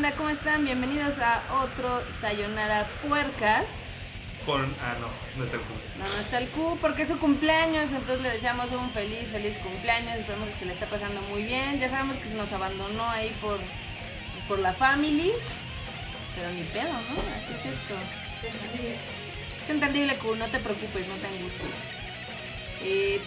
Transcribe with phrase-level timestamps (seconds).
[0.00, 0.64] ¿Cómo están?
[0.64, 3.66] Bienvenidos a otro Sayonara Puercas.
[4.46, 4.64] Con.
[4.82, 5.74] Ah, no, no está el Q.
[5.98, 9.58] No, no está el Q porque es su cumpleaños, entonces le deseamos un feliz, feliz
[9.58, 10.16] cumpleaños.
[10.16, 11.78] Esperemos que se le esté pasando muy bien.
[11.78, 13.58] Ya sabemos que se nos abandonó ahí por,
[14.48, 15.32] por la family.
[16.34, 17.20] Pero ni pedo, ¿no?
[17.36, 17.94] Así es esto.
[19.62, 22.00] Es entendible, Q, no te preocupes, no te angusties.
[22.82, 23.20] Eh,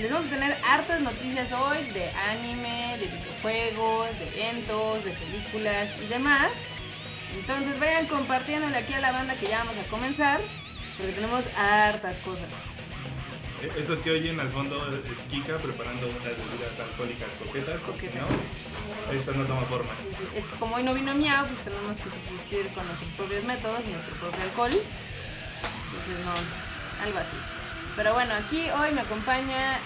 [0.00, 3.08] les vamos a tener hartas noticias hoy de anime, de
[3.44, 6.50] videojuegos, de eventos, de películas y demás.
[7.38, 10.40] Entonces vayan compartiéndole aquí a la banda que ya vamos a comenzar,
[10.96, 12.48] porque tenemos hartas cosas.
[13.62, 17.80] Eh, Eso que oyen al fondo es Kika preparando unas bebidas alcohólicas coquetas.
[17.80, 18.20] Coquetas.
[18.20, 19.12] ¿no?
[19.12, 19.92] Esto no toma forma.
[20.00, 23.10] Sí, sí, Es que como hoy no vino Miau, pues tenemos que subsistir con nuestros
[23.12, 24.72] propios métodos, nuestro propio alcohol.
[24.72, 27.36] Entonces no, algo así.
[27.96, 29.78] Pero bueno, aquí hoy me acompaña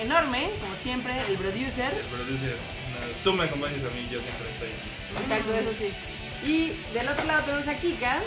[0.00, 1.92] enorme, como siempre, el producer.
[1.92, 2.56] El producer,
[2.92, 4.72] no, tú me acompañas a mí, yo siempre estoy.
[5.22, 5.90] Exacto, eso sí.
[6.46, 8.20] Y del otro lado tenemos a Kika.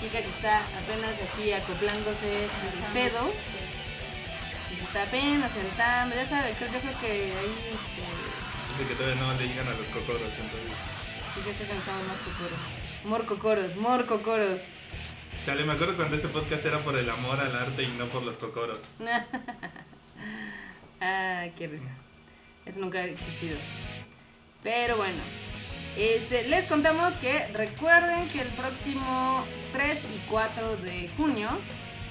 [0.00, 2.48] Kika que está apenas aquí acoplándose
[2.86, 3.32] al pedo.
[4.82, 8.02] Está apenas sentando, ya sabes, creo, yo creo que ahí este,
[8.76, 10.76] Dice que todavía no le llegan a los cocoros, entonces.
[11.34, 12.58] Kika está cansado más cocoros.
[13.04, 14.60] Morcocoros, morcocoros.
[15.44, 18.22] Chale, me acuerdo cuando este podcast era por el amor al arte y no por
[18.22, 18.78] los cocoros.
[21.00, 21.88] Ay, qué risa.
[22.64, 23.56] Eso nunca ha existido.
[24.62, 25.18] Pero bueno,
[25.96, 31.48] este, les contamos que recuerden que el próximo 3 y 4 de junio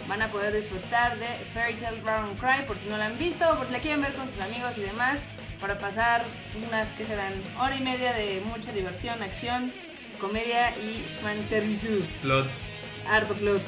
[0.09, 3.50] van a poder disfrutar de Fairy Tail Round Cry por si no la han visto
[3.50, 5.19] o por si la quieren ver con sus amigos y demás
[5.62, 6.25] para pasar
[6.68, 9.72] unas que serán hora y media de mucha diversión, acción,
[10.19, 12.03] comedia y fanservice.
[12.22, 12.48] Plot,
[13.07, 13.62] Harto plot.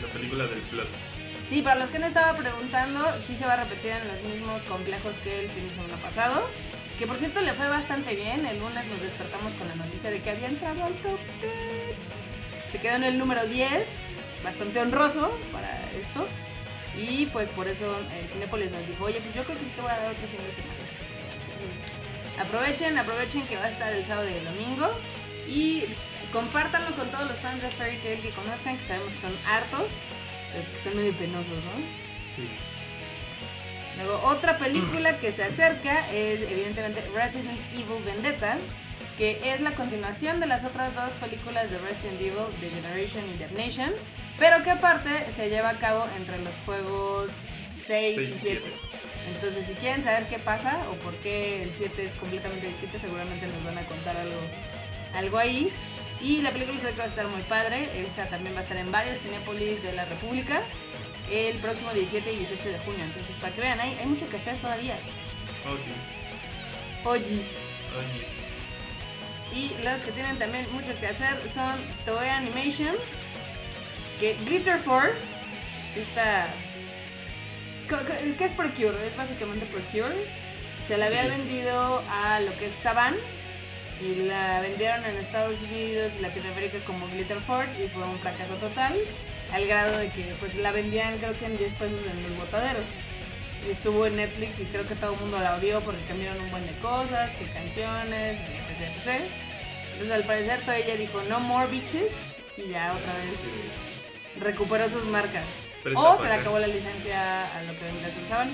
[0.00, 0.88] la película del plot.
[1.48, 4.62] Sí, para los que no estaba preguntando, sí se va a repetir en los mismos
[4.64, 6.48] complejos que el fin de semana pasado.
[6.98, 8.46] Que por cierto le fue bastante bien.
[8.46, 11.52] El lunes nos despertamos con la noticia de que había entrado al top 10.
[12.72, 13.86] Se quedó en el número 10,
[14.42, 16.26] bastante honroso para esto.
[16.96, 19.82] Y pues por eso eh, Cinépolis nos dijo, oye, pues yo creo que sí te
[19.82, 20.82] voy a dar otro fin de semana.
[21.52, 24.90] Entonces, aprovechen, aprovechen que va a estar el sábado y el domingo.
[25.48, 25.84] Y
[26.32, 29.86] compártanlo con todos los fans de Fairy Tail que conozcan, que sabemos que son hartos,
[30.52, 31.76] pero que son medio penosos, ¿no?
[32.36, 32.48] Sí.
[33.98, 38.56] Luego, otra película que se acerca es evidentemente Resident Evil Vendetta,
[39.18, 43.38] que es la continuación de las otras dos películas de Resident Evil, The Generation y
[43.38, 43.92] Dead Nation,
[44.38, 47.28] pero que aparte se lleva a cabo entre los juegos
[47.86, 48.38] 6 Seis y y 7.
[48.42, 48.72] siete.
[49.34, 53.46] Entonces, si quieren saber qué pasa o por qué el 7 es completamente distinto, seguramente
[53.46, 54.40] nos van a contar algo,
[55.14, 55.70] algo ahí.
[56.22, 57.88] Y la película que va a estar muy padre.
[58.00, 60.60] Esa también va a estar en varios Cinépolis de la República
[61.30, 63.04] el próximo 17 y 18 de junio.
[63.04, 64.96] Entonces, para que vean, hay, hay mucho que hacer todavía.
[64.96, 65.72] Sí.
[67.04, 67.46] Oyis.
[67.96, 68.26] Oye.
[69.54, 73.18] Y los que tienen también mucho que hacer son Toei Animations,
[74.18, 75.24] que Glitter Force,
[75.96, 76.48] esta...
[78.38, 79.06] ¿Qué es Procure?
[79.06, 80.26] Es básicamente Procure.
[80.88, 81.28] Se la había Sí.
[81.28, 83.14] vendido a lo que es Saban
[84.02, 88.54] y la vendieron en Estados Unidos y Latinoamérica como Glitter Force y fue un fracaso
[88.54, 88.92] total,
[89.52, 92.84] al grado de que pues la vendían creo que en 10 pesos en los botaderos.
[93.66, 96.50] Y estuvo en Netflix y creo que todo el mundo la vio porque cambiaron un
[96.50, 99.20] buen de cosas, que canciones, etc, etc.
[99.92, 102.10] Entonces al parecer Toei ya dijo no more bitches
[102.56, 105.44] y ya otra vez recuperó sus marcas.
[105.94, 108.50] O se le acabó la licencia a lo que vendría a ser Saban.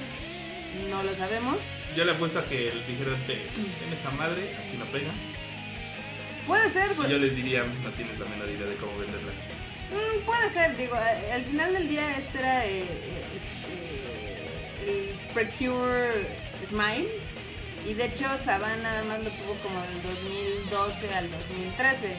[0.90, 1.56] No lo sabemos.
[1.96, 5.10] Yo le apuesto a que el dijeron, "Te- en esta madre, aquí no pega.
[6.48, 9.30] Puede ser, pues, yo les diría, no tienes la menor idea de cómo venderla.
[9.92, 12.84] Mm, puede ser, digo, a- al final del día este era eh,
[13.36, 16.10] este, el Precure
[16.68, 17.06] Smile
[17.88, 22.12] y de hecho Saban nada más lo tuvo como del 2012 al 2013.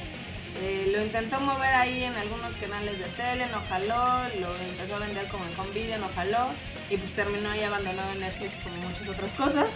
[0.61, 4.99] Eh, lo intentó mover ahí en algunos canales de tele, no jaló, lo empezó a
[4.99, 6.49] vender como en Convidia, no jaló
[6.89, 9.69] y pues terminó ahí abandonado en Netflix como muchas otras cosas.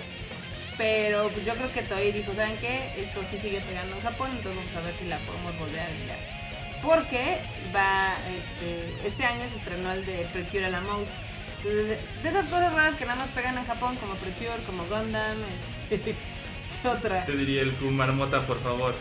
[0.77, 2.93] Pero pues yo creo que Toei dijo, ¿saben qué?
[2.97, 5.87] Esto sí sigue pegando en Japón, entonces vamos a ver si la podemos volver a
[5.87, 6.17] vender.
[6.81, 7.37] Porque
[7.73, 11.05] va, este, este año se estrenó el de Precure a la Mode.
[11.57, 15.37] Entonces, de esas cosas raras que nada más pegan en Japón, como Precure, como Gundam,
[15.89, 16.15] este,
[16.81, 17.25] ¿qué otra?
[17.25, 18.95] Te diría el Q Marmota, por favor.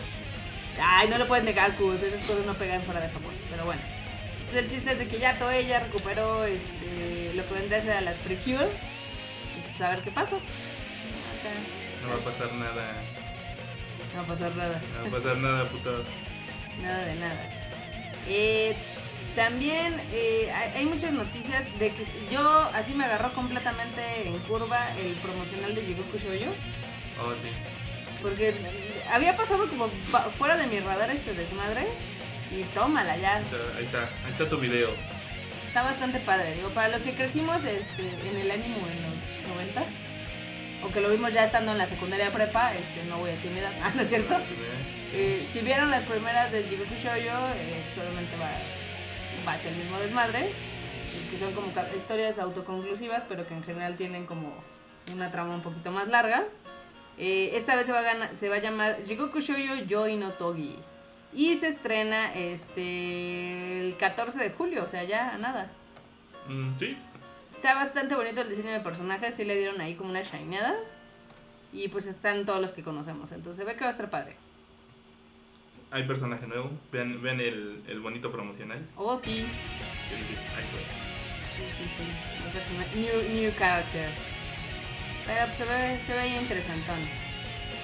[0.81, 3.81] Ay, no le puedes negar, Q, esas cosas no pegan fuera de Japón, pero bueno.
[4.39, 7.81] Entonces el chiste es de que ya Toei ya recuperó este, lo que vendría a
[7.81, 8.67] ser a las Precure.
[9.77, 10.37] Pues a ver qué pasa.
[12.03, 12.93] No va a pasar nada.
[14.13, 14.81] no va a pasar nada.
[14.95, 16.03] No va a pasar nada, puto.
[16.81, 17.49] Nada de nada.
[18.27, 18.75] Eh,
[19.35, 25.13] también eh, hay, muchas noticias de que yo así me agarró completamente en curva el
[25.15, 26.51] promocional de Jigoku Shoujo.
[27.21, 27.49] Oh, sí.
[28.21, 28.53] Porque
[29.11, 29.89] había pasado como
[30.37, 31.87] fuera de mi radar este desmadre.
[32.51, 33.37] Y tómala ya.
[33.37, 34.89] Ahí está, ahí está, ahí está tu video.
[35.67, 36.53] Está bastante padre.
[36.53, 40.12] Digo, para los que crecimos este, en el ánimo en los noventas.
[40.85, 42.73] O que lo vimos ya estando en la secundaria prepa.
[42.73, 43.71] Este, no voy a decir mi edad.
[43.95, 44.35] ¿no es cierto?
[45.13, 48.51] Eh, si vieron las primeras de Jigoku Shoujo, eh, solamente va,
[49.47, 50.53] va a ser el mismo desmadre, eh,
[51.31, 54.53] que son como historias autoconclusivas, pero que en general tienen como
[55.13, 56.43] una trama un poquito más larga.
[57.17, 60.31] Eh, esta vez se va, a gana- se va a llamar Jigoku Shoujo Yoi no
[60.31, 60.75] Togi.
[61.35, 65.67] Y se estrena este el 14 de julio, o sea, ya nada.
[66.47, 66.97] Mm, sí,
[67.63, 70.75] Está bastante bonito el diseño de personajes, sí le dieron ahí como una shineada.
[71.71, 74.35] Y pues están todos los que conocemos, entonces se ve que va a estar padre.
[75.89, 76.71] hay personaje nuevo.
[76.91, 78.85] Vean, vean el, el bonito promocional.
[78.97, 79.45] Oh, sí,
[80.09, 80.83] Que dices, ay, güey.
[81.55, 82.99] Sí, sí, sí.
[82.99, 84.09] New, new character.
[85.25, 86.99] Pero pues, se ve, se ve ahí interesantón.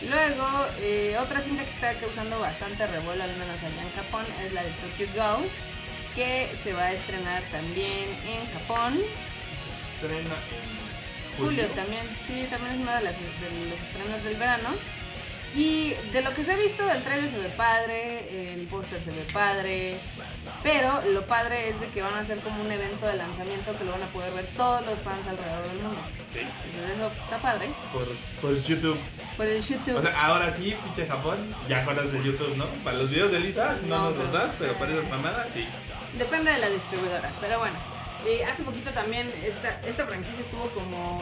[0.09, 0.45] Luego,
[0.81, 4.61] eh, otra cinta que está causando bastante revuelo, al menos allá en Japón, es la
[4.61, 5.45] de Tokyo Go,
[6.15, 8.99] que se va a estrenar también en Japón.
[10.01, 11.67] Estrena en Julio, julio.
[11.75, 14.69] también, sí, también es uno de, las, de los estrenos del verano.
[15.55, 19.09] Y de lo que se ha visto, el trailer se ve padre, el póster se
[19.09, 19.97] ve padre,
[20.61, 23.83] pero lo padre es de que van a hacer como un evento de lanzamiento que
[23.83, 25.99] lo van a poder ver todos los fans alrededor del mundo.
[26.31, 27.67] Sí, Entonces eso está padre.
[27.91, 28.05] por,
[28.41, 28.99] por YouTube.
[29.37, 29.97] Por el YouTube.
[29.97, 31.37] O sea, ahora sí, pinche Japón,
[31.67, 32.67] ya conoces YouTube, ¿no?
[32.83, 35.65] Para los videos de Lisa no, No, nos los das, pero para esas mamadas sí.
[36.15, 37.98] Depende de la distribuidora, pero bueno.
[38.25, 41.21] Eh, hace poquito también esta, esta franquicia estuvo como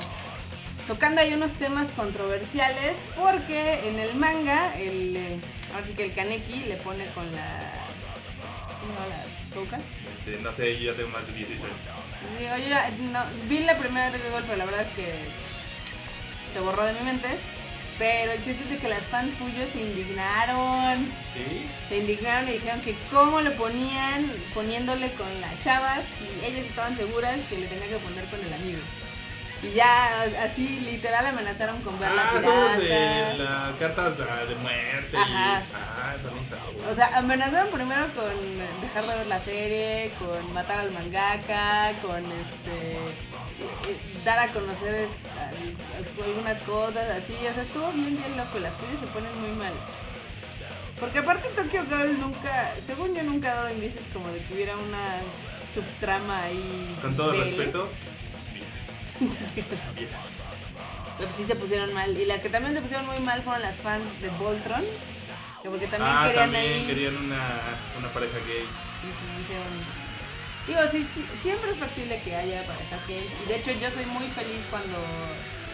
[0.87, 5.39] tocando ahí unos temas controversiales porque en el manga, el, eh,
[5.73, 7.73] ahora sí que el Kaneki le pone con la...
[8.79, 9.79] ¿Cómo la boca?
[10.19, 12.39] Este, no sé, yo ya tengo más de 16 años.
[12.39, 16.53] Digo, yo ya no, vi la primera de Google, pero la verdad es que pff,
[16.53, 17.27] se borró de mi mente.
[17.97, 20.99] Pero el chiste es de que las fans suyos se indignaron.
[21.33, 21.65] ¿Sí?
[21.89, 26.95] Se indignaron y dijeron que cómo le ponían poniéndole con la chava si ellas estaban
[26.95, 28.79] seguras que le tenía que poner con el amigo.
[29.63, 33.45] Y ya así literal amenazaron con ver la Ah, son los de
[33.79, 35.61] cartas de, de muerte Ajá.
[35.61, 35.63] y...
[35.75, 36.15] Ah.
[36.91, 38.29] O sea, amenazaron primero con
[38.81, 44.93] dejar de ver la serie, con matar al mangaka, con este eh, dar a conocer
[44.93, 47.33] este, al- algunas cosas así.
[47.49, 48.59] O sea, estuvo bien, bien loco.
[48.59, 49.73] Las series se ponen muy mal.
[50.99, 54.75] Porque aparte Tokyo Girl nunca, según yo nunca ha dado indicios como de que hubiera
[54.77, 55.19] una
[55.73, 56.97] subtrama ahí.
[57.01, 57.39] Con todo BL.
[57.39, 57.89] respeto,
[61.17, 62.15] Pero sí se pusieron mal.
[62.17, 64.83] Y las que también se pusieron muy mal fueron las fans de Voltron.
[65.63, 66.85] Que porque también ah, querían también ahí.
[66.85, 67.43] querían una,
[67.97, 68.61] una pareja gay.
[69.03, 69.07] Y
[69.41, 70.07] dijeron-
[70.67, 73.25] Digo, sí, sí, siempre es factible que haya parejas gay.
[73.43, 74.97] Y de hecho, yo soy muy feliz cuando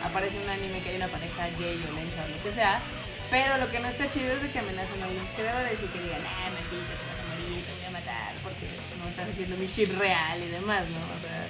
[0.05, 2.79] aparece un anime que hay una pareja gay o lencha o lo que sea.
[3.31, 5.99] Pero lo que no está chido es de que amenacen a los creadores y que
[5.99, 8.67] digan, ah, mentira, te vas a morir, te voy a matar, porque
[9.01, 11.01] no estás haciendo mi ship real y demás, ¿no?
[11.01, 11.41] O sea,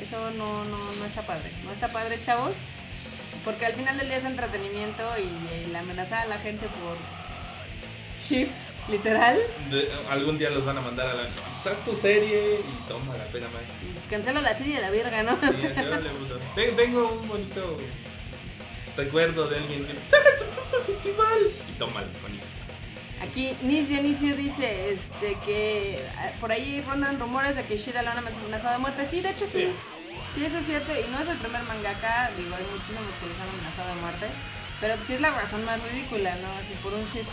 [0.00, 1.50] eso no, no, no está padre.
[1.64, 2.52] No está padre, chavos.
[3.44, 5.22] Porque al final del día es entretenimiento y,
[5.62, 6.96] y la amenazar a la gente por
[8.18, 8.54] ships,
[8.88, 9.38] literal.
[9.70, 11.22] De- algún día los van a mandar a la...
[11.62, 12.58] ¿Sabes tu serie?
[12.60, 13.62] Y toma la pena más.
[14.10, 15.36] Cancelo la serie de la verga, ¿no?
[15.40, 15.46] Sí.
[16.54, 17.76] Ten- Tengo un bonito
[18.96, 19.92] recuerdo de alguien que...
[20.10, 21.38] ¡Sacan su propio festival!
[21.68, 22.45] Y tómalo, bonito.
[23.22, 28.10] Aquí Nis Dionisio dice este que ah, por ahí rondan rumores de que Shira lo
[28.10, 29.06] van a amenazado de muerte.
[29.10, 29.64] Sí, de hecho sí.
[29.64, 29.72] Sí.
[30.34, 30.92] Sí, eso es cierto.
[30.92, 34.26] Y no es el primer mangaka, digo, hay muchísimos que les han amenazado de muerte.
[34.80, 36.48] Pero sí es la razón más ridícula, ¿no?
[36.60, 37.26] Así por un dices,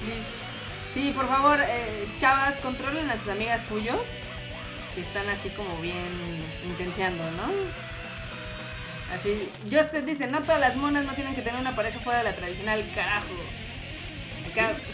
[0.00, 0.28] Please.
[0.92, 4.00] Sí, por favor, eh, chavas, controlen a sus amigas tuyos.
[4.94, 5.96] Que están así como bien
[6.66, 7.48] intenciando, ¿no?
[9.14, 12.24] Así, Justin dice, no todas las monas no tienen que tener una pareja fuera de
[12.24, 13.28] la tradicional, carajo.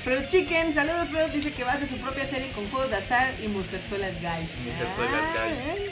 [0.04, 2.96] Fruit Chicken, saludos Fruit, dice que va a hacer su propia serie con juegos de
[2.96, 4.48] azar y mujerzuelas gay.
[4.64, 5.54] Mujerzuelas Ah, gay.
[5.78, 5.90] ¿ven?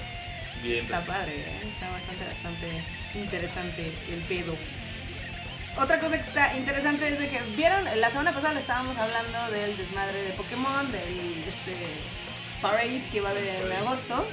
[0.63, 0.85] Bien.
[0.85, 1.61] Está padre, ¿eh?
[1.75, 2.67] está bastante, bastante
[3.15, 4.57] interesante el pedo.
[5.79, 7.85] Otra cosa que está interesante es de que, ¿vieron?
[8.01, 11.77] La semana pasada le estábamos hablando del desmadre de Pokémon, del este,
[12.63, 14.27] parade que va a haber en agosto.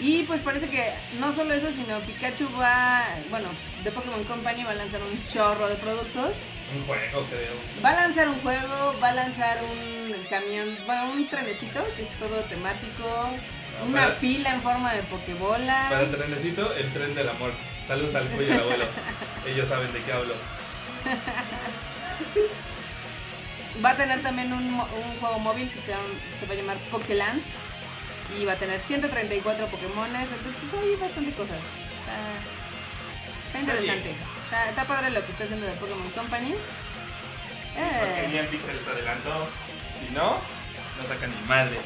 [0.00, 3.48] Y pues parece que no solo eso, sino Pikachu va, bueno,
[3.84, 6.32] de Pokémon Company va a lanzar un chorro de productos.
[6.76, 7.52] Un juego, creo.
[7.84, 12.08] Va a lanzar un juego, va a lanzar un camión, bueno, un trenecito que es
[12.18, 13.30] todo temático,
[13.88, 15.86] una para- pila en forma de Pokébola.
[15.90, 17.52] Para el trenecito, el tren del amor.
[17.88, 18.84] Saludos al cuello del abuelo.
[19.46, 20.34] Ellos saben de qué hablo.
[23.84, 26.04] Va a tener también un, un juego móvil que se, llama-
[26.38, 27.40] se va a llamar Pokéland.
[28.38, 30.28] Y va a tener 134 Pokémones.
[30.30, 31.56] Entonces, pues hay bastante cosas.
[31.98, 32.16] Está,
[33.48, 34.14] está interesante.
[34.50, 36.54] Está, está padre lo que está haciendo de Pokémon Company.
[37.72, 38.48] Porque Eh.
[38.66, 39.48] Se les adelantó.
[40.00, 40.30] Si no,
[40.98, 41.76] no sacan ni madre.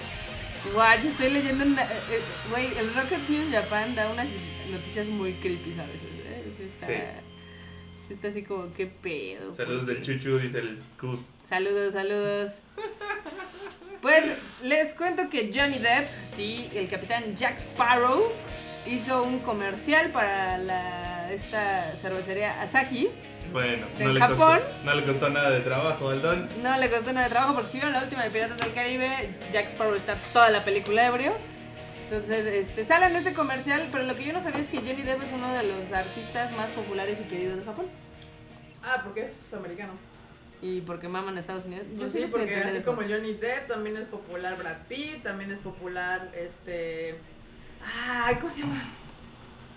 [0.73, 1.64] Guay, estoy leyendo.
[1.64, 4.28] una- eh, eh, Güey, el Rocket News Japan da unas
[4.71, 6.04] noticias muy creepy a veces.
[6.04, 6.52] ¿eh?
[6.56, 8.14] Sí está, Sí.
[8.14, 9.54] está así como, ¿qué pedo?
[9.54, 10.02] Saludos ¿Por del?
[10.02, 11.23] Chuchu, dice el Q.
[11.47, 12.52] Saludos, saludos.
[14.00, 14.25] Pues
[14.62, 18.33] les cuento que Johnny Depp, sí, el capitán Jack Sparrow,
[18.87, 23.11] hizo un comercial para la, esta cervecería Asahi.
[23.53, 24.59] Bueno, ¿En no le, Japón?
[24.59, 26.49] costó, no le costó nada de trabajo al Don.
[26.62, 29.29] No le costó nada de trabajo porque si vieron la última de Piratas del Caribe,
[29.53, 31.33] Jack Sparrow está toda la película ebrio.
[32.05, 35.03] Entonces, este, sale en este comercial, pero lo que yo no sabía es que Johnny
[35.03, 37.87] Depp es uno de los artistas más populares y queridos de Japón.
[38.83, 39.93] Ah, porque es americano.
[40.61, 41.87] Y porque maman a Estados Unidos.
[41.93, 42.95] Yo Pues sí, porque entendí así eso.
[42.95, 47.17] como Johnny Depp, también es popular Brad Pitt, también es popular este...
[47.85, 48.83] Ay, ¿cómo se llama?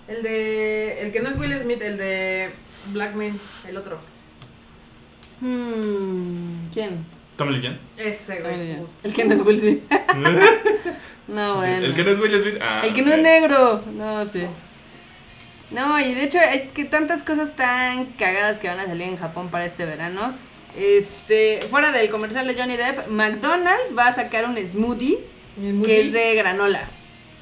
[0.08, 1.02] El de...
[1.02, 2.52] El que no es Will Smith, el de
[2.94, 4.00] Black Man, el otro.
[5.42, 7.06] Hmm, ¿Quién?
[7.36, 7.82] Tommy Lee Jones.
[7.98, 8.74] Ese, güey.
[8.74, 8.94] Jones.
[9.04, 9.84] El que no es Will Smith.
[11.28, 11.86] No, bueno.
[11.86, 12.56] El que no es Will Smith.
[12.62, 13.84] Ah, El que no es negro.
[13.94, 14.48] No sé.
[15.72, 19.18] No, y de hecho hay que tantas cosas tan cagadas que van a salir en
[19.18, 20.34] Japón para este verano.
[20.76, 25.18] Este, fuera del comercial de Johnny Depp, McDonald's va a sacar un smoothie
[25.84, 26.88] que es de granola.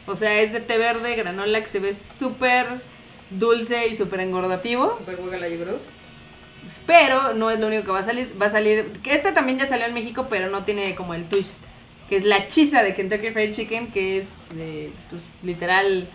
[0.07, 2.65] O sea, es de té verde, granola que se ve súper
[3.29, 4.95] dulce y súper engordativo.
[4.97, 5.81] Super Guacala y Gross.
[6.85, 8.29] Pero no es lo único que va a salir.
[8.39, 8.91] Va a salir.
[9.03, 11.59] Que este también ya salió en México, pero no tiene como el twist.
[12.09, 16.07] Que es la chisa de Kentucky Fried Chicken, que es eh, pues, literal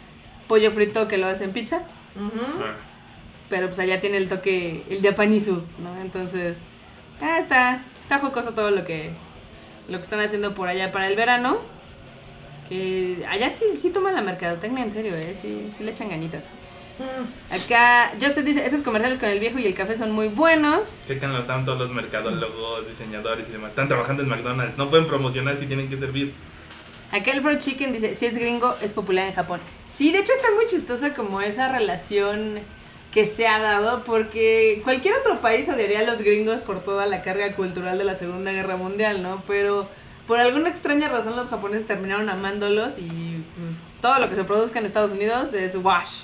[0.47, 1.79] pollo frito que lo hacen pizza.
[2.17, 2.63] Ujú.
[2.63, 2.77] Ah,
[3.49, 6.01] Pero pues allá tiene el toque, el japanizu, ¿no?
[6.01, 6.57] Entonces,
[7.21, 9.11] ah, está, está jocoso todo lo que,
[9.89, 11.59] lo que están haciendo por allá para el verano.
[12.71, 15.35] Que allá sí, sí toman la mercadotecnia en serio, ¿eh?
[15.35, 16.47] Sí, sí le echan ganitas.
[17.01, 17.53] Mm.
[17.55, 21.05] Acá, Justin dice, esos comerciales con el viejo y el café son muy buenos.
[21.07, 23.71] Chécanlo tanto los mercadólogos, diseñadores y demás.
[23.71, 24.79] Están trabajando en McDonald's.
[24.79, 26.33] No pueden promocionar si tienen que servir.
[27.13, 29.61] Acá el fried chicken dice, si es gringo, es popular en Japón.
[29.93, 32.61] Sí, de hecho está muy chistosa como esa relación
[33.13, 37.23] que se ha dado, porque cualquier otro país odiaría a los gringos por toda la
[37.23, 39.43] carga cultural de la Segunda Guerra Mundial, ¿no?
[39.49, 39.89] Pero
[40.31, 44.79] por alguna extraña razón los japoneses terminaron amándolos y pues, todo lo que se produzca
[44.79, 46.21] en Estados Unidos es wash.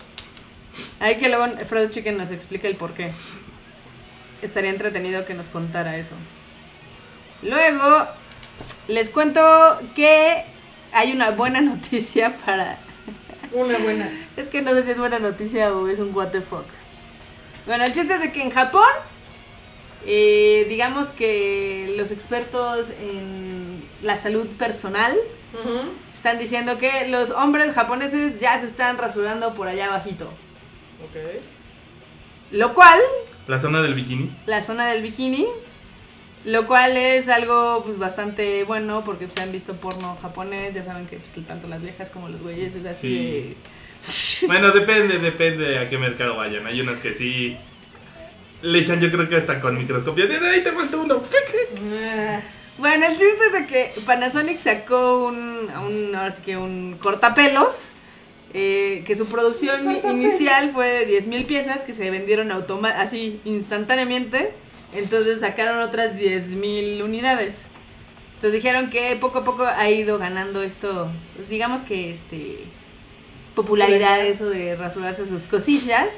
[1.00, 3.10] Hay que luego Fried Chicken nos explique el por qué.
[4.42, 6.14] Estaría entretenido que nos contara eso.
[7.42, 8.06] Luego,
[8.86, 9.40] les cuento
[9.96, 10.44] que
[10.92, 12.78] hay una buena noticia para...
[13.54, 14.08] Una buena.
[14.36, 16.66] Es que no sé si es buena noticia o es un what the fuck.
[17.66, 18.86] Bueno, el chiste es de que en Japón,
[20.06, 25.16] eh, digamos que los expertos en la salud personal
[26.12, 30.26] están diciendo que los hombres japoneses ya se están rasurando por allá abajito.
[31.04, 31.42] Ok.
[32.52, 33.00] Lo cual
[33.48, 34.30] La zona del bikini.
[34.46, 35.46] la zona del bikini,
[36.44, 40.82] lo cual es algo pues bastante bueno porque pues, se han visto porno japonés, ya
[40.82, 43.56] saben que pues, tanto las viejas como los güeyes es así.
[44.46, 46.64] Bueno, depende, depende a qué mercado vayan.
[46.66, 47.56] Hay unos que sí
[48.62, 50.28] le echan, yo creo que hasta con microscopio.
[50.28, 51.20] ¡De ahí te falta uno!
[52.78, 57.88] Bueno, el chiste es de que Panasonic sacó un, un ahora sí que un cortapelos.
[58.54, 64.52] eh, que su producción inicial fue de 10.000 piezas que se vendieron automa así instantáneamente.
[64.94, 67.66] Entonces sacaron otras 10.000 unidades.
[68.36, 72.58] Entonces dijeron que poco a poco ha ido ganando esto, pues digamos que este
[73.54, 76.08] popularidad eso de rasurarse sus cosillas.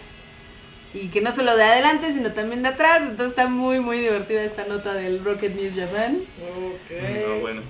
[0.95, 3.03] Y que no solo de adelante, sino también de atrás.
[3.03, 6.21] Entonces está muy, muy divertida esta nota del Rocket News Japan.
[6.41, 7.29] ok.
[7.29, 7.63] No, bueno.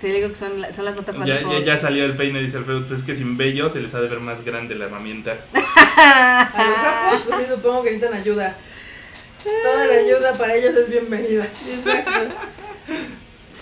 [0.00, 2.56] Te digo que son, son las notas más Ya, ya, ya salió el peine, dice
[2.56, 2.80] Alfredo.
[2.86, 5.36] Pues es que sin vello se les ha de ver más grande la herramienta.
[5.96, 8.56] A los japos, pues sí, supongo que necesitan ayuda.
[9.62, 11.46] Toda la ayuda para ellos es bienvenida.
[11.68, 12.34] Exacto.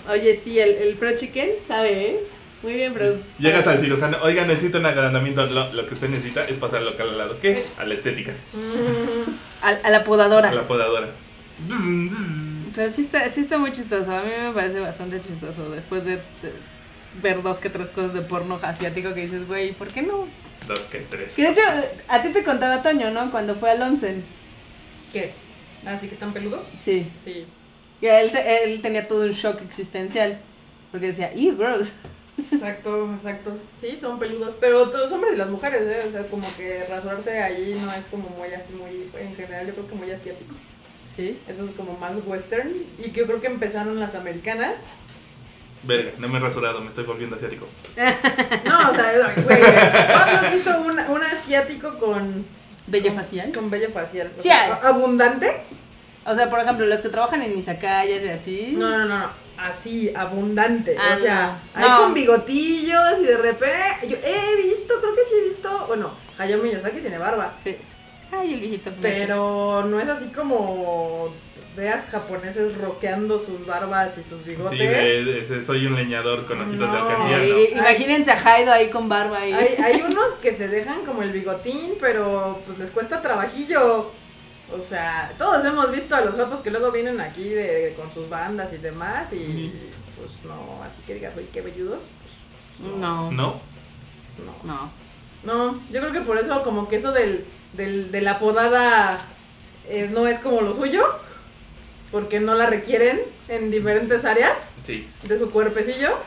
[0.09, 2.21] Oye, sí, el, el Fro Chicken, ¿sabe?
[2.63, 3.17] Muy bien, bro.
[3.39, 5.45] Llegas al cirujano, oiga, necesito un agrandamiento.
[5.45, 7.39] Lo, lo que usted necesita es pasar local al lado.
[7.39, 7.63] ¿Qué?
[7.77, 8.33] A la estética,
[9.61, 10.49] A, a la podadora.
[10.49, 11.09] a la podadora.
[12.75, 14.11] Pero sí está, sí está muy chistoso.
[14.11, 15.69] A mí me parece bastante chistoso.
[15.69, 16.21] Después de, de
[17.21, 20.25] ver dos que tres cosas de porno asiático que dices, güey, ¿por qué no?
[20.67, 21.35] Dos que tres.
[21.35, 21.61] Que de hecho,
[22.07, 23.29] a ti te contaba Toño, ¿no?
[23.29, 24.23] Cuando fue al Onsen.
[25.11, 25.33] ¿Qué?
[25.85, 26.63] ¿Así que están peludos?
[26.83, 27.05] Sí.
[27.23, 27.45] Sí.
[28.01, 30.39] Y él, te- él tenía todo un shock existencial.
[30.91, 31.93] Porque decía, ¡ew, gross!
[32.37, 33.53] Exacto, exacto.
[33.79, 34.55] Sí, son peludos.
[34.59, 36.05] Pero todos los hombres y las mujeres, ¿eh?
[36.07, 39.09] O sea, como que rasurarse ahí no es como muy así, muy.
[39.21, 40.53] En general, yo creo que muy asiático.
[41.07, 41.39] Sí.
[41.47, 42.71] Eso es como más western.
[42.97, 44.75] Y que yo creo que empezaron las americanas.
[45.83, 47.67] Verga, no me he rasurado, me estoy volviendo asiático.
[48.65, 49.59] No, o sea, güey.
[49.61, 52.45] ¿Cuándo has visto un, un asiático con.
[52.87, 53.51] Bello con- facial.
[53.51, 54.31] Con bello facial.
[54.37, 54.71] O Sí sea, hay.
[54.71, 55.51] a- abundante.
[56.25, 58.73] O sea, por ejemplo, los que trabajan en izakayas y así.
[58.77, 59.42] No, no, no, no.
[59.63, 60.95] Así, abundante.
[60.99, 61.81] Ah, o sea, no.
[61.81, 61.97] ahí No.
[62.03, 64.07] con bigotillos y de repente.
[64.09, 65.85] Yo he visto, creo que sí he visto.
[65.87, 67.53] Bueno, Hayao Miyazaki tiene barba.
[67.61, 67.77] Sí.
[68.31, 68.91] Ay, el viejito.
[69.01, 71.33] Pero no es así como
[71.77, 74.77] veas japoneses roqueando sus barbas y sus bigotes.
[74.77, 77.05] Sí, de- de- soy un leñador con ojitos de No.
[77.05, 79.53] alcancía, imagínense a Haido ahí con barba y...
[79.53, 84.11] Hay, hay unos que se dejan como el bigotín, pero pues les cuesta trabajillo.
[84.77, 88.27] O sea, todos hemos visto a los japos que luego vienen aquí de, con sus
[88.29, 89.71] bandas y demás y
[90.17, 92.03] pues no, así que digas, oye, qué velludos.
[92.79, 93.59] Pues, No, no,
[94.43, 94.55] ¿No?
[94.63, 94.91] no.
[95.43, 99.19] No, yo creo que por eso como que eso del, del, de la podada
[99.89, 101.05] eh, no es como lo suyo,
[102.11, 105.05] porque no la requieren en diferentes áreas Sí.
[105.23, 106.17] de su cuerpecillo.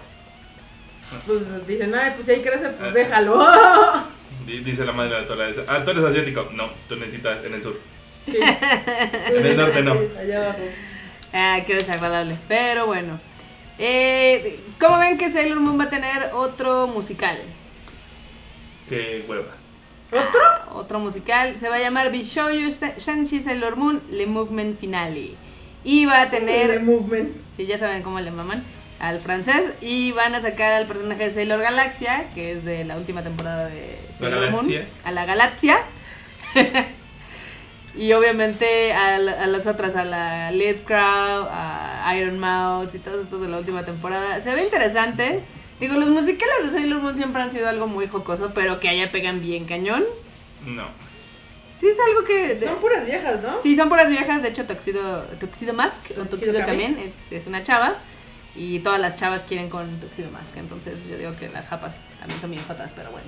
[1.26, 2.92] Pues dicen, ay, pues si ahí crece, pues Ah.
[2.92, 3.46] déjalo.
[4.46, 5.48] Di- Dice la madre de la Torah.
[5.68, 6.48] Ah, tú eres asiático.
[6.52, 7.78] No, tú necesitas en el sur.
[8.26, 8.38] Sí.
[9.28, 9.92] En el norte no.
[10.18, 10.58] Allá abajo.
[11.32, 12.36] Ah, qué desagradable.
[12.48, 13.20] Pero bueno.
[13.78, 17.38] Eh, ¿Cómo ven que Sailor Moon va a tener otro musical?
[18.88, 19.54] Qué hueva.
[20.08, 20.40] ¿Otro?
[20.44, 21.56] Ah, otro musical.
[21.56, 25.34] Se va a llamar Bishoujo Shanshi Sailor Moon Le Movement Finale.
[25.84, 26.82] Y va a The tener...
[26.82, 27.36] movement.
[27.54, 28.64] Sí, ya saben cómo le maman
[28.98, 29.72] al francés.
[29.80, 33.68] Y van a sacar al personaje de Sailor Galaxia, que es de la última temporada
[33.68, 34.68] de Sailor Moon.
[34.68, 34.86] Galaxia.
[35.04, 35.78] A la Galaxia.
[37.96, 42.98] y obviamente a, la- a las otras, a la Lead Crowd, a Iron Mouse y
[42.98, 44.40] todos estos de la última temporada.
[44.40, 45.42] Se ve interesante.
[45.80, 49.11] Digo, los musicales de Sailor Moon siempre han sido algo muy jocoso, pero que allá
[49.12, 50.04] pegan bien cañón.
[50.66, 50.87] No.
[51.80, 52.59] Sí, es algo que...
[52.64, 53.61] Son puras viejas, ¿no?
[53.62, 54.40] Sí, son puras viejas.
[54.42, 56.59] De hecho, Tuxedo, Tuxedo Mask o Kami.
[56.64, 57.96] también es, es una chava.
[58.54, 60.56] Y todas las chavas quieren con Tuxedo Mask.
[60.56, 63.26] Entonces, yo digo que las japas también son bien jotas, pero bueno.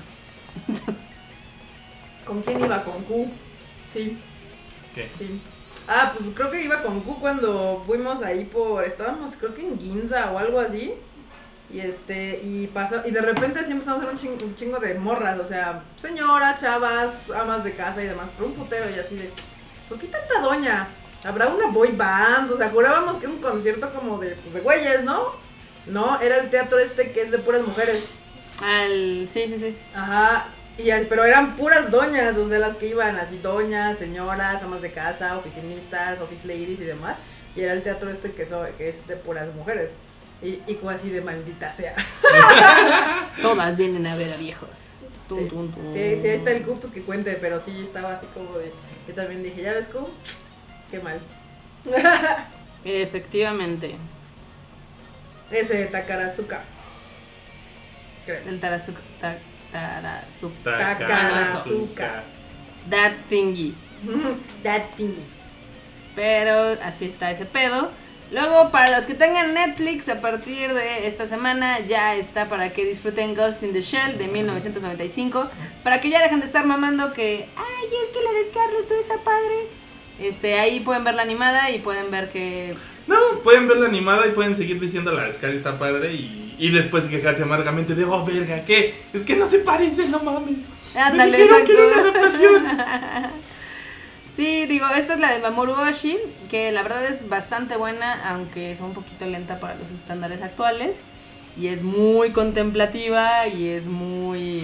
[2.24, 2.83] ¿Con quién iba?
[2.83, 3.28] Con Q.
[3.92, 4.16] Sí,
[4.94, 5.09] ¿Qué?
[5.18, 5.40] sí.
[5.90, 8.85] Ah, pues creo que iba con Q cuando fuimos ahí por.
[8.85, 10.94] Estábamos, creo que en Ginza o algo así.
[11.72, 14.79] Y este, y pasó, y de repente así empezamos a ver un chingo, un chingo
[14.79, 18.98] de morras, o sea, señoras, chavas, amas de casa y demás, pero un putero y
[18.98, 19.31] así de,
[19.87, 20.88] ¿por qué tanta doña?
[21.27, 22.51] ¿Habrá una boy band?
[22.51, 25.33] O sea, jurábamos que un concierto como de, pues, de güeyes, ¿no?
[25.87, 28.03] No, era el teatro este que es de puras mujeres.
[28.64, 29.77] Al, sí, sí, sí.
[29.94, 34.80] Ajá, y, pero eran puras doñas, o sea, las que iban así, doñas, señoras, amas
[34.80, 37.18] de casa, oficinistas, office ladies y demás.
[37.56, 39.90] Y era el teatro este que, so- que es de puras mujeres.
[40.40, 41.96] Y, y como así de maldita sea.
[43.42, 44.94] Todas vienen a ver a viejos.
[45.28, 45.48] Tum, Sí.
[45.48, 45.92] tum, tum.
[45.92, 48.72] Sí, sí, ahí está el Q, pues que cuente, pero sí estaba así como de.
[49.08, 50.08] Yo también dije, ¿ya ves Q?
[50.90, 51.18] Qué mal.
[52.84, 53.96] Efectivamente.
[55.50, 56.60] Ese Takarazuka.
[58.26, 58.40] Creo.
[58.46, 59.00] El Tarazuka.
[59.20, 59.38] Ta,
[59.72, 62.22] Takarazuka.
[62.90, 63.74] that thingy.
[64.62, 65.24] That thingy.
[66.14, 67.90] Pero así está ese pedo.
[68.31, 72.85] Luego, para los que tengan Netflix, a partir de esta semana ya está para que
[72.85, 75.48] disfruten Ghost in the Shell de 1995.
[75.83, 79.00] Para que ya dejen de estar mamando que, ay, es que la de Scarlett todo
[79.00, 79.78] está padre.
[80.18, 82.74] Este, ahí pueden ver la animada y pueden ver que
[83.07, 86.71] No, pueden ver la animada y pueden seguir diciendo la Sky está padre y, y
[86.71, 88.94] después quejarse amargamente de, oh, verga, ¿qué?
[89.12, 90.59] Es que no se parecen, no mames.
[90.94, 92.66] Ándale, Me dijeron que era una adaptación.
[94.38, 96.16] Sí, digo, esta es la de Mamoru Oshii,
[96.49, 100.99] que la verdad es bastante buena, aunque es un poquito lenta para los estándares actuales.
[101.61, 104.62] Y es muy contemplativa y es muy...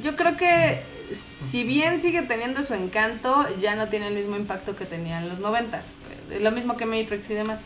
[0.00, 0.78] Yo creo que
[1.12, 5.28] si bien sigue teniendo su encanto, ya no tiene el mismo impacto que tenía en
[5.28, 5.96] los noventas.
[6.30, 7.62] Es lo mismo que Matrix y demás.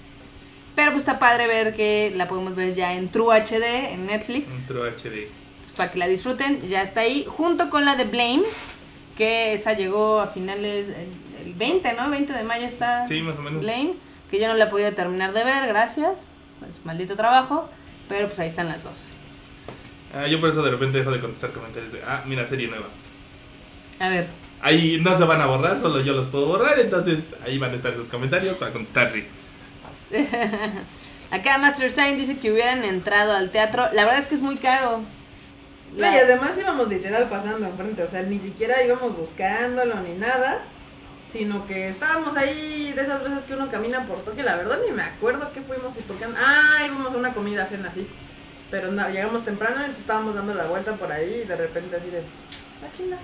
[0.74, 4.52] Pero pues está padre ver que la podemos ver ya en True HD, en Netflix.
[4.54, 5.28] Intro HD.
[5.60, 8.42] Pues, para que la disfruten, ya está ahí, junto con la de Blame,
[9.16, 12.10] que esa llegó a finales, el el 20, ¿no?
[12.10, 13.60] 20 de mayo está Sí, más o menos.
[13.60, 13.94] Blame,
[14.30, 16.26] que yo no la he podido terminar de ver, gracias,
[16.60, 17.68] pues maldito trabajo,
[18.08, 19.10] pero pues ahí están las dos.
[20.14, 22.86] Ah, yo por eso de repente dejo de contestar comentarios de, ah, mira, serie nueva.
[23.98, 24.26] A ver,
[24.60, 27.74] Ahí no se van a borrar, solo yo los puedo borrar, entonces ahí van a
[27.74, 29.26] estar esos comentarios para contestarse.
[31.30, 34.56] acá Master Stein dice que hubieran entrado al teatro, la verdad es que es muy
[34.56, 35.02] caro.
[35.96, 40.62] No, y además íbamos literal pasando enfrente, o sea, ni siquiera íbamos buscándolo ni nada,
[41.32, 44.92] sino que estábamos ahí de esas veces que uno camina por toque, la verdad ni
[44.92, 46.26] me acuerdo qué fuimos y qué.
[46.36, 48.06] Ah, íbamos a una comida, cena así.
[48.70, 52.10] Pero no, llegamos temprano, entonces estábamos dando la vuelta por ahí y de repente así
[52.10, 52.20] de.
[52.20, 53.18] Ah.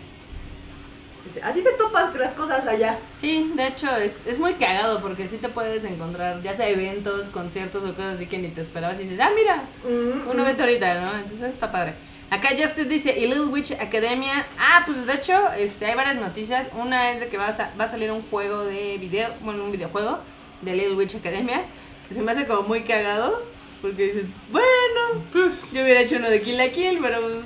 [1.43, 2.99] Así te- topas las cosas allá.
[3.21, 7.29] Sí, de hecho es, es muy cagado porque sí te puedes encontrar ya sea eventos,
[7.29, 10.41] conciertos o cosas así que ni te esperabas y dices, ah, mira, Mm, Un mm.
[10.41, 11.15] evento ahorita, ¿no?
[11.19, 11.95] Entonces está padre.
[12.31, 14.47] Acá Justice dice, y Little Witch Academia.
[14.59, 16.69] Ah, pues de hecho, este, hay varias noticias.
[16.75, 19.65] Una es de que va a, sa- va a salir un juego de video, bueno,
[19.65, 20.19] un videojuego
[20.63, 21.63] de Little Witch Academia,
[22.09, 23.43] que se me hace como muy cagado,
[23.83, 27.41] porque dices, bueno, Pues, yo hubiera hecho uno de Kill la Kill, pero pues,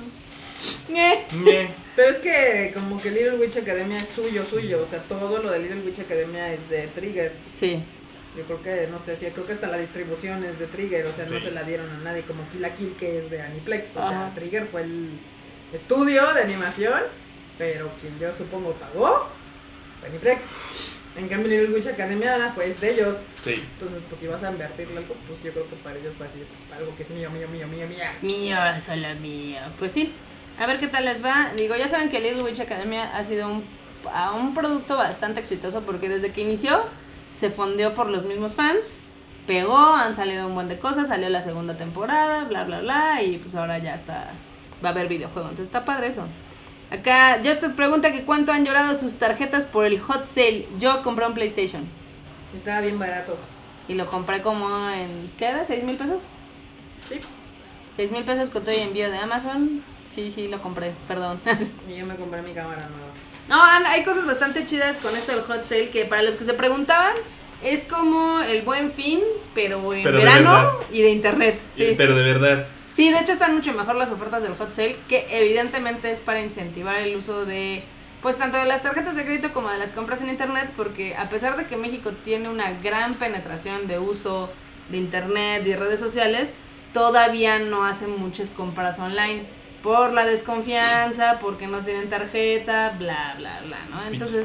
[0.89, 1.25] ñe.
[1.95, 4.83] Pero es que como que Little Witch Academia es suyo, suyo.
[4.83, 7.31] O sea, todo lo de Little Witch Academia es de Trigger.
[7.53, 7.81] Sí,
[8.37, 11.05] Yo creo que, no sé, sí, creo que hasta la distribución es de Trigger.
[11.05, 13.41] O sea, no se la dieron a nadie como Kill la Kill que es de
[13.41, 13.95] Aniplex.
[13.95, 14.09] O Ajá.
[14.09, 15.09] sea, Trigger fue el
[15.73, 17.01] estudio de animación.
[17.57, 19.29] Pero quien yo supongo pagó
[20.01, 20.41] fue Aniplex.
[21.17, 23.15] En cambio, Little Witch Academia fue de ellos.
[23.41, 23.63] Sí.
[23.79, 26.39] Entonces, pues si vas a invertirle algo, pues yo creo que para ellos fue así.
[26.77, 28.03] Algo que es mío, mío, mío, mío, mío.
[28.21, 29.71] Mía, solo mía.
[29.79, 30.11] Pues sí.
[30.59, 31.51] A ver qué tal les va.
[31.57, 33.63] Digo, ya saben que Little Witch Academia ha sido un,
[34.13, 36.83] a un producto bastante exitoso porque desde que inició
[37.31, 38.97] se fondeó por los mismos fans.
[39.47, 43.21] Pegó, han salido un buen de cosas, salió la segunda temporada, bla, bla, bla.
[43.21, 44.31] Y pues ahora ya está.
[44.83, 45.49] Va a haber videojuego.
[45.49, 46.25] Entonces está padre eso.
[46.89, 50.67] Acá Justin pregunta que cuánto han llorado sus tarjetas por el hot sale.
[50.79, 51.83] Yo compré un PlayStation.
[52.55, 53.37] Estaba bien barato.
[53.87, 55.27] Y lo compré como en.
[55.37, 55.65] ¿Qué era?
[55.65, 56.21] ¿6 mil pesos?
[57.09, 57.19] Sí.
[57.95, 59.83] 6 mil pesos con todo y envío de Amazon.
[60.15, 61.41] Sí, sí, lo compré, perdón.
[61.89, 63.11] Y yo me compré mi cámara nueva.
[63.49, 66.53] no, hay cosas bastante chidas con esto del hot sale que para los que se
[66.53, 67.13] preguntaban
[67.61, 69.19] es como el buen fin,
[69.53, 71.59] pero en Pero verano y de internet.
[71.75, 71.95] Sí.
[71.97, 72.65] Pero de verdad.
[72.93, 76.39] sí, de hecho están mucho mejor las ofertas del hot sale que evidentemente es para
[76.39, 77.83] incentivar el uso de
[78.21, 81.29] pues tanto de las tarjetas de crédito como de las compras en internet porque a
[81.29, 84.49] pesar de que México tiene una gran penetración de uso
[84.89, 86.53] de internet y redes sociales,
[86.93, 89.43] todavía no hacen muchas compras online
[89.85, 94.03] por la desconfianza, porque no tienen tarjeta, bla, bla, bla, ¿no?
[94.07, 94.43] Entonces,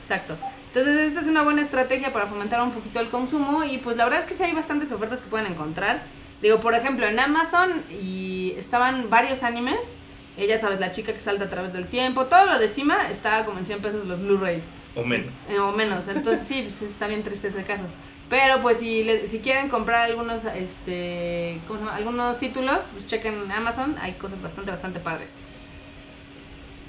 [0.00, 0.38] exacto.
[0.68, 4.04] Entonces, esta es una buena estrategia para fomentar un poquito el consumo y pues la
[4.04, 6.00] verdad es que sí hay bastantes ofertas que pueden encontrar.
[6.40, 9.96] Digo, por ejemplo, en Amazon y estaban varios animes.
[10.38, 13.44] Ella sabes, la chica que salta a través del tiempo, todo lo de encima estaba
[13.44, 14.64] como en 100 pesos los Blu-rays.
[14.96, 15.34] O menos.
[15.50, 17.84] Eh, o menos, entonces sí, pues está bien triste ese caso.
[18.30, 21.96] Pero pues si, le- si quieren comprar algunos, este, ¿cómo se llama?
[21.96, 25.34] Algunos títulos, pues chequen en Amazon, hay cosas bastante, bastante padres.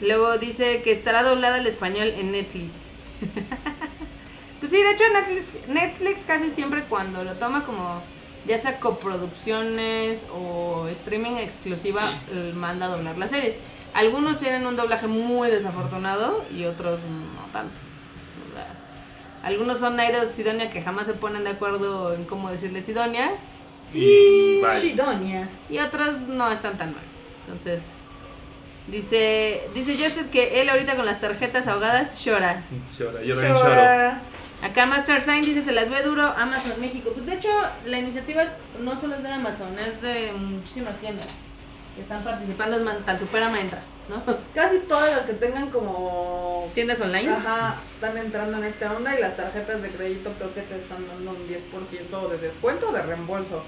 [0.01, 2.73] Luego dice que estará doblada al español en Netflix.
[4.59, 8.01] pues sí, de hecho Netflix, Netflix casi siempre cuando lo toma como
[8.47, 12.01] ya sea coproducciones o streaming exclusiva,
[12.55, 13.57] manda a doblar las series.
[13.93, 17.79] Algunos tienen un doblaje muy desafortunado y otros no tanto.
[19.43, 23.31] O algunos son Nairo Sidonia que jamás se ponen de acuerdo en cómo decirle Sidonia
[23.93, 24.79] Y bye.
[24.81, 25.49] Shidonia.
[25.69, 27.03] y otros no están tan mal.
[27.45, 27.91] Entonces,
[28.87, 32.63] dice dice Justin que él ahorita con las tarjetas ahogadas llora.
[32.97, 33.47] Llora, llora.
[33.49, 34.21] Llora.
[34.63, 37.09] Acá Master Sign dice se las ve duro Amazon México.
[37.15, 37.49] Pues de hecho
[37.85, 38.43] la iniciativa
[38.79, 41.25] no solo es de Amazon, es de muchísimas tiendas
[41.95, 44.23] que están participando, es más hasta el Superama entra, ¿no?
[44.53, 47.29] Casi todas las que tengan como Tiendas online.
[47.31, 51.07] Ajá, están entrando en esta onda y las tarjetas de crédito creo que te están
[51.07, 53.63] dando un 10% de descuento o de reembolso.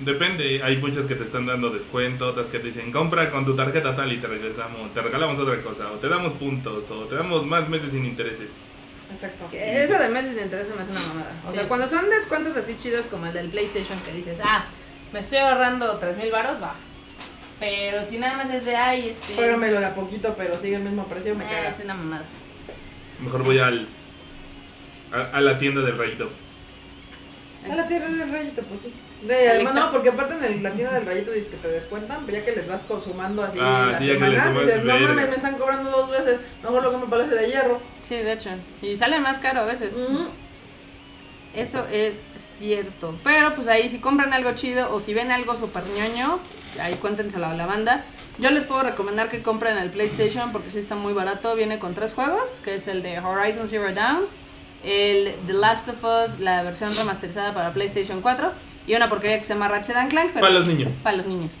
[0.00, 3.54] Depende, hay muchas que te están dando descuento, otras que te dicen compra con tu
[3.54, 7.14] tarjeta tal y te regresamos, te regalamos otra cosa, o te damos puntos, o te
[7.14, 8.48] damos más meses sin intereses.
[9.12, 9.44] Exacto.
[9.50, 11.32] Que eso de meses de interés se me hace una mamada.
[11.46, 11.54] O Sí.
[11.56, 14.64] sea, cuando son descuentos así chidos como el del PlayStation que dices, ah,
[15.12, 16.74] me estoy ahorrando 3 mil baros, va.
[17.60, 19.34] Pero si nada más es de, ay, este...
[19.34, 22.24] Págamelo de a poquito, pero sigue el mismo precio, me eh, es una mamada.
[23.20, 23.86] Mejor voy al
[25.12, 26.30] a, a la tienda del rayito.
[27.70, 28.92] A la tierra del rayito, pues sí.
[29.26, 32.26] De, además, no, porque aparte en el- la tienda del rayito dice que te descuentan,
[32.26, 34.98] pero ya que les vas consumando así Ah, las sí, ya que les dices, no
[34.98, 37.80] mames, me están cobrando dos veces, mejor lo compro Palacio de Hierro.
[38.02, 38.50] Sí, de hecho.
[38.82, 39.94] Y sale más caro a veces.
[41.54, 43.16] Eso es cierto.
[43.22, 46.40] Pero pues ahí si compran algo chido o si ven algo super ñoño,
[46.80, 48.04] ahí cuéntenselo a la banda.
[48.38, 51.54] Yo les puedo recomendar que compren el PlayStation porque sí está muy barato.
[51.54, 54.24] Viene con tres juegos, que es el de Horizon Zero Dawn,
[54.82, 58.52] el The Last of Us, la versión remasterizada para PlayStation 4
[58.86, 60.30] y una porquería que se llama Ratchet and Clank.
[60.34, 60.90] pero- Para los niños.
[61.02, 61.52] Para los niños.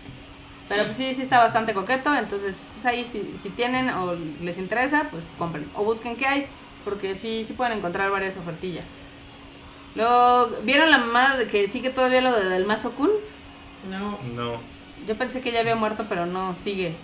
[0.68, 4.56] Pero pues sí, sí está bastante coqueto, entonces pues ahí si, si tienen o les
[4.58, 5.68] interesa, pues compren.
[5.74, 6.46] O busquen qué hay,
[6.84, 8.86] porque sí, sí pueden encontrar varias ofertillas.
[9.94, 13.10] Luego, ¿vieron la mamada de que sigue todavía lo de del Mazo Kun?
[13.90, 14.18] No.
[14.34, 14.60] No.
[15.06, 16.94] Yo pensé que ya había muerto, pero no, sigue.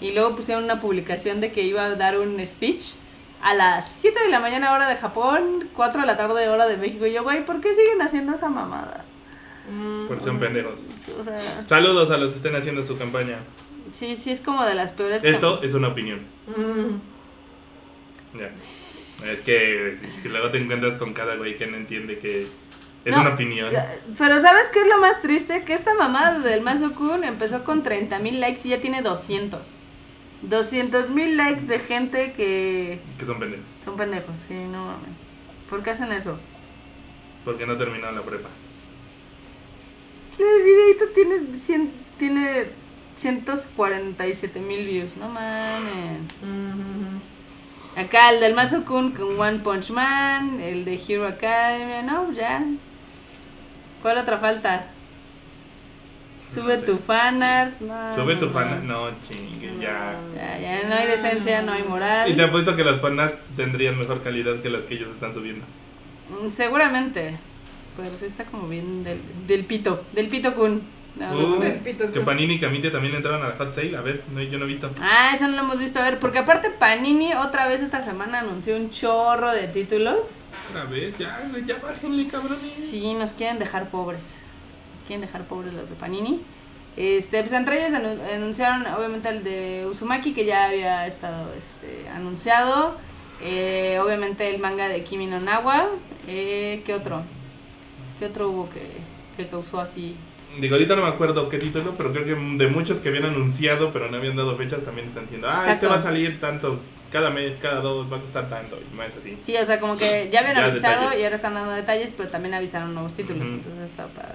[0.00, 2.94] Y luego pusieron una publicación de que iba a dar un speech
[3.42, 6.76] a las 7 de la mañana hora de Japón, 4 de la tarde hora de
[6.76, 7.06] México.
[7.06, 9.04] Y yo, güey, ¿por qué siguen haciendo esa mamada?
[9.70, 10.80] Mm, Porque son pendejos.
[11.18, 13.38] O sea, Saludos a los que estén haciendo su campaña.
[13.90, 15.24] sí, sí es como de las peores.
[15.24, 16.20] Esto es una opinión.
[16.46, 17.00] mm.
[18.38, 18.50] Ya.
[18.54, 22.46] Es que luego te encuentras con cada güey que no entiende que
[23.06, 23.72] es No, una opinión.
[24.18, 25.64] Pero ¿sabes qué es lo más triste?
[25.64, 29.76] Que esta mamada del Mazo Kun empezó con 30 mil likes y ya tiene 200.
[30.42, 33.64] 200 mil likes de gente que Que son pendejos.
[33.84, 35.08] son pendejos, sí, no mames.
[35.70, 36.38] ¿Por qué hacen eso?
[37.44, 38.48] Porque no terminó la prepa.
[40.38, 42.66] El videito tiene, cien, tiene
[43.16, 46.20] 147 mil views, no mames.
[47.96, 52.62] Acá el del Mazo Kun con One Punch Man, el de Hero Academia, no, ya.
[54.02, 54.86] ¿Cuál otra falta?
[56.52, 56.86] Sube No sé.
[56.86, 57.80] tu fanart.
[57.80, 58.52] No, Sube no, tu no.
[58.52, 58.86] fan.
[58.86, 60.14] No, chingue, ya.
[60.34, 62.30] Ya, ya no hay decencia, no hay moral.
[62.30, 65.64] Y te apuesto que las fanarts tendrían mejor calidad que las que ellos están subiendo.
[66.30, 67.36] Mm, Seguramente.
[67.96, 70.04] Pero sí está como bien del, del pito.
[70.12, 70.82] Del pito kun.
[71.16, 72.24] No, Uh, del pito, que sí.
[72.24, 73.96] Panini y Camite también entraron a la hot sale.
[73.96, 74.90] A ver, no, yo no he visto.
[75.00, 75.98] Ah, eso no lo hemos visto.
[75.98, 80.40] A ver, porque aparte Panini otra vez esta semana anunció un chorro de títulos.
[80.74, 82.58] A ver, ya, ya bájenle, cabrones.
[82.58, 84.38] Sí, nos quieren dejar pobres.
[84.94, 86.40] Nos quieren dejar pobres los de Panini.
[86.96, 92.08] Este, pues entre ellos anu- anunciaron obviamente el de Uzumaki que ya había estado este,
[92.08, 92.96] anunciado.
[93.42, 95.88] Eh, obviamente el manga de Kimi no Nawa.
[96.26, 97.22] Eh, ¿Qué otro?
[98.18, 98.80] ¿Qué otro hubo que,
[99.36, 100.16] que causó así?
[100.58, 103.92] Digo, ahorita no me acuerdo qué título, pero creo que de muchos que habían anunciado,
[103.92, 105.88] pero no habían dado fechas, también están diciendo, ah, este Exacto.
[105.90, 106.78] va a salir tantos,
[107.10, 109.36] cada mes, cada dos, va a costar tanto, y más así.
[109.42, 111.20] Sí, o sea, como que ya habían Ya avisado detalles.
[111.20, 114.34] y ahora están dando detalles, pero también avisaron nuevos títulos, entonces está padre.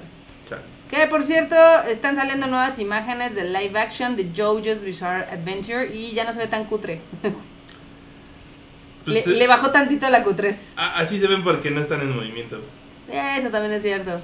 [0.50, 0.62] Chale.
[0.90, 1.56] Que por cierto,
[1.88, 6.40] están saliendo nuevas imágenes de live action de JoJo's Bizarre Adventure y ya no se
[6.40, 7.00] ve tan cutre.
[9.06, 10.74] Pues, le, eh, le bajó tantito la Q3.
[10.76, 12.62] a- así se ven porque no están en movimiento.
[13.10, 14.22] Eso también es cierto.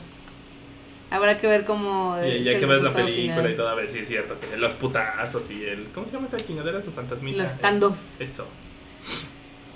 [1.09, 2.17] Habrá que ver cómo.
[2.21, 3.51] Y ya que ves la película final.
[3.51, 5.87] y todo, a ver si es cierto que los putazos y el.
[5.93, 6.81] ¿Cómo se llama esta chingadera?
[6.81, 7.43] Su fantasmita.
[7.43, 8.19] Los tandos.
[8.19, 8.45] Eso.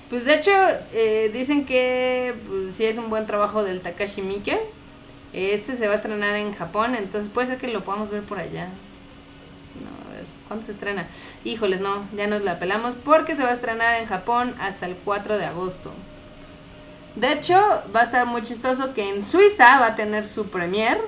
[0.09, 0.51] Pues de hecho,
[0.91, 4.59] eh, dicen que pues, sí es un buen trabajo del Takashi Miike.
[5.31, 8.37] Este se va a estrenar en Japón, entonces puede ser que lo podamos ver por
[8.37, 8.65] allá.
[8.65, 11.07] No, a ver, ¿cuándo se estrena?
[11.45, 14.97] Híjoles, no, ya nos la pelamos porque se va a estrenar en Japón hasta el
[14.97, 15.93] 4 de agosto.
[17.15, 17.55] De hecho,
[17.95, 20.99] va a estar muy chistoso que en Suiza va a tener su premier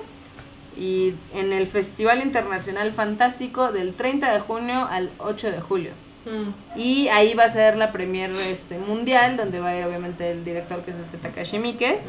[0.76, 5.92] y en el Festival Internacional Fantástico del 30 de junio al 8 de julio.
[6.24, 6.78] Mm.
[6.78, 10.42] Y ahí va a ser la premier este, mundial, donde va a ir obviamente el
[10.44, 12.00] director que es este Takashi Miike.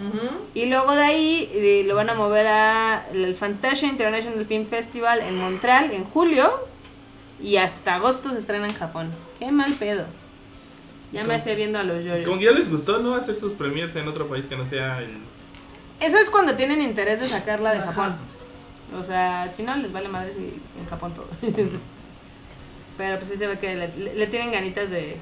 [0.54, 5.20] Y luego de ahí eh, lo van a mover a el Fantasia International Film Festival
[5.22, 6.50] en Montreal en julio.
[7.42, 9.12] Y hasta agosto se estrena en Japón.
[9.40, 10.06] Qué mal pedo.
[11.12, 12.40] Ya me hacía viendo a los Como yoyos.
[12.40, 13.16] que ya les gustó, ¿no?
[13.16, 15.18] Hacer sus premiers en otro país que no sea el.
[16.00, 17.88] Eso es cuando tienen interés de sacarla de Ajá.
[17.94, 18.16] Japón.
[18.94, 20.40] O sea, si no, les vale madre si
[20.80, 21.28] en Japón todo.
[22.98, 25.20] Pero pues sí se ve que le, le- le tienen ganitas de, de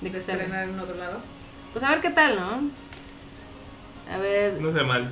[0.00, 1.18] De que estrenar en otro lado.
[1.72, 2.70] Pues a ver qué tal, ¿no?
[4.12, 5.10] A ver, No sea mal.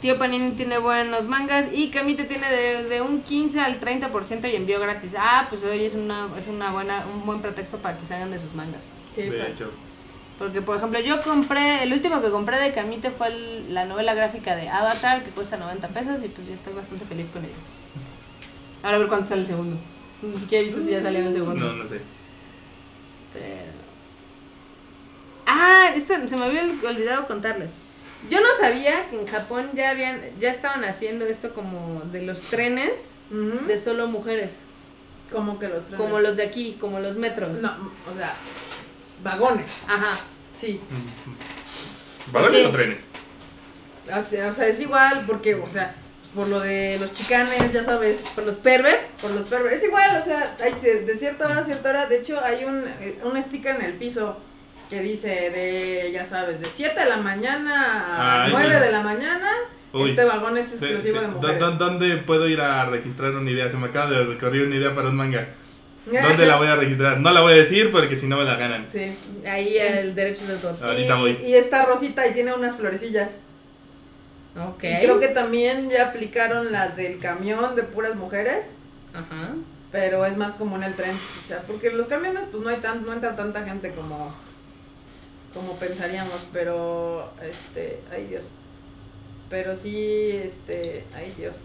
[0.00, 4.56] Tío Panini tiene buenos mangas y Kamite tiene de, de un 15 al 30% y
[4.56, 5.12] envío gratis.
[5.18, 8.38] Ah, pues hoy es una es una buena un buen pretexto para que salgan de
[8.38, 8.92] sus mangas.
[9.14, 9.70] Sí, de pa- hecho.
[10.42, 14.12] Porque por ejemplo, yo compré el último que compré de Kamite fue el- la novela
[14.12, 17.54] gráfica de Avatar que cuesta 90 pesos y pues yo estoy bastante feliz con ella.
[18.82, 19.76] Ahora a ver cuánto sale el segundo.
[20.20, 21.64] Ni siquiera he visto si ya salió el segundo.
[21.64, 22.00] No, no sé.
[23.32, 23.70] Pero...
[25.46, 27.70] Ah, esto se me había olvidado contarles.
[28.28, 32.40] Yo no sabía que en Japón ya habían, ya estaban haciendo esto como de los
[32.40, 34.62] trenes de solo mujeres,
[35.32, 36.00] Como que los trenes.
[36.00, 37.58] como los de aquí, como los metros.
[37.58, 37.70] No,
[38.10, 38.34] o sea,
[39.22, 39.66] vagones.
[39.86, 40.18] Ajá.
[40.56, 40.80] Sí.
[42.32, 42.66] ¿Vagones qué?
[42.66, 43.00] o trenes?
[44.06, 45.94] O sea, o sea, es igual porque, o sea,
[46.34, 49.20] por lo de los chicanes, ya sabes, Por los perverts.
[49.20, 49.78] por los perversos.
[49.82, 52.06] Es igual, o sea, hay de, cierta hora a cierta hora.
[52.06, 54.38] De hecho, hay un, eh, un sticker en el piso
[54.90, 58.80] que dice de, ya sabes, de 7 de la mañana a Ay, 9 uy.
[58.82, 59.50] de la mañana.
[59.94, 60.10] Uy.
[60.10, 61.24] Este vagón es exclusivo sí.
[61.26, 61.60] de ¿Dó- mujeres.
[61.60, 63.70] dó- ¿Dónde puedo ir a registrar una idea?
[63.70, 65.48] Se me acaba de recorrer una idea para un manga.
[66.04, 67.20] ¿Dónde la voy a registrar?
[67.20, 68.86] No la voy a decir porque si no me la ganan.
[68.88, 69.12] Sí.
[69.46, 70.76] Ahí el derecho de autor.
[70.82, 71.38] Ahorita voy.
[71.44, 73.32] y está rosita y tiene unas florecillas.
[74.56, 74.84] Ok.
[74.84, 78.66] Y creo que también ya aplicaron la del camión de puras mujeres.
[79.14, 79.54] Ajá.
[79.92, 81.14] Pero es más común el tren.
[81.14, 84.34] O sea, porque en los camiones pues no hay tan, no entra tanta gente como,
[85.54, 86.46] como pensaríamos.
[86.52, 88.44] Pero, este, ay Dios.
[89.48, 91.56] Pero sí, este, ay Dios.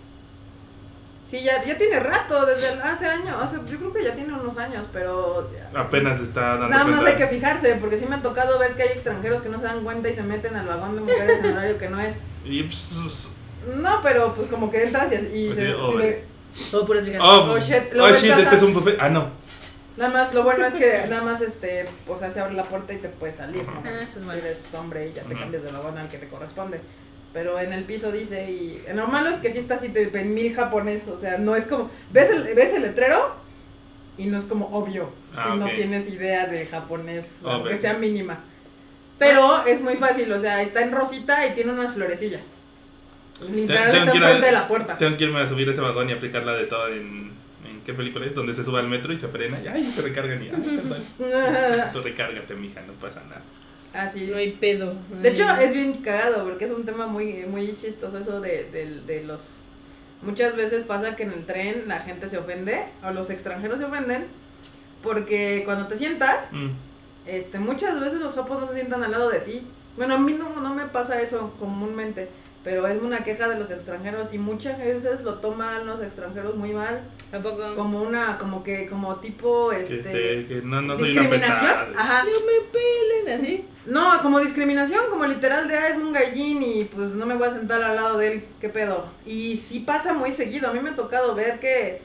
[1.30, 4.58] Sí, ya, ya tiene rato, desde hace años, hace, yo creo que ya tiene unos
[4.58, 7.12] años, pero Apenas está dando nada más cuenta.
[7.12, 9.66] hay que fijarse, porque sí me ha tocado ver que hay extranjeros que no se
[9.66, 12.16] dan cuenta y se meten al vagón de mujeres en horario que no es.
[12.46, 13.28] Y, pss,
[13.76, 15.56] No, pero pues como que entras y, y se...
[15.56, 16.24] Pues Sí, sí oh, ve-
[16.72, 17.04] Todo puras.
[17.20, 18.98] Oh, Oh, shit, lo oh, shit, este es un buffet.
[19.00, 19.30] Ah, no.
[19.98, 22.94] Nada más, lo bueno es que nada más, este, o sea, se abre la puerta
[22.94, 23.82] y te puedes salir, ¿no?
[23.84, 25.40] Ah, eso es Si eres hombre y ya te Ujú.
[25.40, 26.80] cambias de vagón al que te corresponde.
[27.38, 30.34] Pero en el piso dice, y lo malo es que sí está así de en
[30.34, 33.36] mil japonés, o sea, no es como, ves el, ves el letrero
[34.18, 35.76] y no es como obvio, Ah, si no ok.
[35.76, 37.82] tienes idea de japonés, Oh, aunque ves.
[37.82, 38.40] sea mínima.
[39.20, 42.48] Pero es muy fácil, o sea, está en rosita y tiene unas florecillas.
[43.54, 44.98] Literal está enfrente de la puerta.
[44.98, 47.34] Tengo que irme a subir ese vagón y aplicarla de todo en.
[47.70, 48.34] ¿En qué película es?
[48.34, 50.50] Donde se sube al metro y se frena y ay, se recargan y.
[50.50, 51.04] Ay, perdón.
[51.94, 53.44] Tú recárgate, mija, no pasa nada.
[53.98, 54.28] Así.
[54.28, 54.94] No hay pedo.
[55.22, 59.02] De hecho, es bien cagado porque es un tema muy, muy chistoso eso de, de,
[59.06, 59.50] de los...
[60.22, 63.86] Muchas veces pasa que en el tren la gente se ofende o los extranjeros se
[63.86, 64.26] ofenden
[65.04, 66.70] porque cuando te sientas, Mm.
[67.28, 69.62] este, muchas veces los japos no se sientan al lado de ti.
[69.96, 72.30] Bueno, a mí no, no me pasa eso comúnmente,
[72.68, 76.74] pero es una queja de los extranjeros y muchas veces lo toman los extranjeros muy
[76.74, 77.00] mal,
[77.32, 77.76] Tampoco.
[77.76, 80.00] como una, como que, como tipo, este...
[80.00, 83.66] este, que no, no soy discriminación, ajá, No me pelen así.
[83.86, 87.48] no, como discriminación, como literal de, ah, es un gallín y pues no me voy
[87.48, 89.06] a sentar al lado de él, qué pedo.
[89.26, 92.02] Y sí pasa muy seguido, a mí me ha tocado ver que,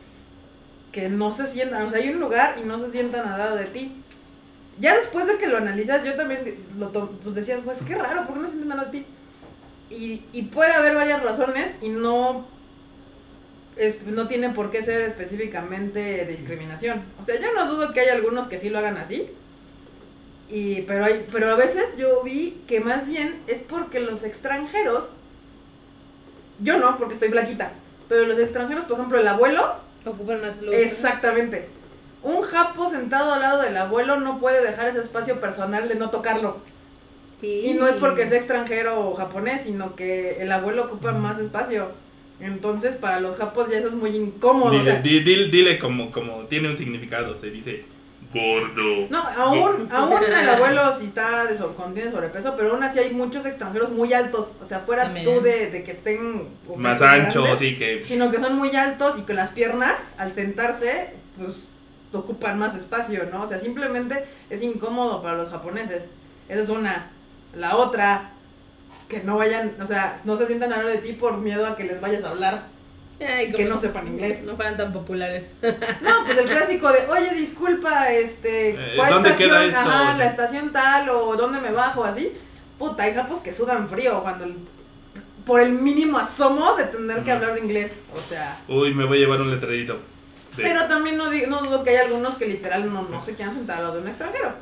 [0.92, 3.56] que no se sientan, o sea, hay un lugar y no se sientan al lado
[3.56, 3.96] de ti.
[4.78, 8.26] Ya después de que lo analizas, yo también lo to- pues decías, pues qué raro,
[8.26, 9.06] ¿por qué no se sientan al lado de ti?
[9.92, 12.46] Y, y puede haber varias razones y no,
[13.76, 17.02] es- no tiene por qué ser específicamente discriminación.
[17.20, 19.30] O sea, yo no dudo que hay algunos que sí lo hagan así.
[20.48, 25.10] Y, pero, hay, pero a veces yo vi que más bien es porque los extranjeros,
[26.60, 27.72] yo no, porque estoy flaquita,
[28.08, 30.74] pero los extranjeros, por ejemplo, el abuelo, Ocupan más luz.
[30.74, 31.68] exactamente.
[32.22, 36.10] Un japo sentado al lado del abuelo no puede dejar ese espacio personal de no
[36.10, 36.58] tocarlo.
[37.42, 41.90] Y no es porque sea extranjero o japonés, sino que el abuelo ocupa más espacio.
[42.40, 44.68] Entonces, para los japos ya eso es muy incómodo.
[44.70, 47.84] o Dile, sea, di- dile, dile como, como tiene un significado, se dice
[48.32, 49.06] gordo.
[49.10, 52.98] No, aún, aún el abuelo sí está de sobre, con- tiene sobrepeso, pero aún así
[52.98, 54.52] hay muchos extranjeros muy altos.
[54.60, 55.24] O sea, fuera También.
[55.26, 58.02] tú de, de que estén o Más que sean ancho, grandes, así que.
[58.02, 61.68] Sino que son muy altos y con las piernas, al sentarse, pues
[62.12, 63.42] ocupan más espacio, ¿no?
[63.42, 66.04] O sea, simplemente es incómodo para los japoneses.
[66.48, 67.10] Esa es una.
[67.54, 68.30] La otra,
[69.08, 71.76] que no vayan, o sea, no se sientan al lado de ti por miedo a
[71.76, 72.66] que les vayas a hablar
[73.20, 74.42] Ay, y que no sepan inglés.
[74.42, 75.54] No fueran tan populares.
[76.00, 79.50] No, pues el clásico de, oye, disculpa, este, Eh, ¿cuál ¿dónde estación?
[79.50, 79.78] queda esto?
[79.78, 82.32] Ajá, la estación tal, o dónde me bajo, así.
[82.78, 84.56] Puta, hay japos que sudan frío cuando, el-
[85.44, 88.58] por el mínimo asomo de tener que hablar inglés, o sea.
[88.68, 89.98] Uy, me voy a llevar un letrerito.
[90.56, 93.34] de- Pero también no, digo, no dudo que hay algunos que literal no, no se
[93.34, 94.52] quieran sentar al lado de un extranjero.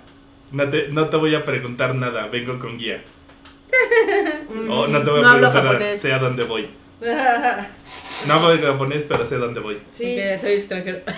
[0.52, 3.02] No, te, no te voy a preguntar nada, vengo con guía.
[4.68, 4.92] O Mm.
[4.92, 6.68] no te voy a No preguntar nada, sé a dónde voy.
[8.26, 9.80] No hablo japonés, pero sé a dónde voy.
[9.92, 10.18] sí.
[10.40, 10.98] Soy extranjero.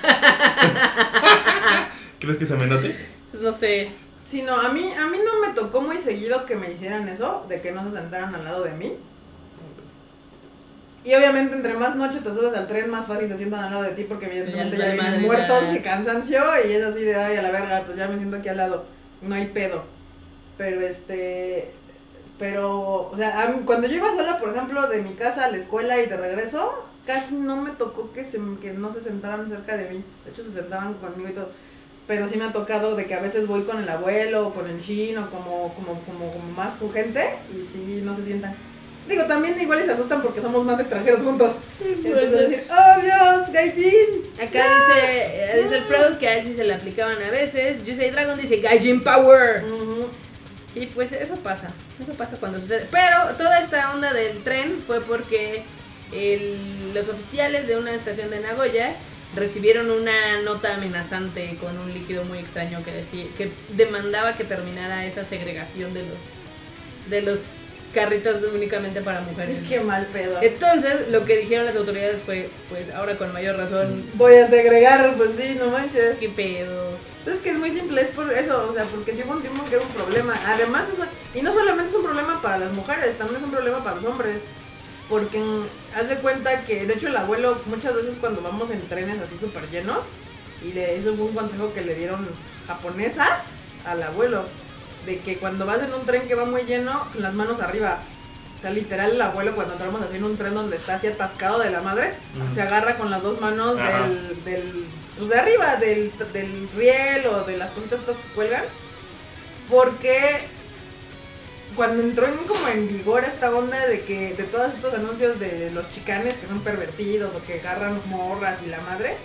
[2.21, 2.97] ¿Crees que se me note?
[3.31, 3.89] Pues no sé.
[4.29, 7.45] Sí, no, a mí, a mí no me tocó muy seguido que me hicieran eso,
[7.49, 8.93] de que no se sentaran al lado de mí.
[11.05, 13.83] Y obviamente entre más noche te subes al tren, más fácil se sientan al lado
[13.83, 17.37] de ti porque evidentemente Ya ya, vienen muertos de cansancio y es así de, ay,
[17.37, 18.85] a la verga, pues ya me siento aquí al lado.
[19.23, 19.85] No hay pedo.
[20.59, 21.73] Pero este...
[22.39, 26.01] Pero, o sea, cuando yo iba sola, por ejemplo, de mi casa a la escuela
[26.01, 29.91] y de regreso, casi no me tocó que, se, que no se sentaran cerca de
[29.91, 30.05] mí.
[30.25, 31.51] De hecho, se sentaban conmigo y todo.
[32.09, 34.69] Pero sí me ha tocado de que a veces voy con el abuelo o con
[34.69, 38.57] el chino, como, como, como, como más su gente, y sí, no se sientan.
[39.09, 41.55] Digo, también igual se asustan porque somos más extranjeros juntos.
[41.81, 44.31] Entonces decir, ¡Oh Dios, Gaijin!
[44.41, 45.01] Acá dice,
[45.57, 47.85] eh, dice el Freud que a él sí se le aplicaban a veces.
[47.85, 49.65] Yusei Dragon dice Gaijin Power.
[50.73, 51.69] Sí, pues eso pasa.
[52.03, 52.87] Eso pasa cuando sucede.
[52.91, 55.65] Pero toda esta onda del tren fue porque
[56.13, 58.95] el- los oficiales de una estación de Nagoya
[59.35, 65.05] recibieron una nota amenazante con un líquido muy extraño que decía que demandaba que terminara
[65.07, 66.19] esa segregación de los
[67.11, 67.39] de los
[67.93, 69.59] carritos únicamente para mujeres.
[69.69, 70.39] Qué mal pedo.
[70.43, 75.15] Entonces, lo que dijeron las autoridades fue, pues ahora con mayor razón, Voy a segregar,
[75.17, 76.17] pues sí, no manches.
[76.19, 76.97] ¿qué pedo?
[77.27, 79.77] Es que es muy simple, es por eso, o sea, porque hubo un tiempo que
[79.77, 80.35] era un problema.
[80.47, 83.85] Además, eso, y no solamente es un problema para las mujeres, también es un problema
[83.85, 84.41] para los hombres.
[85.09, 85.43] Porque
[85.95, 89.37] haz de cuenta que, de hecho, el abuelo, muchas veces cuando vamos en trenes así
[89.39, 90.05] súper llenos,
[90.65, 92.27] y le, eso fue un consejo que le dieron
[92.67, 93.41] japonesas
[93.85, 94.45] al abuelo,
[95.07, 98.01] de que cuando vas en un tren que va muy lleno, las manos arriba.
[98.59, 101.59] O sea, literal, el abuelo cuando entramos así en un tren donde está así atascado
[101.59, 102.15] de la madre,
[102.55, 104.85] se agarra con las dos manos del, del,
[105.17, 108.63] pues de arriba, del, del riel o de las cositas estas que cuelgan.
[109.69, 110.39] Porque
[111.75, 115.71] cuando entró en como en vigor esta onda de que de todos estos anuncios de
[115.71, 119.17] los chicanes que son pervertidos o que agarran morras y la madre,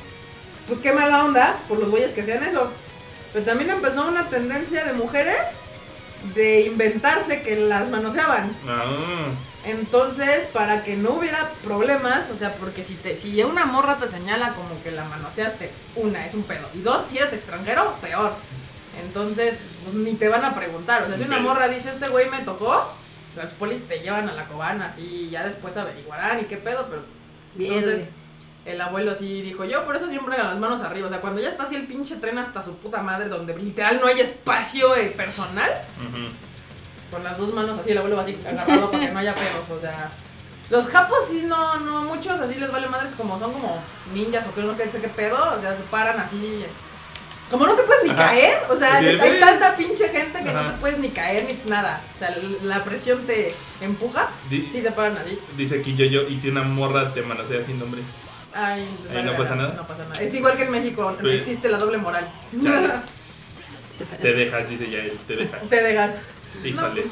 [0.68, 2.72] pues qué mala onda por los güeyes que hacían eso.
[3.34, 5.38] Pero también empezó una tendencia de mujeres
[6.36, 8.52] de inventarse que las manoseaban.
[8.68, 8.86] Ah,
[9.66, 14.08] Entonces, para que no hubiera problemas, o sea, porque si te si una morra te
[14.08, 16.68] señala como que la manoseaste, una, es un pedo.
[16.74, 18.34] Y dos, si eres extranjero, peor.
[19.04, 21.04] Entonces, pues ni te van a preguntar.
[21.04, 22.92] O sea, si una morra dice, este güey me tocó,
[23.36, 26.88] los polis te llevan a la cobana, así, y ya después averiguarán y qué pedo,
[26.90, 27.04] pero
[27.56, 28.08] Bien, entonces.
[28.68, 31.08] El abuelo sí dijo, yo por eso siempre con las manos arriba.
[31.08, 34.00] O sea, cuando ya está así el pinche tren hasta su puta madre, donde literal
[34.02, 36.28] no hay espacio eh, personal, Ujú.
[37.12, 39.78] con las dos manos así, el abuelo va así agarrado para que no haya pedos,
[39.78, 40.10] o sea.
[40.70, 43.82] Los japos sí, no, no, muchos así les vale madres como son como
[44.14, 46.64] ninjas o que no sé qué pedo, o sea, se paran así.
[47.50, 48.26] Como no te puedes ni Ajá.
[48.26, 50.74] caer, o sea, hay tanta pinche gente que no Ajá.
[50.74, 52.02] te puedes ni caer ni nada.
[52.14, 55.40] O sea, la presión te empuja, Di- sí se paran así.
[55.56, 58.02] Dice aquí yo, yo, y si una morra te manosea sin nombre.
[58.54, 59.74] Ay, Ahí no pasa nada.
[59.76, 60.22] No pasa nada.
[60.22, 62.28] Es igual que en México, Pues- existe la doble moral.
[62.64, 62.94] Chale.
[64.22, 65.60] Te dejas, dice ya él, te dejas.
[65.68, 66.16] te dejas.
[66.64, 67.04] Híjole.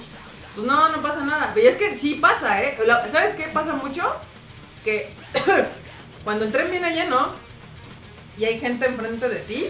[0.54, 1.52] Pues no, no pasa nada.
[1.56, 2.78] Y es que sí pasa, ¿eh?
[2.86, 4.04] La- ¿Sabes qué pasa mucho?
[4.84, 5.10] Que
[6.24, 7.34] cuando el tren viene lleno
[8.38, 9.66] y hay gente enfrente de ti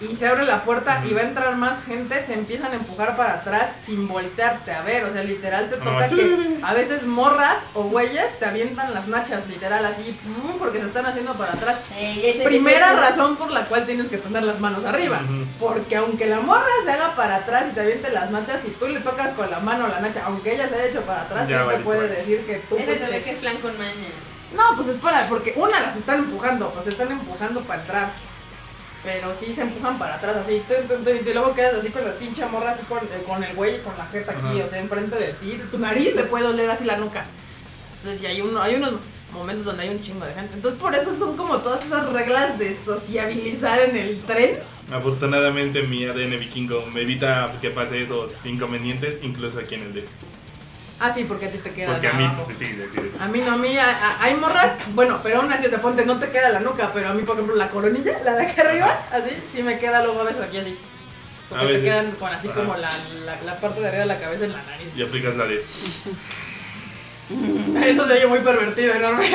[0.00, 3.16] y se abre la puerta y va a entrar más gente, se empiezan a empujar
[3.16, 5.04] para atrás sin voltearte a ver.
[5.04, 9.08] O sea, literal te toca Ah, que a veces morras o güeyes te avientan las
[9.08, 10.18] nachas, literal, así,
[10.58, 11.78] porque se están haciendo para atrás.
[12.44, 15.20] Primera razón por la cual tienes que tener las manos arriba.
[15.58, 18.88] Porque aunque la morra se haga para atrás y te aviente las nachas, si tú
[18.88, 21.64] le tocas con la mano la nacha, aunque ella se haya hecho para atrás, Ya
[21.64, 24.08] ¿quién te puede decir que tú Ese se ve que es plan con maña.
[24.56, 28.29] No, pues es para, porque una las están empujando, pues están empujando para entrar.
[29.02, 32.72] Pero sí se empujan para atrás, así, y luego quedas así con la pinche morra,
[32.72, 34.64] así con, eh, con el güey, con la jeta aquí, Ajá.
[34.64, 37.24] o sea, enfrente de ti, tu nariz le puede oler así la nuca.
[37.96, 38.94] Entonces, sí, hay, uno, hay unos
[39.32, 40.54] momentos donde hay un chingo de gente.
[40.54, 44.58] Entonces, por eso son como todas esas reglas de sociabilizar en el tren.
[44.92, 50.04] Afortunadamente mi ADN vikingo me evita que pase esos inconvenientes, incluso aquí en el D.
[51.02, 52.46] Ah, sí, porque a ti te queda Porque a mí, abajo.
[52.56, 53.10] sí, decir.
[53.18, 55.80] A mí no, a mí a- a- hay morras, bueno, pero aún así, o sea,
[55.80, 58.46] ponte, no te queda la nuca, pero a mí, por ejemplo, la coronilla, la de
[58.46, 60.76] acá arriba, así, sí me queda luego a veces aquí así.
[61.48, 61.88] Porque A te veces.
[61.88, 62.56] quedan con así Ajá.
[62.60, 62.90] como la,
[63.24, 64.88] la, la parte de arriba de la cabeza en la nariz.
[64.94, 65.64] Y aplicas la de.
[67.90, 69.30] Eso se oye muy pervertido, enorme.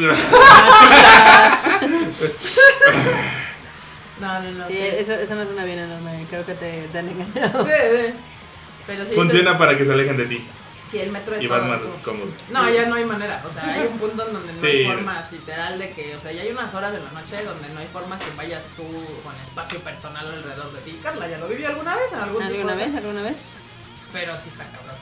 [4.20, 4.66] no, no, no.
[4.68, 6.26] Sí, Sí, eso, eso no suena bien enorme.
[6.28, 7.64] Creo que te, te han engañado.
[7.66, 8.12] Sí, sí.
[8.86, 10.46] Pero sí, Funciona para que se alejen de ti
[10.90, 12.26] sí, el metro es y vas más cómodo.
[12.50, 13.42] No, ya no hay manera.
[13.48, 14.66] O sea, hay un punto en donde no Sí.
[14.66, 17.68] hay forma literal de que, o sea, ya hay unas horas de la noche donde
[17.68, 18.82] no hay forma que vayas tú
[19.22, 20.98] con espacio personal alrededor de ti.
[21.02, 22.94] Carla, ¿ya lo vivió alguna vez en algún ¿Alguna vez?
[22.96, 23.36] ¿Alguna vez?
[24.12, 24.96] Pero sí está cabrón.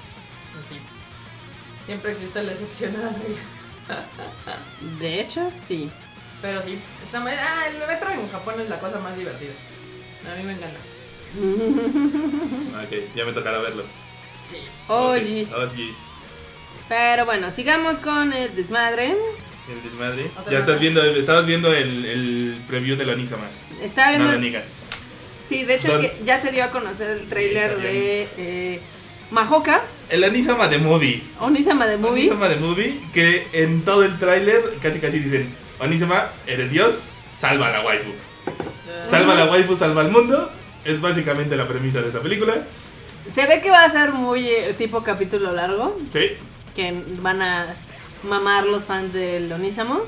[0.68, 0.79] Sí.
[1.87, 4.99] Siempre existe la excepción a la regla.
[5.01, 5.91] De hecho, sí.
[6.43, 7.33] Pero sí, está muy...
[7.33, 9.53] Ah, el metro en Japón es la cosa más divertida.
[10.31, 10.79] A mí me encanta.
[11.37, 13.83] Ok, ya me tocará verlo.
[14.45, 14.57] Sí.
[14.89, 15.22] Oh, Ok.
[15.24, 15.53] jeez.
[15.53, 15.95] Oh, jeez.
[16.89, 19.14] Pero bueno, sigamos con el desmadre.
[19.68, 20.31] El desmadre.
[20.39, 23.45] Otra Ya estás viendo, estabas viendo el, el preview de la Onisama.
[23.83, 24.33] Estaba No viendo.
[24.33, 24.64] lo niegas.
[25.47, 28.29] sí, de hecho Don- es que ya se dio a conocer el trailer Sí, de
[28.39, 28.81] eh,
[29.31, 31.22] Mahoka, El Anisama de Movie.
[31.41, 32.31] Onisama de Movie.
[32.31, 36.95] Onisama de Movie, que en todo el tráiler casi casi dicen, Onisama, eres Dios,
[37.39, 38.11] salva a la waifu.
[39.11, 40.51] Salva a la waifu, salva al mundo.
[40.89, 42.55] Es básicamente la premisa de esta película.
[43.32, 46.30] Se ve que va a ser muy eh, tipo capítulo largo, Sí.
[46.74, 47.66] que van a
[48.22, 50.01] mamar los fans del Onisamo.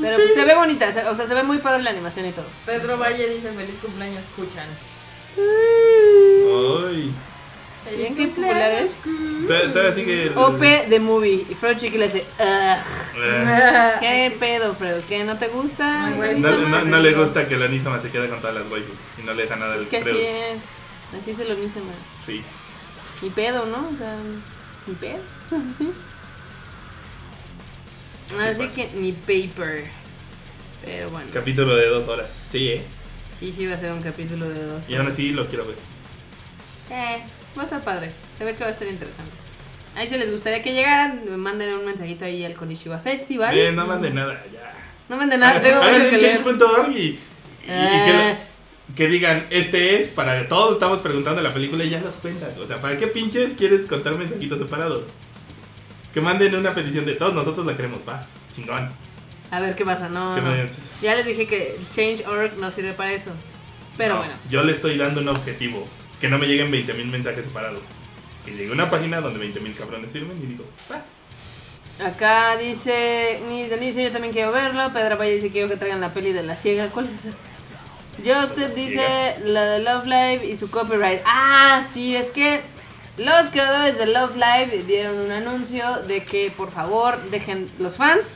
[0.00, 0.22] Pero sí.
[0.24, 2.46] pues, se ve bonita, se- o sea, se ve muy padre la animación y todo.
[2.64, 4.66] Pedro Valle dice feliz cumpleaños, escuchan.
[6.88, 7.12] Ay.
[7.94, 8.96] ¿Bien qué populares?
[9.72, 11.46] Todavía sigue el- OP de movie.
[11.48, 12.84] Y Fred Chiqui le dice, "Ugh".
[13.22, 15.02] Eh, ¿Qué pedo, Fred?
[15.02, 16.10] ¿Qué no te gusta?
[16.10, 19.22] No, no- no le gusta que la Anisama se quede con todas las waifus y
[19.22, 21.20] no le deja nada Es del que así es.
[21.20, 21.92] Así es el Onisama.
[22.26, 22.42] Sí.
[23.22, 23.88] Ni pedo, ¿no?
[23.92, 24.16] O sea,
[24.86, 25.20] ni pedo.
[28.40, 28.74] Así pasa.
[28.74, 29.84] que ni paper.
[30.84, 31.28] Pero bueno.
[31.32, 32.28] Capítulo de dos horas.
[32.50, 32.82] Sí, eh.
[33.38, 34.88] Sí, sí va a ser un capítulo de dos.
[34.88, 35.76] Y aún así lo quiero ver.
[36.90, 37.22] Eh,
[37.58, 38.10] va a estar padre.
[38.38, 39.30] Se ve que va a estar interesante.
[39.94, 43.54] Ahí si les gustaría que llegaran, me manden un mensajito ahí al Konishiwa Festival.
[43.54, 44.74] Bien, no mande nada, ya.
[45.08, 46.40] No manden nada, tengo mucho que leer.
[46.90, 47.18] y, y- y
[47.66, 48.34] que, Ah,
[48.94, 52.50] que digan, este es para todos estamos preguntando la película y ya las cuentan.
[52.62, 55.04] O sea, ¿para qué pinches quieres contar mensajitos separados?
[56.14, 58.24] Que manden una petición de todos nosotros la queremos, va.
[58.54, 58.88] Chingón.
[59.50, 60.36] a ver qué pasa, no.
[61.02, 63.30] Ya les dije que el Change.org no sirve para eso.
[63.96, 64.34] Pero No, bueno.
[64.50, 65.86] Yo le estoy dando un objetivo.
[66.20, 67.82] Que no me lleguen 20.000 mensajes separados.
[68.44, 71.04] Que llegue una página donde 20.000 cabrones firmen y digo, va.
[72.04, 74.92] Acá dice, ni Denise, yo también quiero verlo.
[74.92, 76.88] Pedro Valle dice, quiero que traigan la peli de la ciega.
[76.90, 77.36] ¿Cuál es esa?
[78.24, 81.20] Justin dice, la de Love Live y su copyright.
[81.24, 82.60] Ah, sí, es que
[83.18, 88.26] los creadores de Love Live dieron un anuncio de que por favor dejen los fans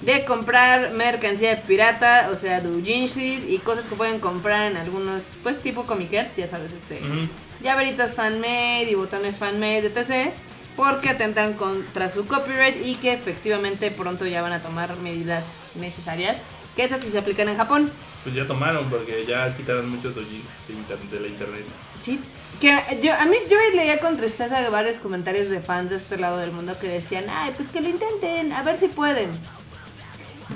[0.00, 5.58] de comprar mercancía pirata, o sea, doujinshis y cosas que pueden comprar en algunos, pues
[5.58, 7.28] tipo comiquet, ya sabes, este, Ujú.
[7.62, 10.32] llaveritos fan-made y botones fan-made, etc.
[10.76, 15.44] Porque atentan contra su copyright y que efectivamente pronto ya van a tomar medidas
[15.74, 16.38] necesarias,
[16.76, 17.90] que esas sí se aplican en Japón.
[18.22, 21.64] Pues ya tomaron porque ya quitaron muchos dojins de, de la internet.
[21.98, 22.20] Sí.
[22.60, 26.38] Que yo, a mí, yo leía con tristeza varios comentarios de fans de este lado
[26.38, 29.30] del mundo que decían, ay, pues que lo intenten, a ver si pueden.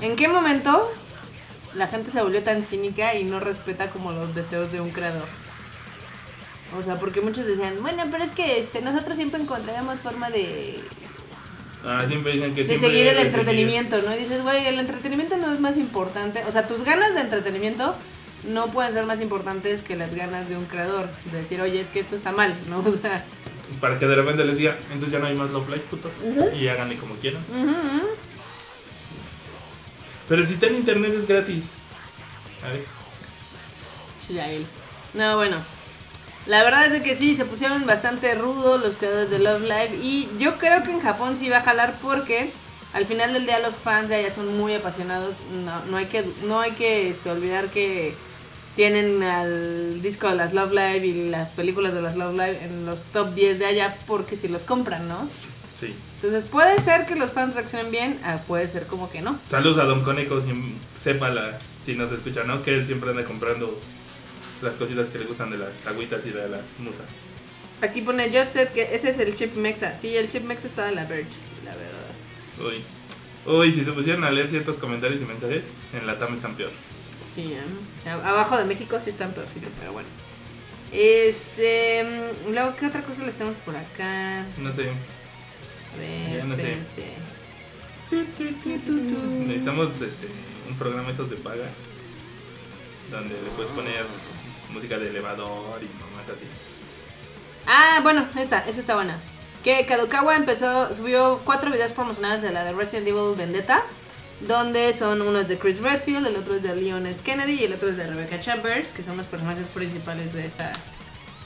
[0.01, 0.91] ¿En qué momento
[1.73, 5.27] la gente se volvió tan cínica y no respeta como los deseos de un creador?
[6.77, 10.83] O sea, porque muchos decían, bueno, pero es que este, nosotros siempre encontraremos forma de,
[11.87, 14.13] Ah, siempre dicen que de siempre seguir el entretenimiento, ¿no?
[14.15, 16.43] Y dices, güey, el entretenimiento no es más importante.
[16.47, 17.95] O sea, tus ganas de entretenimiento
[18.49, 21.09] no pueden ser más importantes que las ganas de un creador.
[21.31, 22.79] De decir, oye, es que esto está mal, ¿no?
[22.85, 23.23] O sea.
[23.79, 26.11] Para que de repente les diga, entonces ya no hay más Love Live, putos.
[26.59, 27.43] Y háganle como quieran.
[30.27, 31.63] Pero si está en internet es gratis.
[32.63, 32.85] A ver.
[35.13, 35.57] No, bueno.
[36.47, 39.99] La verdad es que sí, se pusieron bastante rudos los creadores de Love Live.
[40.01, 42.51] Y yo creo que en Japón sí va a jalar porque
[42.93, 45.33] al final del día los fans de allá son muy apasionados.
[45.65, 48.13] No, no hay que, no hay que este, olvidar que
[48.75, 52.85] tienen al disco de las Love Live y las películas de las Love Live en
[52.85, 55.27] los top 10 de allá porque si los compran, ¿no?
[55.79, 55.95] Sí.
[56.25, 59.39] Entonces puede ser que los fans reaccionen bien, ah, puede ser como que no.
[59.47, 62.63] Saludos a Don Coneco, si, sepa la, si nos escucha, ¿no?
[62.63, 63.79] Que él siempre anda comprando
[64.63, 67.05] las cositas que le gustan de las agüitas y de las musas.
[67.81, 69.95] Aquí pone Justed que ese es el chip Mexa.
[69.95, 71.29] Sí, el chip Mexa está en la Verge,
[71.63, 72.71] la verdad.
[72.71, 72.81] Uy.
[73.45, 76.71] Uy, si se pusieran a leer ciertos comentarios y mensajes, en la TAM están peor.
[77.31, 78.09] Sí, ¿eh?
[78.09, 80.07] Abajo de México sí están peorcito, pero bueno.
[80.91, 82.03] Este.
[82.03, 84.45] mm, Luego, ¿qué otra cosa les tenemos por acá?
[84.57, 84.89] No sé.
[86.31, 86.77] Ya no sé.
[89.45, 90.27] Necesitamos este,
[90.69, 91.65] un programa esos de paga.
[93.11, 94.05] Donde le puedes poner
[94.71, 96.45] música de elevador y nomás así.
[97.67, 99.17] Ah, bueno, esta, esta está buena.
[99.63, 103.83] Que Kadokawa empezó, subió cuatro videos promocionales de la de Resident Evil Vendetta.
[104.41, 107.23] Donde son unos de Chris Redfield, el otro es de Leon S.
[107.23, 110.73] Kennedy y el otro es de Rebecca Chambers, que son los personajes principales de esta.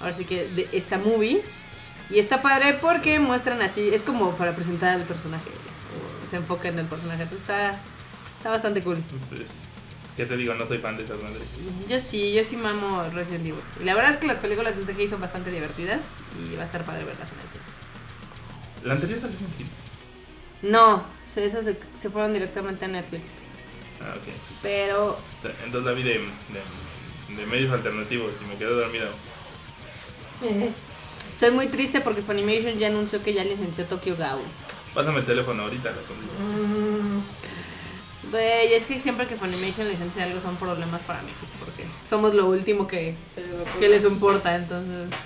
[0.01, 1.43] Ahora sí que de esta movie.
[2.09, 5.49] Y está padre porque muestran así, es como para presentar al personaje.
[5.49, 7.23] o Se enfoca en el personaje.
[7.23, 7.79] Entonces está,
[8.37, 8.97] está bastante cool.
[9.29, 9.41] Pues,
[10.17, 10.55] ¿qué te digo?
[10.55, 11.43] No soy fan de esas madres.
[11.87, 13.61] Yo sí, yo sí mamo Resident Evil.
[13.79, 15.99] Y la verdad es que las películas en CGI son bastante divertidas
[16.43, 17.63] y va a estar padre verlas en el cine.
[18.83, 19.69] La anterior salió en cine.
[20.61, 21.03] No,
[21.35, 23.39] esos se, se fueron directamente a Netflix.
[24.01, 24.33] Ah, ok.
[24.61, 25.17] Pero
[25.63, 29.09] Entonces la vi de, de, de medios alternativos y me quedé dormido.
[31.31, 34.43] Estoy muy triste porque Funimation ya anunció que ya licenció Tokyo Ghoul.
[34.93, 35.89] Pásame el teléfono ahorita.
[35.91, 36.33] La consigo.
[36.39, 37.21] Mm,
[38.31, 42.47] Güey, es que siempre que Funimation licencia algo son problemas para México porque somos lo
[42.47, 45.09] último que, se lo que les importa, entonces...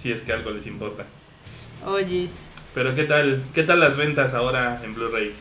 [0.00, 1.06] Si es que algo les importa.
[1.84, 2.30] Oyes.
[2.74, 3.42] Pero ¿qué tal?
[3.54, 5.34] ¿Qué tal las ventas ahora en Blu-rays?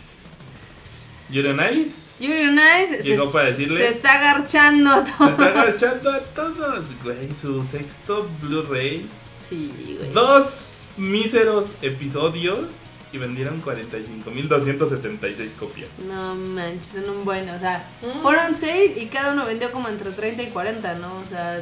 [1.30, 5.12] Yuri on Ice Yuri on Ice se, llegó para se decirle está agarchando a se
[5.12, 5.28] todo.
[5.30, 6.86] está agachando a todos.
[7.04, 9.06] Güey, su sexto Blu-ray.
[9.50, 10.12] Sí, güey.
[10.12, 10.64] Dos
[10.98, 12.68] míseros episodios
[13.12, 15.90] y vendieron 45.276 copias.
[16.08, 18.22] No manches, son un buen, o sea, Mm.
[18.22, 21.08] fueron seis y cada uno vendió como entre 30 y 40, ¿no?
[21.18, 21.62] O sea,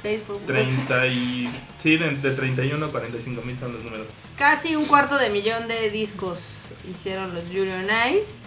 [0.00, 1.50] seis por 30 y...
[1.82, 4.06] Sí, de, de 31 a 45 mil son los números.
[4.38, 8.42] Casi un cuarto de millón de discos hicieron los Yuri on Ice.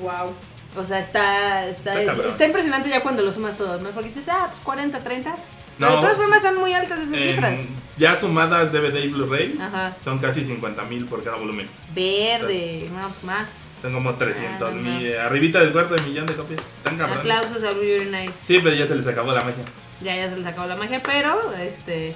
[0.00, 0.32] wow.
[0.74, 3.90] O sea, está, está, Está está impresionante ya cuando lo sumas todos, ¿no?
[3.90, 5.36] Porque dices, ah, pues 40, 30.
[5.82, 7.60] No, Pero de todas formas son muy altas esas En- cifras.
[7.96, 9.58] ya sumadas DVD y Blu-ray
[10.02, 11.66] son casi 50 mil por cada volumen.
[11.94, 13.50] Verde, no, pues más.
[13.82, 15.00] Son como 300 Ah, no, mil, no.
[15.00, 16.60] eh, arribita del cuarto de millón de copias.
[16.76, 17.18] Están cabrones.
[17.18, 18.32] Aplausos a Yuri on Ice.
[18.46, 19.64] Sí, pero ya se les acabó la magia.
[20.00, 22.14] Ya, ya se les acabó la magia, pero este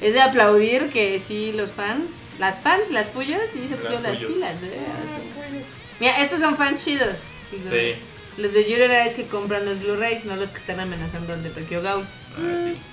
[0.00, 4.16] es de aplaudir que sí los fans, las fans, las puyas, sí se pusieron las
[4.18, 4.80] pilas, eh.
[6.00, 7.18] Mira, estos son fans chidos.
[7.52, 7.94] Los, Sí.
[8.38, 11.50] los de on Ice que compran los Blu-rays, no los que están amenazando al de
[11.50, 12.04] Tokyo Ghoul.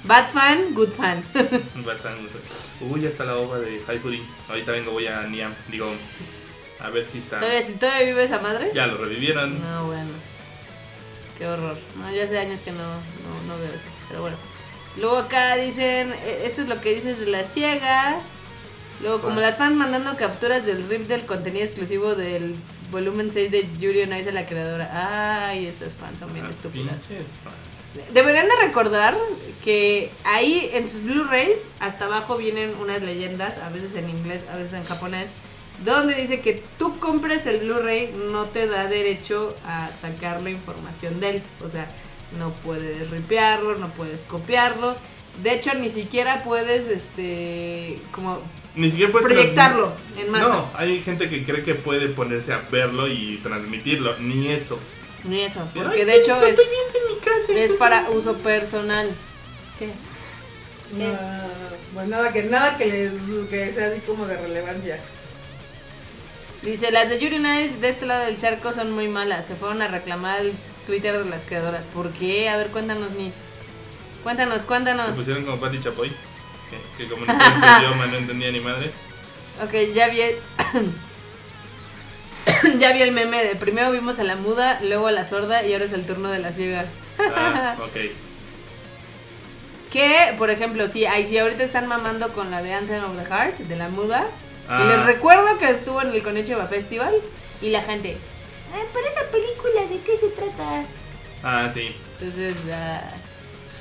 [0.03, 1.23] Bad fan, good fan.
[1.33, 1.81] sí.
[1.85, 2.31] Bastante.
[2.81, 4.21] Uy, ya está la ova de Haifuri.
[4.49, 5.53] Ahorita vengo, voy a Niam.
[5.69, 5.87] Digo,
[6.79, 7.39] a ver si está.
[7.39, 8.71] ¿Todavía, si todavía vive esa madre?
[8.73, 9.59] Ya lo revivieron.
[9.61, 10.09] No, bueno.
[11.37, 11.77] Qué horror.
[11.97, 13.85] No, ya hace años que no, no, no veo eso.
[14.09, 14.37] Pero bueno.
[14.97, 18.19] Luego acá dicen, eh, esto es lo que dices de la ciega.
[19.01, 22.55] Luego, como las fans mandando capturas del rip del contenido exclusivo del
[22.91, 25.47] volumen 6 de Yuri on Ice a la creadora.
[25.47, 27.03] Ay, esas fans son bien Ah, estúpidas.
[27.03, 27.23] fans.
[28.13, 29.17] Deberían de recordar
[29.63, 34.57] que ahí en sus Blu-rays hasta abajo vienen unas leyendas, a veces en inglés, a
[34.57, 35.27] veces en japonés,
[35.83, 41.19] donde dice que tú compres el Blu-ray no te da derecho a sacar la información
[41.19, 41.43] de él.
[41.63, 41.87] O sea,
[42.37, 44.95] no puedes ripearlo, no puedes copiarlo.
[45.41, 48.41] De hecho, ni siquiera puedes, este, como
[48.75, 50.47] Ni siquiera puedes proyectarlo en masa.
[50.49, 54.17] No, hay gente que cree que puede ponerse a verlo y transmitirlo.
[54.19, 54.77] Ni eso.
[55.25, 57.53] Ni eso, porque es de hecho no es, estoy viendo en mi casa.
[57.65, 59.09] es para uso personal.
[59.77, 59.87] ¿Qué?
[60.97, 61.07] ¿Qué?
[61.07, 61.17] No,
[61.93, 63.11] pues nada que, nada que, les,
[63.49, 64.99] que sea así como de relevancia.
[66.61, 69.45] Dice, las de Yuri Nice de este lado del charco son muy malas.
[69.45, 70.53] Se fueron a reclamar el
[70.87, 71.85] Twitter de las creadoras.
[71.85, 72.49] ¿Por qué?
[72.49, 73.45] A ver, cuéntanos, Miss.
[74.23, 75.15] Cuéntanos, Se cuéntanos.
[75.15, 76.09] pusieron como Pati Chapoy.
[76.69, 77.33] Que, que como no
[77.79, 78.91] idioma no entendía ni madre.
[79.63, 80.19] Ok, ya vi.
[82.79, 85.73] ya vi el meme de primero vimos a la muda, luego a la sorda y
[85.73, 86.85] ahora es el turno de la ciega.
[87.19, 87.97] Ah, ok.
[89.91, 93.25] Que, por ejemplo, sí, ahí sí ahorita están mamando con la de Anthem of the
[93.25, 94.27] Heart, de la muda.
[94.67, 94.81] Ah.
[94.83, 97.13] Y les recuerdo que estuvo en el Konichiwa Festival
[97.61, 98.17] y la gente.
[98.71, 100.83] "Ah, pero esa película, ¿de qué se trata?
[101.43, 101.95] Ah, sí.
[102.19, 103.01] Entonces, ah,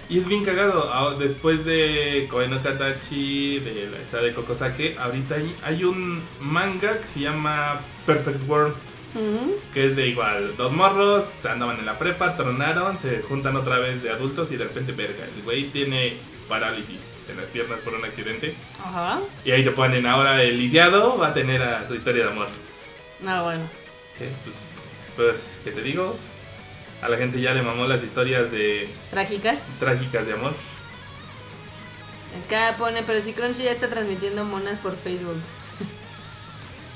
[0.08, 0.90] Y es bien cagado.
[0.92, 6.22] ah, Después de Koe no Katachi, de la esta de Kokosake, ahorita hay, hay un
[6.40, 8.74] manga que se llama Perfect World.
[9.74, 14.02] Que es de igual, dos morros, andaban en la prepa, tronaron, se juntan otra vez
[14.02, 16.14] de adultos y de repente, verga, el güey tiene
[16.48, 18.54] parálisis en las piernas por un accidente.
[18.78, 19.20] Ajá.
[19.44, 22.46] Y ahí te ponen ahora el lisiado, va a tener a su historia de amor.
[23.20, 23.68] No, bueno.
[24.16, 24.28] ¿Qué?
[24.44, 24.56] Pues,
[25.16, 26.16] pues, ¿qué te digo?
[27.02, 29.66] A la gente ya le mamó las historias de Trágicas.
[29.78, 30.54] trágicas de amor.
[32.44, 35.36] Acá pone, pero si Crunchy ya está transmitiendo monas por Facebook.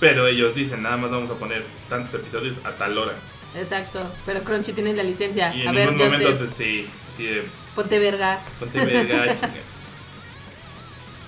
[0.00, 3.12] Pero ellos dicen, nada más vamos a poner tantos episodios a tal hora.
[3.56, 4.00] Exacto.
[4.26, 5.54] Pero Crunchy tiene la licencia.
[5.54, 7.44] Y en A ningún momento, te- sí, sí, de,
[7.76, 8.40] ponte verga.
[8.58, 9.36] ponte verga.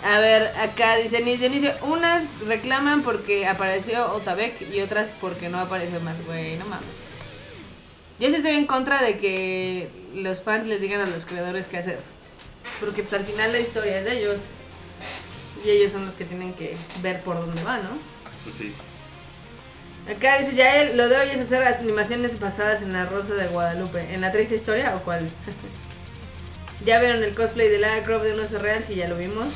[0.04, 5.58] A ver, acá dice Nis Dionisio, unas reclaman porque apareció Otabek y otras porque no
[5.58, 6.84] apareció más, güey, no mames.
[8.20, 11.78] Yo sí estoy en contra de que los fans les digan a los creadores qué
[11.78, 11.98] hacer.
[12.80, 14.40] Porque pues al final la historia es de ellos.
[15.64, 17.90] Y ellos son los que tienen que ver por dónde va, ¿no?
[18.44, 18.72] Pues sí.
[20.10, 23.46] Acá dice ya él, lo de hoy es hacer animaciones basadas en la Rosa de
[23.46, 24.14] Guadalupe.
[24.14, 25.28] ¿En la triste historia o cuál?
[26.84, 29.48] ya vieron el cosplay de Lara Croft de un oso real, si ya lo vimos.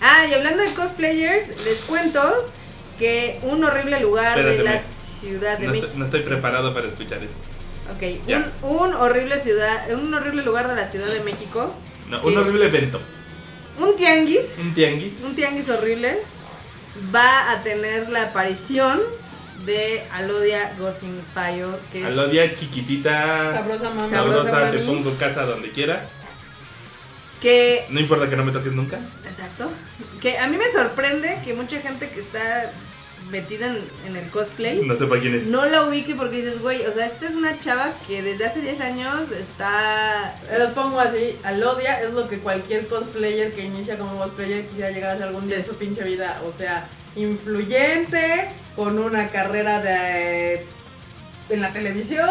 [0.00, 2.50] Ah, y hablando de cosplayers, les cuento
[2.98, 5.86] que un horrible lugar de Espérate, la me- Ciudad de No, México.
[5.86, 7.34] estoy, no estoy preparado para escuchar eso.
[7.94, 8.52] Ok, Ya.
[8.62, 11.74] un, un horrible ciudad, un horrible lugar de la Ciudad de México.
[12.08, 13.00] No, un horrible evento.
[13.78, 15.14] Un tianguis, Un tianguis.
[15.24, 16.18] un tianguis horrible,
[17.14, 19.00] va a tener la aparición
[19.64, 24.08] de Alodia Gozinfayo, que es Alodia chiquitita, Sabrosa mamá.
[24.08, 26.10] Sabrosa sabrosa, te pongo casa donde quieras.
[27.40, 28.98] que No importa que no me toques nunca.
[29.24, 29.70] Exacto.
[30.20, 32.70] Que a mí me sorprende que mucha gente que está
[33.30, 35.46] metida en, en el cosplay No sepa quién es.
[35.46, 38.60] no la ubique porque dices, güey, o sea, esta es una chava que desde hace
[38.60, 40.34] 10 años está...
[40.50, 44.90] Eh, Los pongo así, Alodia es lo que cualquier cosplayer que inicia como cosplayer quisiera
[44.90, 46.40] llegar a ser algún día en su pinche vida.
[46.44, 50.66] O sea, influyente, con una carrera de
[51.48, 52.28] en la televisión,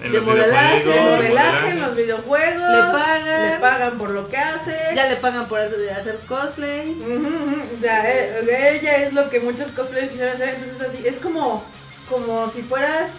[0.00, 2.70] En de los modelaje, de videojuegos, modelaje en los videojuegos.
[2.70, 3.50] Le pagan.
[3.50, 4.76] Le pagan por lo que hace.
[4.94, 6.90] Ya le pagan por hacer cosplay.
[6.90, 7.76] Ujú.
[7.76, 11.64] O sea, ella es lo que muchos cosplayers quisieran hacer, entonces así, es como,
[12.08, 13.10] como si fueras,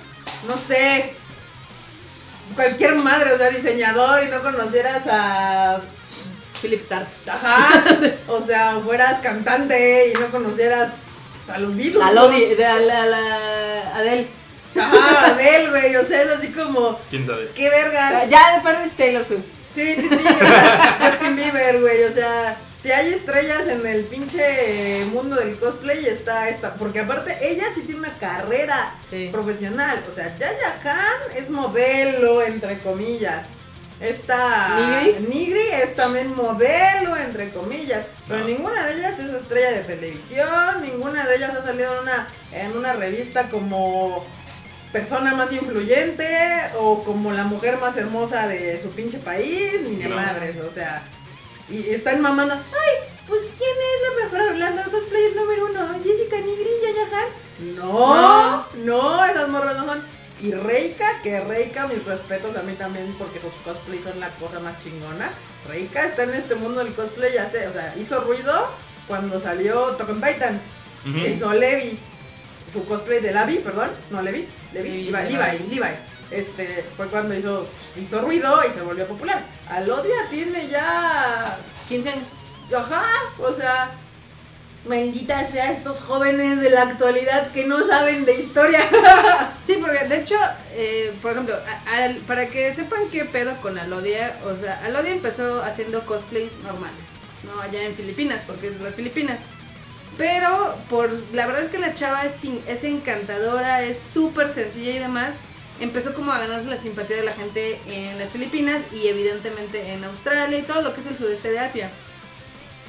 [0.47, 1.13] no sé,
[2.55, 5.81] cualquier madre, o sea, diseñador y no conocieras a...
[6.61, 7.07] Philip Stark.
[7.27, 7.85] Ajá,
[8.27, 10.89] o sea, fueras cantante y no conocieras
[11.47, 12.03] a los Beatles.
[12.03, 14.27] A Lodi, de, a la, a la Adele.
[14.75, 17.49] Ajá, Adele, güey, o sea, es así como, ¿Quién sabe?
[17.55, 18.29] qué vergas.
[18.29, 19.45] Ya de parte es Taylor Swift.
[19.73, 20.17] Sí, sí, sí.
[20.99, 22.03] Justin Bieber, güey.
[22.03, 26.73] O sea, si hay estrellas en el pinche mundo del cosplay, está esta.
[26.75, 29.29] Porque aparte, ella sí tiene una carrera Sí.
[29.31, 30.03] profesional.
[30.09, 33.45] O sea, Yaya Khan es modelo, entre comillas.
[34.01, 35.27] Esta ¿Nigri?
[35.27, 38.05] Nigri es también modelo, entre comillas.
[38.27, 38.45] Pero No.
[38.45, 40.81] ninguna de ellas es estrella de televisión.
[40.81, 44.25] Ninguna de ellas ha salido en una, en una revista como
[44.91, 46.25] persona más influyente
[46.77, 50.09] o como la mujer más hermosa de su pinche país, ni de Sí.
[50.09, 51.03] madres, o sea.
[51.69, 52.95] Y están mamando, ay,
[53.27, 55.87] pues ¿quién es la mejor hablando de cosplayer número uno?
[56.03, 57.75] ¿Jessica Nigri, Yaya Han?
[57.75, 60.03] No, no, esas morras no son.
[60.41, 64.59] Y Reika, que Reika, mis respetos a mí también, porque sus cosplays son la cosa
[64.61, 65.29] más chingona.
[65.67, 68.67] Reika está en este mundo del cosplay, ya sé, o sea, hizo ruido
[69.07, 70.59] cuando salió Tokon Titan,
[71.07, 71.13] Ujú.
[71.13, 71.99] que hizo Levi,
[72.73, 75.75] su cosplay de Levi, perdón, no Levi, Levi, Levi, Levi, Levi.
[75.75, 75.87] Levi.
[76.31, 79.41] Este, fue cuando hizo, pues, hizo ruido y se volvió popular.
[79.67, 81.57] Alodia tiene ya,
[81.87, 82.27] 15 años.
[82.75, 83.03] ajá,
[83.39, 83.89] o sea,
[84.87, 88.79] Maldita sea estos jóvenes de la actualidad que no saben de historia.
[89.67, 90.35] Sí, porque de hecho,
[90.73, 95.11] eh, por ejemplo, a- al- para que sepan qué pedo con Alodia, o sea, Alodia
[95.11, 97.05] empezó haciendo cosplays normales,
[97.43, 97.61] ¿no?
[97.61, 99.37] Allá en Filipinas, porque es de las Filipinas.
[100.19, 102.43] Pero, por la verdad es que la chava es,
[102.83, 105.33] encantadora, es súper sencilla y demás.
[105.79, 110.03] Empezó como a ganarse la simpatía de la gente en las Filipinas y evidentemente en
[110.03, 111.89] Australia y todo lo que es el sudeste de Asia.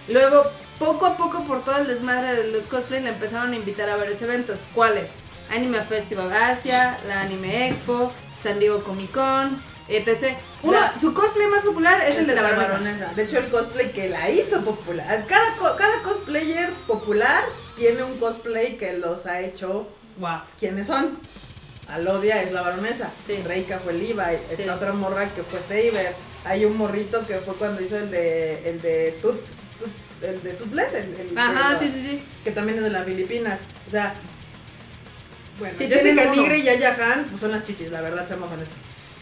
[0.09, 0.43] Luego,
[0.81, 3.95] poco a poco, por todo el desmadre de los cosplays, la empezaron a invitar a
[3.95, 4.59] varios eventos.
[4.75, 5.11] ¿Cuáles?
[5.53, 9.63] Anime Festival Asia, la Anime Expo, San Diego Comic Con,
[9.97, 10.37] etc.
[10.63, 13.13] Uno- La- su cosplay más popular es, el de la baronesa.
[13.15, 15.25] De hecho, el cosplay que la hizo popular.
[15.27, 17.45] Cada, cada cosplayer popular
[17.77, 19.89] tiene un cosplay que los ha hecho.
[20.19, 20.41] Wow.
[20.59, 21.19] ¿Quiénes son?
[21.89, 23.11] Alodia es la baronesa.
[23.27, 23.43] Sí.
[23.45, 24.13] Reika fue Levi.
[24.51, 24.69] Esta Sí.
[24.69, 26.15] otra morra que fue Saber.
[26.45, 28.69] Hay un morrito que fue cuando hizo el de.
[28.69, 29.35] el de Tut.
[29.35, 30.93] Tut- el de Tutles.
[30.95, 32.23] El, el- Ajá, el- sí, sí, sí.
[32.45, 33.59] Que también es de las Filipinas.
[33.89, 34.15] O sea.
[35.59, 36.27] Bueno, Sí, Jessica.
[36.27, 38.77] Nigre y Yaya Han, pues son las chichis, la verdad, seamos honestos.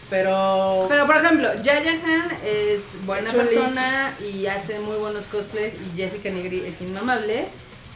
[0.09, 0.85] Pero.
[0.89, 6.29] Pero por ejemplo, Yaya Han es buena persona y hace muy buenos cosplays y Jessica
[6.29, 7.47] Negri es inmamable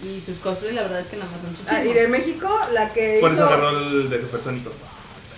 [0.03, 2.89] y sus cosplays la verdad es que nada más son Ah, y de México, la
[2.93, 3.43] que Por hizo...
[3.45, 4.71] eso agarró el de supersónico,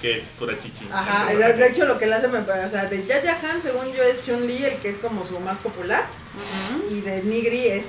[0.01, 0.87] que es pura chichi.
[0.91, 3.93] Ajá, El de hecho lo que le hace, me, o sea, de Yaya Han, según
[3.93, 6.05] yo, es Chun-Li, el que es como su más popular,
[6.35, 6.95] Ujú.
[6.95, 7.85] y de Nigri es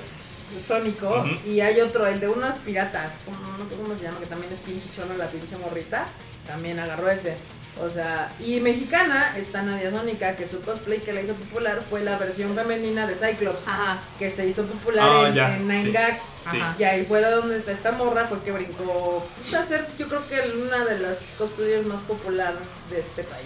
[0.65, 4.27] Sónico, y hay otro, el de unos piratas, como, no sé cómo se llama, que
[4.27, 6.05] también es pinche chona, la pinche morrita,
[6.45, 7.35] también agarró ese.
[7.79, 12.03] O sea, y mexicana está Nadia Sónica, que su cosplay que la hizo popular fue
[12.03, 13.99] la versión femenina de Cyclops, Ajá.
[14.17, 15.91] que se hizo popular Ah, en, ya, en Nine sí.
[15.91, 16.19] Gag.
[16.51, 16.59] Sí.
[16.59, 16.75] Ajá.
[16.79, 20.07] Y ahí fue de donde está esta morra, fue que brincó pues, a ser, yo
[20.07, 22.57] creo que una de las cosplayers más populares
[22.89, 23.45] de este país.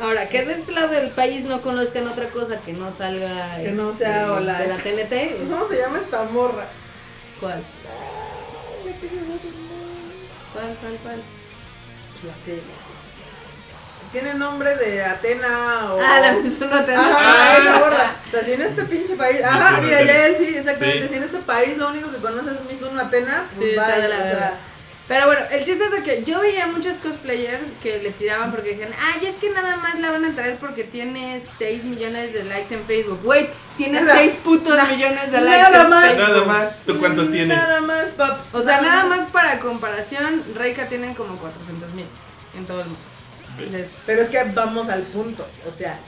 [0.00, 3.70] Ahora, que de este lado del país no conozcan otra cosa que no salga Que
[3.72, 5.36] no este, sea o la- de la TNT.
[5.48, 6.66] ¿Cómo se llama esta morra?
[7.40, 7.64] ¿Cuál?
[10.52, 11.22] ¿Cuál, cuál, cuál?
[12.26, 12.60] La que-
[14.12, 16.00] Tiene nombre de Atena o...
[16.00, 17.00] Ah, la Mizuno Atena.
[17.08, 17.58] Ajá, Ah.
[17.60, 18.12] esa morra.
[18.26, 19.42] O sea, si en este pinche país.
[19.42, 20.12] Ajá, mira, Atena.
[20.12, 21.02] ya él sí, exactamente.
[21.02, 21.08] Sí.
[21.10, 23.84] Si en este país lo único que conoces es Mizuno Atena, pues Sí, de la
[23.84, 24.52] o sea, verga.
[25.08, 28.70] Pero bueno, el chiste es de que yo veía muchos cosplayers que le tiraban porque
[28.70, 32.42] decían, ay, es que nada más la van a traer porque tiene 6 millones de
[32.42, 33.20] likes en Facebook.
[33.22, 34.16] Wait, tiene Nada.
[34.16, 36.06] 6 putos millones de nada likes en más.
[36.10, 36.28] Facebook.
[36.28, 36.76] Nada más.
[36.84, 37.56] ¿Tú cuántos tienes?
[37.56, 38.52] Nada más, paps.
[38.52, 42.06] O sea, nada más para comparación, Reika tiene como 400 mil
[42.56, 43.00] en todo el mundo.
[44.06, 45.46] Pero es que vamos al punto.
[45.68, 45.98] O sea,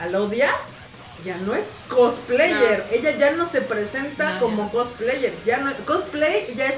[0.00, 0.52] Alodia
[1.24, 2.86] ya no es cosplayer.
[2.90, 2.96] No.
[2.96, 5.34] Ella ya no se presenta No, como cosplayer.
[5.44, 6.76] Ya no, cosplay ya es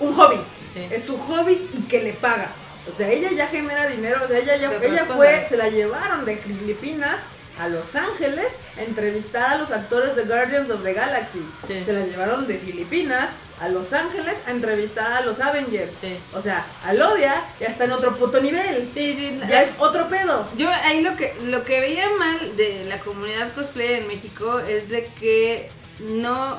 [0.00, 0.40] un hobby.
[0.72, 0.86] sí.
[0.90, 2.50] Es su hobby y que le paga.
[2.90, 4.20] O sea, ella ya genera dinero.
[4.24, 7.20] O sea, ella, ya, ella fue, se la llevaron de Filipinas
[7.62, 11.44] a Los Ángeles a entrevistar a los actores de Guardians of the Galaxy.
[11.66, 11.82] Sí.
[11.84, 15.92] Se la llevaron de Filipinas a Los Ángeles a entrevistar a los Avengers.
[16.00, 16.16] Sí.
[16.34, 18.88] O sea, Alodia ya está en otro puto nivel.
[18.92, 19.38] Sí, sí.
[19.48, 20.48] Ya es otro pedo.
[20.56, 24.88] Yo ahí lo que lo que veía mal de la comunidad cosplayer en México es
[24.88, 26.58] de que no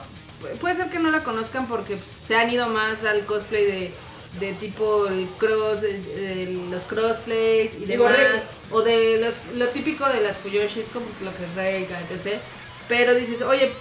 [0.61, 3.93] puede ser que no la conozcan porque pues, se han ido más al cosplay de,
[4.39, 8.43] de tipo el cross, el- el- los crossplays y Digo, demás.
[8.73, 12.39] O de los, lo típico de las Fuyoshis como lo que es Reika, etc.
[12.89, 13.71] Pero dices, oye,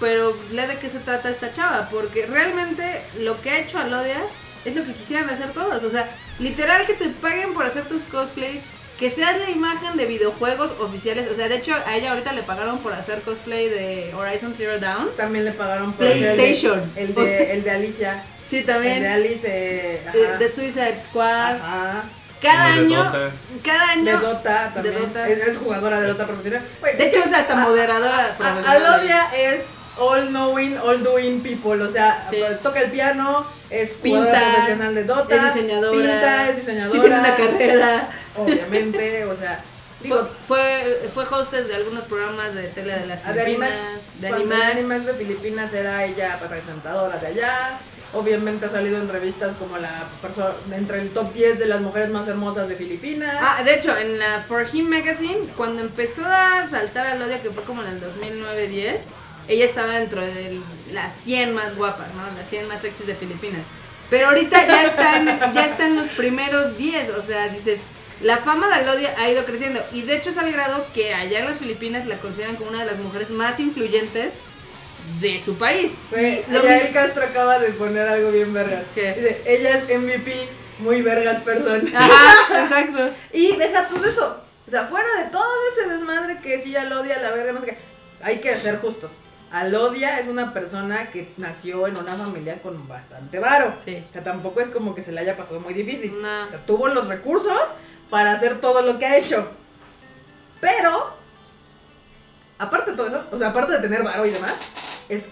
[0.00, 1.88] pero ¿le de qué se trata esta chava?
[1.90, 4.20] Porque realmente lo que ha hecho Alodia
[4.64, 5.82] es lo que quisieran hacer todos.
[5.84, 8.62] O sea, literal que te paguen por hacer tus cosplays,
[8.98, 11.28] que seas la imagen de videojuegos oficiales.
[11.30, 14.78] O sea, de hecho, a ella ahorita le pagaron por hacer cosplay de Horizon Zero
[14.78, 15.10] Dawn.
[15.16, 16.80] También le pagaron por PlayStation.
[16.96, 18.24] El de, el de, el de Alicia.
[18.46, 19.06] Sí, El de también.
[19.06, 19.40] Alice.
[19.44, 20.38] eh, De, ajá.
[20.38, 21.56] de Suicide Squad.
[21.56, 22.04] Ajá.
[22.40, 23.04] Cada Como de año.
[23.04, 23.30] Dota.
[23.64, 24.04] Cada año.
[24.04, 24.94] De Dota también.
[24.94, 25.28] De Dota.
[25.28, 26.62] Es, es jugadora de Dota profesional.
[26.96, 28.26] De hecho, es hasta a- moderadora.
[28.26, 28.84] a- profesional.
[28.86, 29.64] Alodia es
[29.98, 31.82] all knowing, all doing people.
[31.82, 32.38] O sea, Sí.
[32.62, 35.36] toca el piano, es Pinta, jugadora profesional de Dota.
[35.36, 35.90] es diseñadora.
[35.98, 36.92] Pinta, es diseñadora.
[36.92, 38.08] Sí, tiene una carrera.
[38.36, 39.60] Obviamente, o sea.
[40.00, 43.72] Digo, Fue, fue, fue hostes de algunos programas de tele de las Ah, de Filipinas,
[43.72, 44.20] Animax.
[44.20, 44.62] de Animax.
[44.76, 47.78] Animax de Filipinas era ella presentadora de allá.
[48.14, 52.08] Obviamente ha salido en revistas como la persona entre el top 10 de las mujeres
[52.08, 53.36] más hermosas de Filipinas.
[53.38, 57.50] Ah, de hecho, en la For Him Magazine, cuando empezó a saltar a Lodia, que
[57.50, 59.00] fue como en el 2009-10,
[59.48, 60.58] ella estaba dentro de
[60.92, 62.22] las 100 más guapas, ¿no?
[62.34, 63.66] Las 100 más sexys de Filipinas.
[64.08, 67.78] Pero ahorita ya está en, ya está en los primeros 10, o sea, dices,
[68.22, 69.84] la fama de Alodia ha ido creciendo.
[69.92, 72.80] Y de hecho es al grado que allá en las Filipinas la consideran como una
[72.80, 74.34] de las mujeres más influyentes
[75.20, 75.92] de su país.
[76.10, 78.84] Güey, Lo Castro acaba de poner algo bien vergas.
[78.94, 79.14] ¿Qué?
[79.14, 80.48] Dice, ella es MVP,
[80.78, 81.82] muy vergas persona.
[81.94, 83.10] Ajá, exacto.
[83.32, 84.42] Y deja tú de eso.
[84.66, 87.60] O sea, fuera de todo ese desmadre que sí ya lo odia la verga, no
[87.60, 87.78] sé qué.
[88.22, 89.12] Hay que ser justos.
[89.50, 93.74] Alodia es una persona que nació en una familia con bastante varo.
[93.82, 94.04] Sí.
[94.08, 96.20] O sea, tampoco es como que se le haya pasado muy difícil.
[96.20, 96.44] No.
[96.44, 97.58] O sea, tuvo los recursos
[98.10, 99.50] para hacer todo lo que ha hecho.
[100.60, 101.16] Pero,
[102.58, 104.54] aparte de todo eso, o sea, aparte de tener varo y demás,
[105.08, 105.26] es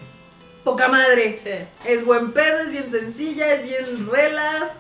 [0.65, 1.39] poca madre.
[1.43, 1.89] Sí.
[1.89, 4.73] Es buen pedo, es bien sencilla, es bien relas.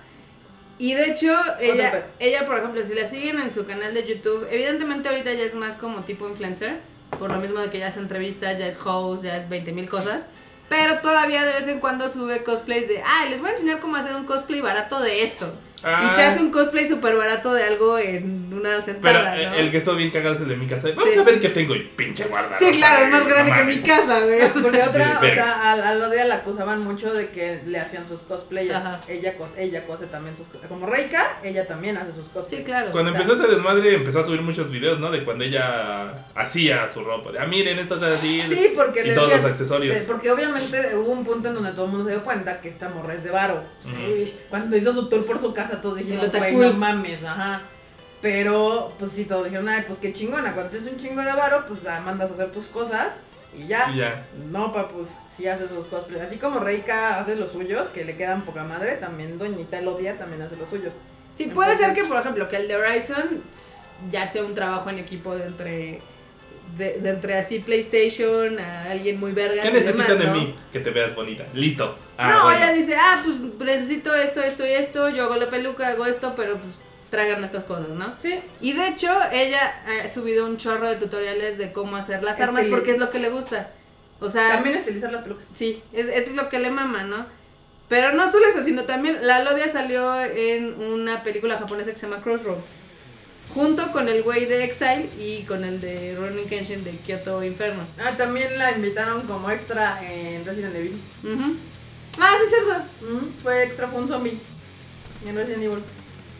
[0.79, 4.47] Y de hecho, ella, ella, por ejemplo, si la siguen en su canal de YouTube,
[4.51, 6.81] evidentemente ahorita ya es más como tipo influencer,
[7.19, 9.89] por lo mismo de que ya hace entrevistas, ya es host, ya es 20 mil
[9.89, 10.29] cosas.
[10.69, 13.97] Pero todavía de vez en cuando sube cosplays de, ah, les voy a enseñar cómo
[13.97, 15.55] hacer un cosplay barato de esto.
[15.89, 16.11] Ah.
[16.13, 19.55] Y te hace un cosplay súper barato de algo en una sentada, eh, ¿no?
[19.55, 20.89] el que estuvo bien cagado es el de mi casa.
[20.97, 21.21] Vamos Sí.
[21.21, 22.57] a ver qué tengo y pinche guardado.
[22.59, 24.41] Sí, claro, es más grande que mi casa, güey.
[24.51, 28.09] Porque otra, Sí, o sea, a, a Alodia la acusaban mucho de que le hacían
[28.09, 28.73] sus cosplays.
[28.73, 29.01] Ajá.
[29.07, 30.69] Ella, cos, ella cose también sus cosplays.
[30.69, 32.59] Como Reika, ella también hace sus cosplays.
[32.59, 32.91] Sí, claro.
[32.91, 35.11] Cuando O sea- empezó ese desmadre, empezó a subir muchos videos, ¿no?
[35.13, 37.31] De cuando ella hacía su ropa.
[37.33, 38.41] De, ah, miren, esto es así.
[38.41, 39.97] Sí, porque Y todos decían- los accesorios.
[39.97, 42.69] eh, Porque obviamente hubo un punto en donde todo el mundo se dio cuenta que
[42.69, 43.63] esta morra es de varo.
[43.81, 44.35] Sí.
[44.49, 46.63] Cuando hizo su tour por su casa, todos dijimos, güey, otaku.
[46.63, 47.63] no mames, ajá.
[48.23, 50.53] Pero, pues sí, todos dijeron, ay, pues qué chingona.
[50.55, 53.19] Cuando tienes un chingo de varo, pues ah, mandas a hacer tus cosas
[53.57, 53.91] y ya.
[53.93, 54.27] Y ya.
[54.51, 56.23] No, pa, pues sí hace sus cosplays.
[56.25, 60.43] Así como Reika hace los suyos, que le quedan poca madre, también Doñita Elodia también
[60.43, 60.95] hace los suyos.
[61.37, 63.43] Sí, puede Entonces- ser que, por ejemplo, que el de Horizon
[64.11, 66.01] ya sea un trabajo en equipo de entre,
[66.79, 69.63] de, de entre así PlayStation a alguien muy verga.
[69.63, 70.57] ¿Qué necesitan de mí?
[70.73, 71.45] Que te veas bonita.
[71.55, 71.97] Listo.
[72.19, 72.59] Ah, no, bueno.
[72.65, 76.35] ella dice, ah, pues necesito esto, esto y esto, yo hago la peluca, hago esto,
[76.37, 76.75] pero pues
[77.11, 78.15] tragan estas cosas, ¿no?
[78.19, 78.41] Sí.
[78.61, 82.65] Y de hecho, ella ha subido un chorro de tutoriales de cómo hacer las armas
[82.65, 83.71] Estil- porque es lo que le gusta.
[84.19, 85.47] O sea, También estilizar las pelucas.
[85.53, 87.27] Sí, es, es lo que le mama, ¿no?
[87.89, 92.09] Pero no solo eso, sino también la Lodia salió en una película japonesa que se
[92.09, 92.81] llama Crossroads.
[93.55, 97.85] Junto con el güey de Exile y con el de Ronin Kenshin de Kyoto Inferno.
[98.05, 100.99] Ah, también la invitaron como extra en Resident Evil.
[101.23, 101.57] Ujú.
[102.19, 102.83] Ah, sí, es cierto.
[103.43, 104.39] Fue extra, fue un zombie
[105.27, 105.79] en Resident Evil.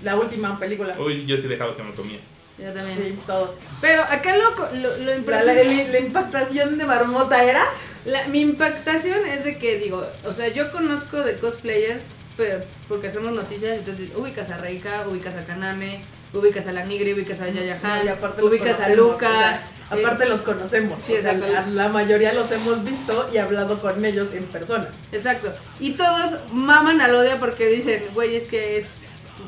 [0.03, 0.97] La última película.
[0.99, 2.21] Uy, yo sí dejaba que me comía.
[2.59, 2.97] Yo también.
[2.97, 3.57] Sí, todos.
[3.81, 7.65] Pero acá lo, lo, lo La, la, impresionante- la impactación de Marmota era.
[8.05, 12.05] La- mi impactación es de que, digo, o sea, yo conozco de cosplayers,
[12.37, 16.03] pero, porque hacemos noticias, entonces ubicas a Reika, ubicas a Kaname,
[16.33, 19.29] ubicas a la Nigri, ubicas a Yaya Han, y aparte los ubicas a Luca.
[19.29, 21.03] o sea, eh, aparte los conocemos.
[21.03, 24.89] sí, o sea, la, la mayoría los hemos visto y hablado con ellos en persona.
[25.13, 25.53] Exacto.
[25.81, 28.87] Y todos maman a Lodia porque dicen, güey, es que es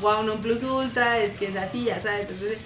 [0.01, 2.21] wow, non plus ultra, es que es así, ya sabes.
[2.21, 2.57] Entonces,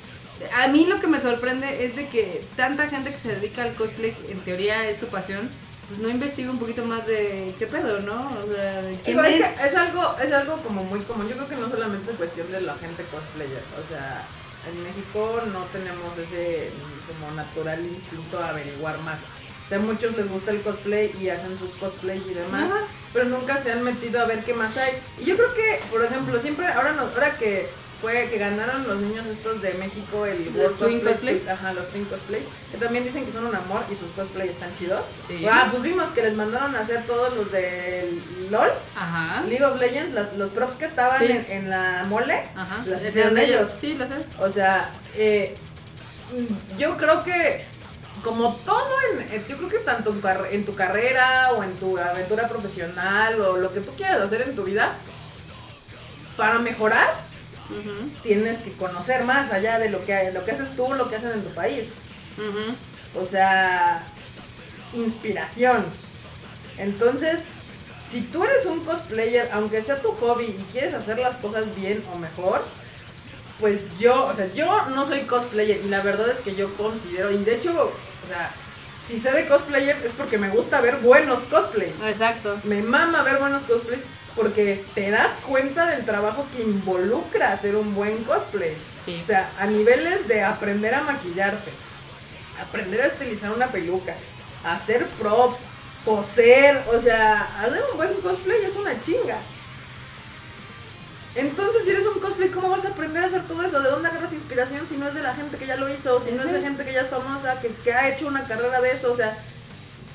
[0.55, 3.74] a mí lo que me sorprende es de que tanta gente que se dedica al
[3.74, 5.49] cosplay, en teoría es su pasión,
[5.88, 8.32] pues no investiga un poquito más de qué pedo, ¿no?
[8.40, 9.48] O sea, de quién es, es.
[9.48, 11.28] que es algo, es algo como muy común.
[11.28, 13.64] Yo creo que no solamente es cuestión de la gente cosplayer.
[13.84, 14.26] O sea,
[14.72, 16.72] en México no tenemos ese
[17.08, 19.20] como natural instinto a averiguar más.
[19.66, 22.86] O sea, a muchos les gusta el cosplay y hacen sus cosplays y demás, Ajá.
[23.12, 24.94] pero nunca se han metido a ver qué más hay.
[25.20, 27.70] Y yo creo que, por ejemplo, siempre, ahora, nos, ahora que
[28.04, 31.45] fue que ganaron los niños estos de México el Los World Twin Cosplay.
[31.49, 34.78] Ajá, los Twin Cosplay, que también dicen que son un amor y sus cosplays están
[34.78, 35.06] chidos.
[35.26, 35.45] Sí.
[35.49, 38.70] Ah, pues vimos que les mandaron a hacer todos los del LOL.
[38.93, 39.43] Ajá.
[39.47, 41.32] League of Legends, las- los props que estaban Sí.
[41.32, 42.84] en, en la mole, Ajá.
[42.86, 43.70] las hicieron de ellos.
[43.80, 44.16] Sí, lo sé.
[44.41, 45.56] O sea, eh,
[46.78, 47.64] yo creo que
[48.22, 50.14] como todo en, eh, yo creo que tanto
[50.51, 54.56] en tu carrera o en tu aventura profesional o lo que tú quieras hacer en
[54.58, 54.95] tu vida,
[56.36, 57.32] para mejorar
[58.22, 61.32] Tienes que conocer más allá de lo que, lo que haces tú, lo que hacen
[61.32, 61.88] en tu país.
[63.20, 64.05] O sea,
[64.93, 65.86] inspiración.
[66.78, 67.39] Entonces,
[68.09, 72.03] si tú eres un cosplayer, aunque sea tu hobby y quieres hacer las cosas bien
[72.14, 72.64] o mejor,
[73.59, 77.32] pues yo, o sea, yo no soy cosplayer y la verdad es que yo considero,
[77.32, 78.53] y de hecho, o sea,
[78.99, 81.99] si sé de cosplayer es porque me gusta ver buenos cosplays.
[82.05, 82.59] Exacto.
[82.64, 84.03] Me mama ver buenos cosplays
[84.36, 88.76] porque te das cuenta del trabajo que involucra hacer un buen cosplay.
[89.04, 89.20] Sí.
[89.24, 91.72] O sea, a niveles de aprender a maquillarte,
[92.60, 94.16] aprender a estilizar una peluca,
[94.64, 95.58] hacer props,
[96.06, 99.38] coser, o sea, hacer un buen cosplay es una chinga.
[101.36, 103.82] Entonces, si eres un cosplay, ¿cómo vas a aprender a hacer todo eso?
[103.82, 106.24] ¿De dónde agarras inspiración si no es de la gente que ya lo hizo?
[106.24, 108.82] Si no es de gente que ya es famosa, que, que ha hecho una carrera
[108.82, 109.36] de eso, o sea,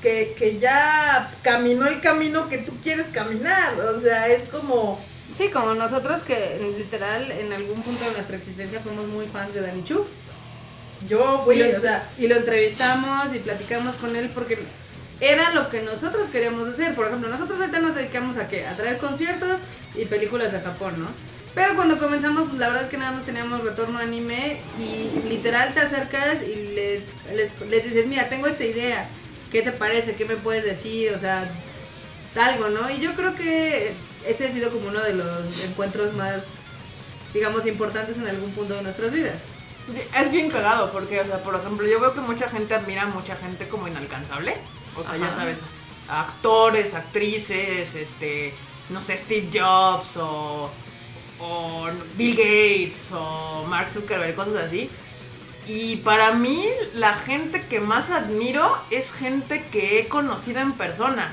[0.01, 3.79] que, que ya caminó el camino que tú quieres caminar.
[3.79, 4.99] O sea, es como...
[5.37, 9.61] Sí, como nosotros que literal en algún punto de nuestra existencia fuimos muy fans de
[9.61, 10.05] Danny Chu.
[11.07, 14.59] Yo fui, y, lo, o sea, y lo entrevistamos y platicamos con él porque
[15.21, 16.93] era lo que nosotros queríamos hacer.
[16.93, 18.65] Por ejemplo, nosotros ahorita nos dedicamos a qué?
[18.65, 19.59] A traer conciertos
[19.95, 21.07] y películas de Japón, ¿no?
[21.55, 25.73] Pero cuando comenzamos, pues, la verdad es que nada más teníamos retorno anime y literal
[25.73, 29.09] te acercas y les, les, les dices, mira, tengo esta idea.
[29.51, 30.15] ¿Qué te parece?
[30.15, 31.13] ¿Qué me puedes decir?
[31.15, 31.49] O sea,
[32.35, 32.89] algo, ¿no?
[32.89, 33.93] Y yo creo que
[34.25, 36.67] ese ha sido como uno de los encuentros más,
[37.33, 39.41] digamos, importantes en algún punto de nuestras vidas.
[40.15, 43.05] Es bien cagado porque, o sea, por ejemplo, yo veo que mucha gente admira a
[43.07, 44.55] mucha gente como inalcanzable.
[44.95, 45.59] O sea, ya sabes,
[46.07, 48.53] actores, actrices, este,
[48.89, 50.69] no sé, Steve Jobs o,
[51.39, 54.89] o Bill Gates o Mark Zuckerberg, cosas así.
[55.71, 56.65] Y para mí,
[56.95, 61.29] la gente que más admiro es gente que he conocido en persona.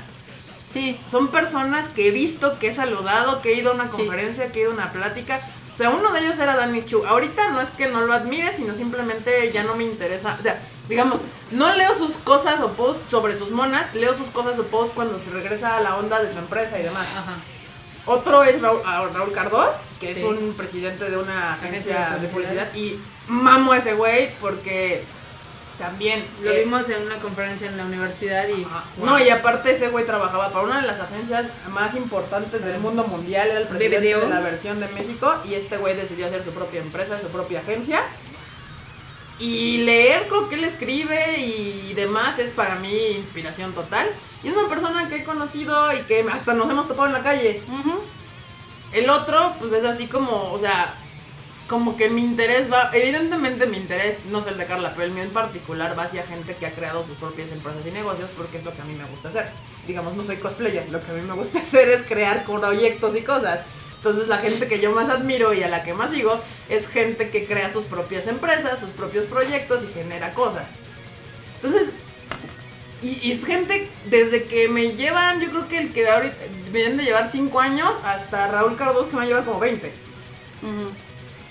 [0.69, 3.93] Sí, Son personas que he visto, que he saludado, que he ido a una Sí.
[3.93, 5.41] conferencia, que he ido a una plática.
[5.73, 7.07] O sea, uno de ellos era Danny Chu.
[7.07, 10.37] Ahorita no es que no lo admire, sino simplemente ya no me interesa.
[10.39, 11.19] O sea, digamos,
[11.51, 15.19] no leo sus cosas o posts sobre sus monas, leo sus cosas o posts cuando
[15.19, 17.07] se regresa a la onda de su empresa y demás.
[17.17, 17.37] ajá.
[18.07, 18.81] Otro es Raúl,
[19.13, 20.21] Raúl Cardós, que Sí.
[20.21, 22.75] es un presidente de una agencia, Agencia de publicidad.
[22.75, 25.05] Y mamo a ese güey porque
[25.79, 26.25] también...
[26.43, 28.65] Lo eh, vimos en una conferencia en la universidad y...
[28.65, 29.07] Wow.
[29.07, 33.05] No, y aparte ese güey trabajaba para una de las agencias más importantes del mundo
[33.05, 36.53] mundial, era el presidente de la versión de México y este güey decidió hacer su
[36.53, 38.03] propia empresa, su propia agencia.
[39.39, 44.09] Y leer lo que él escribe y demás es para mí inspiración total.
[44.43, 47.23] Y es una persona que he conocido y que hasta nos hemos topado en la
[47.23, 47.63] calle.
[48.93, 50.97] El otro, pues es así como, o sea,
[51.69, 55.13] como que mi interés va, evidentemente mi interés no es el de Carla, pero el
[55.13, 58.59] mío en particular va hacia gente que ha creado sus propias empresas y negocios porque
[58.59, 59.51] es lo que a mí me gusta hacer.
[59.87, 63.23] Digamos, no soy cosplayer, lo que a mí me gusta hacer es crear proyectos y
[63.23, 63.61] cosas.
[64.07, 67.29] Entonces la gente que yo más admiro y a la que más sigo es gente
[67.31, 70.69] que crea sus propias empresas, sus propios proyectos y genera cosas.
[71.57, 71.91] Entonces,
[73.03, 76.37] y, es gente desde que me llevan, yo creo que el que ahorita
[76.73, 79.93] me deben de llevar 5 años hasta Raúl Cardos que me lleva como 20.
[80.63, 80.91] Ujú.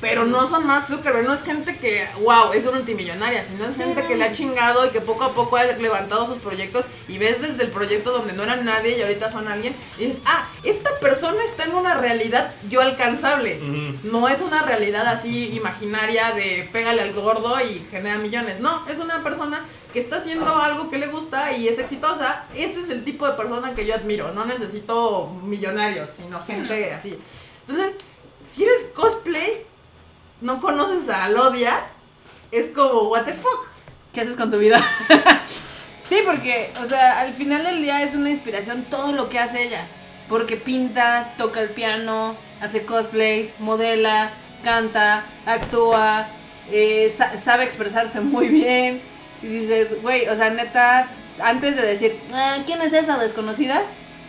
[0.01, 3.75] Pero no son Mark Zuckerberg, no es gente que, wow, es una multimillonaria, sino es
[3.75, 7.17] gente que le ha chingado y que poco a poco ha levantado sus proyectos y
[7.17, 10.49] ves desde el proyecto donde no eran nadie y ahorita son alguien y dices, ah,
[10.63, 13.59] esta persona está en una realidad yo alcanzable.
[14.03, 18.59] No es una realidad así imaginaria de pégale al gordo y genera millones.
[18.59, 22.43] No, es una persona que está haciendo algo que le gusta y es exitosa.
[22.53, 24.33] Ese es el tipo de persona que yo admiro.
[24.33, 27.17] No necesito millonarios, sino gente así.
[27.61, 27.95] Entonces,
[28.45, 29.65] si eres cosplay,
[30.41, 31.85] no conoces a Alodia,
[32.51, 33.67] es como, what the fuck.
[34.13, 34.81] ¿Qué haces con tu vida?
[36.07, 39.63] sí, porque, o sea, al final del día es una inspiración todo lo que hace
[39.63, 39.87] ella.
[40.29, 44.31] Porque pinta, toca el piano, hace cosplays, modela,
[44.63, 46.27] canta, actúa,
[46.71, 49.01] eh, sa- sabe expresarse muy bien.
[49.43, 51.09] Y dices, güey, o sea, neta,
[51.43, 53.83] antes de decir, "Ah, ¿quién es esa desconocida?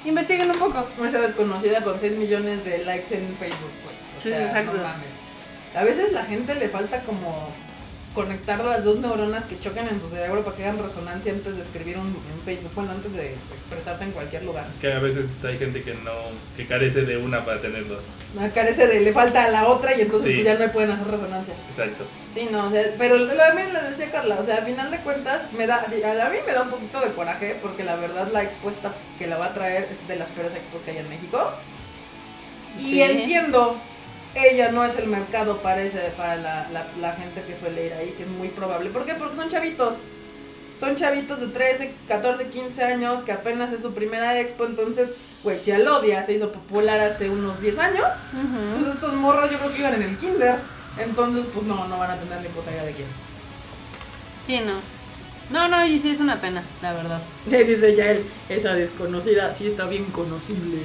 [0.05, 0.87] Investiguen un poco.
[1.03, 3.97] Esa desconocida con 6 millones de likes en Facebook, güey.
[4.17, 4.73] Sí, sea, exacto.
[4.77, 5.07] no mames.
[5.77, 7.51] A veces la gente le falta como
[8.15, 11.63] conectar las dos neuronas que chocan en su cerebro para que hagan resonancia antes de
[11.63, 14.67] escribir un, en Facebook, bueno, antes de expresarse en cualquier lugar.
[14.81, 16.13] Que a veces hay gente que no,
[16.57, 18.01] que carece de una para tener dos.
[18.35, 20.43] No, carece de, le falta a la otra y entonces Sí.
[20.43, 21.53] pues, ya no pueden hacer resonancia.
[21.69, 22.05] Exacto.
[22.33, 25.53] Sí, no, o sea, pero también le decía Carla, o sea, a final de cuentas,
[25.53, 28.43] me da, sí, a mí me da un poquito de coraje porque la verdad la
[28.45, 31.51] expuesta que la va a traer es de las peores expos que hay en México.
[32.79, 33.77] Y entiendo,
[34.37, 37.93] ella no es el mercado para, ese, para la, la- la gente que suele ir
[37.95, 38.91] ahí, que es muy probable.
[38.91, 39.15] ¿Por qué?
[39.15, 39.95] Porque son chavitos.
[40.79, 45.11] Son chavitos de 13, 14, 15 años que apenas es su primera expo, entonces,
[45.43, 48.05] güey, si Alodia se hizo popular hace unos 10 años,
[48.79, 50.57] pues estos morros yo creo que iban en el kinder.
[50.99, 54.47] Entonces, pues no, no van a tener ni puta idea de quién es.
[54.47, 54.81] Sí, no.
[55.51, 57.21] No, no, y sí es una pena, la verdad.
[57.49, 60.79] Le dice ya él, esa desconocida sí está bien conocible.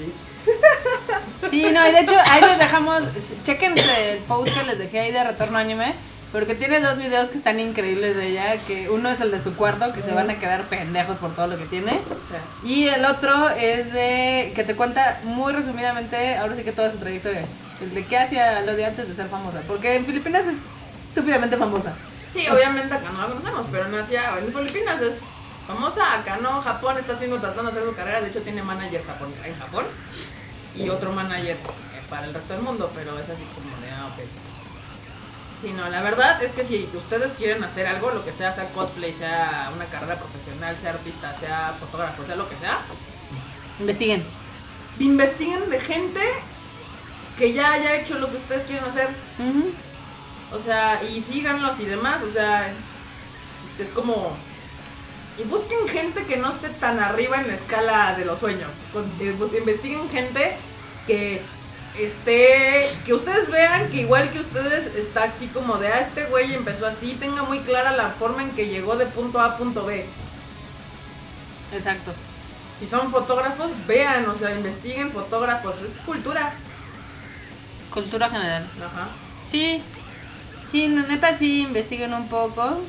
[1.50, 3.04] Sí, no, y de hecho ahí les dejamos,
[3.44, 5.94] chequen el post que les dejé ahí de Retorno Anime,
[6.32, 9.56] porque tiene dos videos que están increíbles de ella, que uno es el de su
[9.56, 12.00] cuarto, que se van a quedar pendejos por todo lo que tiene,
[12.64, 16.98] y el otro es de, que te cuenta muy resumidamente, ahora sí que toda su
[16.98, 17.44] trayectoria,
[17.82, 20.58] el de qué hacía lo de antes de ser famosa, porque en Filipinas es
[21.06, 21.94] estúpidamente famosa.
[22.34, 25.20] Sí, obviamente acá no la conocemos, pero en Asia, en Filipinas es
[25.68, 29.06] famosa, acá no, Japón está haciendo, tratando de hacer su carrera, de hecho tiene manager
[29.06, 29.86] Japón, en Japón
[30.76, 34.08] y otro manager eh, para el resto del mundo, pero es así como de, ah,
[34.08, 34.20] ok.
[35.62, 38.70] Sí, no, la verdad es que si ustedes quieren hacer algo, lo que sea, sea
[38.70, 42.80] cosplay, sea una carrera profesional, sea artista, sea fotógrafo, sea lo que sea,
[43.80, 44.26] Investiguen.
[45.00, 46.20] investiguen de gente
[47.38, 49.10] que ya haya hecho lo que ustedes quieren hacer.
[50.52, 52.74] O sea, y síganlos y demás, o sea,
[53.80, 54.36] es como...
[55.38, 58.70] Y busquen gente que no esté tan arriba en la escala de los sueños.
[59.20, 60.56] Eh, bus- investiguen gente
[61.08, 61.42] que
[61.98, 62.88] esté...
[63.06, 66.86] Que ustedes vean que igual que ustedes está así como de, ah, este güey empezó
[66.86, 70.06] así, tenga muy clara la forma en que llegó de punto A a punto B.
[71.74, 72.12] Exacto.
[72.78, 76.54] Si son fotógrafos, vean, o sea, investiguen fotógrafos, es cultura.
[77.92, 78.68] Cultura general.
[78.80, 79.10] Ajá.
[79.50, 79.82] Sí.
[80.72, 82.82] Sí, neta sí investiguen un poco.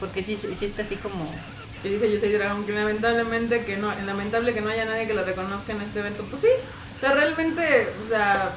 [0.00, 1.30] Porque sí, sí está así como.
[1.84, 5.24] Y dice Yusei Dragon que lamentablemente que no, lamentable que no haya nadie que lo
[5.24, 6.24] reconozca en este evento.
[6.24, 6.48] Pues sí,
[6.96, 8.52] o sea, realmente, o sea,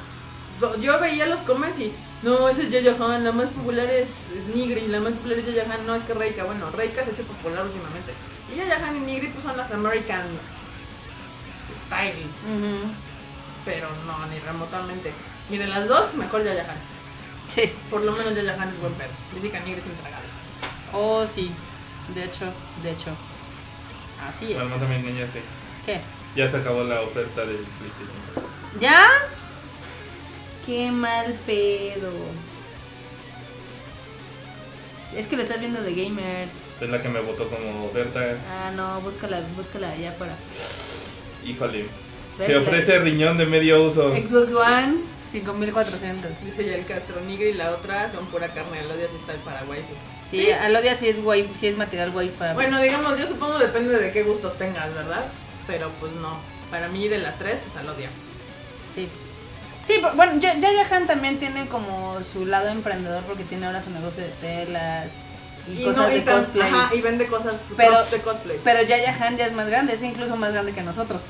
[0.80, 4.56] yo veía los comments y no, ese es Yaya Han, la más popular es, es
[4.56, 7.14] Nigri, la más popular es Yaya Han, no es que Reika, bueno, Reika se ha
[7.14, 8.14] hecho popular últimamente.
[8.52, 10.26] Y Yaya Han y Nigri pues son las American
[11.86, 12.26] Style,
[13.66, 15.14] pero no, ni remotamente.
[15.50, 16.78] Ni de las dos, mejor Yaya Han.
[17.54, 17.72] Sí.
[17.90, 19.10] Por lo menos Yaya Han es buen pedo.
[19.36, 20.21] Dice que Nigri es intragable.
[20.94, 21.52] Oh, sí.
[22.14, 22.46] De hecho,
[22.84, 23.12] de hecho.
[24.28, 24.58] Así es.
[24.58, 25.42] No me engañaste.
[25.86, 26.02] ¿Qué?
[26.36, 28.52] Ya se acabó la oferta del PlayStation.
[28.80, 29.08] ¿Ya?
[30.66, 32.12] Qué mal pedo.
[35.16, 36.54] Es que lo estás viendo de gamers.
[36.80, 38.38] Es la que me votó como oferta.
[38.50, 40.38] Ah, no, búscala, búscala allá afuera.
[41.44, 41.88] Híjole.
[42.38, 44.12] Se ofrece riñón de medio uso.
[44.12, 46.44] Xbox One, 5400.
[46.44, 49.42] Dice ya el Castro Nigri y la otra son pura carne, el odio está en
[49.42, 49.84] Paraguay.
[50.32, 52.54] Sí, Alodia sí es wi sí es material wifi.
[52.56, 55.26] Bueno, digamos, yo supongo depende de qué gustos tengas, ¿verdad?
[55.68, 56.38] Pero pues no.
[56.72, 58.10] Para mí de las tres, pues al odia.
[58.96, 59.08] Sí.
[59.86, 63.82] Sí, pero, bueno, Ya- Yaya Han también tiene como su lado emprendedor porque tiene ahora
[63.82, 65.08] su negocio de telas
[65.68, 66.70] y, cosas de tan- cosplay.
[66.72, 68.58] Ajá, y vende cosas Pero- de cosplay.
[68.64, 71.24] Pero Yaya Han ya es más grande, es incluso más grande que nosotros.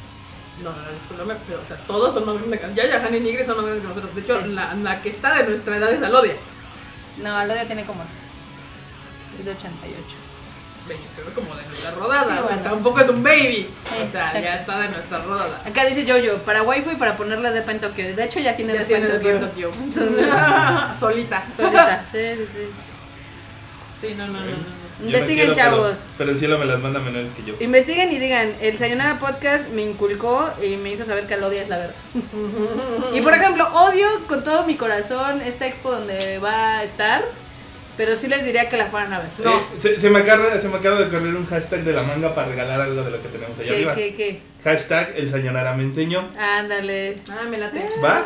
[0.64, 3.16] No, no, no, discúlpame, pero o sea, todos son más grandes que Ya, ya, Han
[3.16, 4.16] y Nigri son más grandes que nosotros.
[4.16, 4.48] De hecho, Sí.
[4.52, 6.36] la, la que está de nuestra edad es Alodia.
[7.24, 8.04] No, Alodia tiene como.
[9.42, 10.16] Es de 88.
[10.88, 12.24] Baby, se ve como de nuestra rodada.
[12.24, 12.62] Sí, o sea, bueno.
[12.64, 13.68] tampoco es un baby.
[13.86, 14.40] Sí, o sea, exacto.
[14.40, 15.62] ya está de nuestra rodada.
[15.66, 18.16] Acá dice Jojo, para Wi-Fi para ponerle de en Tokio.
[18.16, 19.40] De hecho, ya tiene Ya de tiene en Tokio.
[19.40, 19.72] Tokio.
[19.84, 20.28] Entonces,
[21.00, 21.44] Solita.
[21.58, 22.06] solita.
[22.12, 24.08] Sí, sí, sí.
[24.08, 24.82] Sí, no, no, no, no.
[25.06, 25.98] Investiguen, quiero, pero- chavos.
[26.18, 27.56] Pero, el cielo me las manda menores que yo.
[27.60, 31.70] Investiguen y digan, el Sayonara Podcast me inculcó y me hizo saber que Alodia es
[31.70, 31.96] la verdad.
[33.14, 37.24] Y por ejemplo, odio con todo mi corazón esta expo donde va a estar,
[38.04, 39.28] pero sí les diría que la fueran a ver.
[39.44, 39.56] No.
[39.56, 42.34] Eh, se, se me acaba, se me acaba de correr un hashtag de la manga
[42.34, 43.94] para regalar algo de lo que tenemos allá ¿Qué, arriba.
[43.94, 44.42] qué, qué?
[44.64, 46.28] Hashtag el Sayonara me enseñó.
[46.36, 47.18] Ándale.
[47.32, 47.88] Ah, me late.
[48.04, 48.24] ¿Va?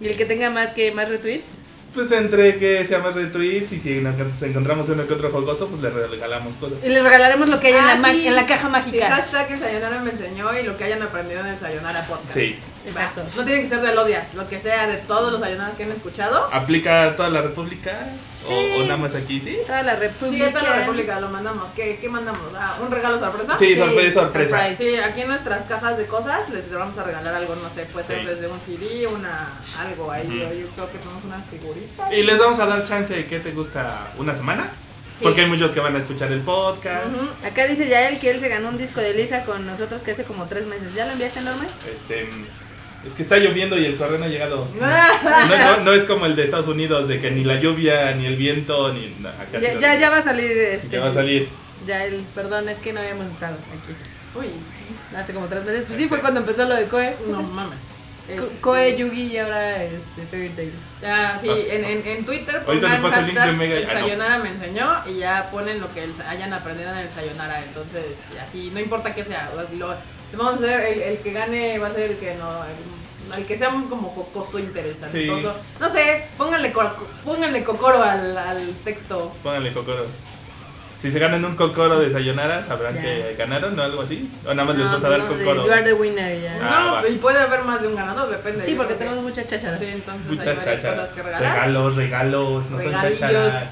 [0.00, 1.60] Y el que tenga más que más retweets.
[1.94, 5.80] Pues entre que sea más retweets y si nos encontramos uno que otro jugoso, pues
[5.80, 6.78] le regalamos cosas.
[6.84, 8.26] Y les regalaremos lo que hay en, la Ah, ma- sí.
[8.26, 9.06] en la caja Sí, mágica.
[9.10, 12.34] hashtag el Sayonara me enseñó y lo que hayan aprendido en el Sayonara Podcast.
[12.34, 12.58] Sí.
[12.86, 13.22] Exacto.
[13.22, 13.36] Va.
[13.36, 15.92] No tiene que ser de Alodia, lo que sea de todos los Sayonaras que han
[15.92, 16.48] escuchado.
[16.52, 18.08] ¿Aplica a toda la República?
[18.46, 18.74] O, Sí.
[18.78, 19.40] o nada más aquí?
[19.40, 19.56] ¿Sí?
[19.66, 20.46] Toda la Sí, república.
[20.46, 21.64] a toda la República lo mandamos.
[21.74, 22.42] ¿Qué, qué mandamos?
[22.58, 23.56] Ah, ¿Un regalo sorpresa?
[23.58, 24.58] Sí, sorpresa, sorpresa.
[24.60, 24.90] surprise.
[24.90, 28.06] Sí, aquí en nuestras cajas de cosas les vamos a regalar algo, no sé, puede
[28.06, 28.26] ser Sí.
[28.26, 29.48] desde un CD, una
[29.80, 32.12] algo ahí, yo, yo creo que tenemos unas figuritas.
[32.12, 34.68] Y les vamos a dar chance de que te gusta una semana.
[35.16, 35.22] Sí.
[35.22, 37.06] Porque hay muchos que van a escuchar el podcast.
[37.46, 40.24] Acá dice Yael que él se ganó un disco de Lisa con nosotros que hace
[40.24, 40.92] como tres meses.
[40.92, 41.64] ¿Ya lo enviaste, Norma?
[41.90, 42.28] Este,
[43.06, 44.66] es que está lloviendo y el correo no ha llegado.
[44.80, 48.26] No, no, no es como el de Estados Unidos, de que ni la lluvia, ni
[48.26, 50.96] el viento, ni no, acá Ya, ya, ya va a salir este.
[50.96, 51.48] Ya va a salir.
[51.86, 54.38] Yael, perdón, es que no habíamos estado aquí.
[54.38, 54.46] Uy,
[55.16, 55.84] Hace como tres meses.
[55.86, 57.16] Pues sí, fue cuando empezó lo de Koe.
[57.28, 57.78] no mames.
[58.26, 60.72] Este, Koe, Yugi y ahora este, Fairy Tail.
[61.02, 61.74] Ya, sí, Ah.
[61.74, 63.84] en, en, en Twitter Ahorita te pongan paso el link de hashtag Mega y- el
[63.90, 64.00] ah, no.
[64.00, 67.62] Sayonara me enseñó y ya ponen lo que el- hayan aprendido en el Sayonara.
[67.62, 69.50] Entonces, y así, no importa qué sea.
[69.78, 69.94] Lo
[70.36, 72.48] vamos a hacer, el, el que gane va a ser el que no.
[72.64, 75.24] El, el que sea como jocoso, interesante.
[75.26, 75.32] Sí.
[75.80, 79.32] No sé, pónganle, co- pónganle cocoro al, al texto.
[79.42, 80.06] Pónganle cocoro.
[81.00, 83.02] Si se ganan un cocoro de Sayonara, sabrán Ya.
[83.02, 84.30] que ganaron o algo así.
[84.46, 85.66] O nada más les No, vas a dar no, sí, cocoro.
[85.66, 86.58] You are the winner ya.
[86.62, 87.08] Ah, no, va.
[87.08, 88.64] y puede haber más de un ganador, depende.
[88.64, 89.78] Sí, porque tenemos muchas chacharas.
[89.78, 90.98] Sí, entonces hay Muchas varias chacharas.
[91.00, 91.52] cosas que regalar.
[91.54, 93.20] Regalos, regalos, no son Regalillos.
[93.20, 93.64] chacharas.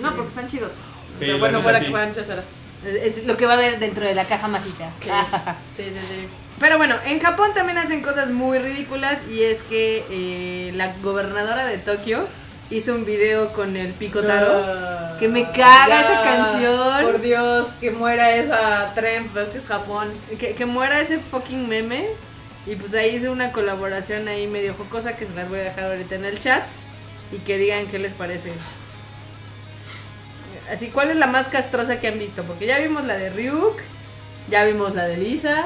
[0.00, 0.72] No, porque están chidos.
[0.72, 2.44] O Sí, sea, la bueno, fuera que fueran chacharas.
[2.84, 4.90] Es lo que va a haber dentro de la caja mágica.
[5.00, 5.10] Sí,
[5.76, 6.00] sí, sí.
[6.08, 6.28] sí.
[6.58, 11.66] Pero bueno, en Japón también hacen cosas muy ridículas y es que eh, la gobernadora
[11.66, 12.26] de Tokio
[12.70, 14.62] hizo un video con el Picotaro.
[14.64, 17.02] Ah, Que me caga esa canción.
[17.04, 20.12] Por Dios, que muera esa tren, pues es que es Japón.
[20.38, 22.06] Que, que muera ese fucking meme.
[22.64, 25.86] Y pues ahí hice una colaboración ahí medio jocosa que se las voy a dejar
[25.86, 26.62] ahorita en el chat.
[27.32, 28.52] Y que digan qué les parece.
[30.70, 32.42] Así, ¿cuál es la más castrosa que han visto?
[32.44, 33.76] Porque ya vimos la de Ryuk,
[34.48, 35.64] ya vimos la de Lisa,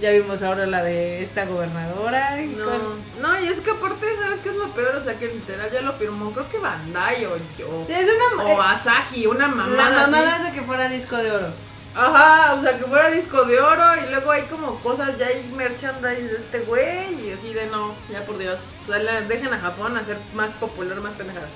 [0.00, 2.40] ya vimos ahora la de esta gobernadora.
[2.42, 2.80] y No, cuál-
[3.20, 4.96] no, y es que aparte, ¿sabes qué es lo peor?
[4.96, 7.84] O sea, que literal ya lo firmó, creo que Bandai o yo.
[7.86, 10.46] Sí, es una, O Asahi, una la mamada mamada así.
[10.46, 11.52] es de que fuera disco de oro.
[11.92, 15.50] Ajá, o sea, que fuera disco de oro y luego hay como cosas, ya hay
[15.56, 18.58] merchandise de este güey y así de no, ya por Dios.
[18.84, 21.48] O sea, la- dejen a Japón hacer más popular, más pendejadas.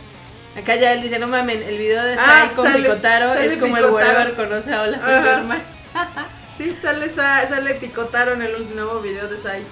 [0.57, 3.47] Acá ya él dice, no mamen, el video de Ah, Sai con sale- Picotaro sale
[3.47, 3.93] es como el Picotaro.
[4.19, 5.07] whatever conoce a Hola Ajá.
[5.19, 5.63] Superman.
[6.59, 9.63] Sí, sale, Sa- sale Picotaro en el nuevo video de Sai.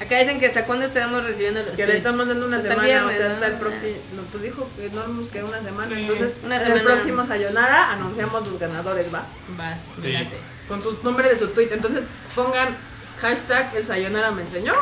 [0.00, 2.74] Acá dicen que hasta cuándo estaremos recibiendo los Que le estamos dando una Hasta el
[2.74, 3.34] semana, viernes, o sea, ¿no?
[3.34, 3.96] hasta el próximo.
[4.14, 6.02] no, Pues dijo que no nos queda una semana, Sí.
[6.02, 6.80] entonces Una semana.
[6.80, 9.22] el próximo Sayonara anunciamos los ganadores, ¿va?
[9.56, 10.02] Vas, Sí.
[10.02, 10.36] mírate.
[10.68, 11.70] Con su nombre de su tweet.
[11.72, 12.04] Entonces
[12.34, 12.76] pongan
[13.20, 14.74] hashtag el Sayonara me enseñó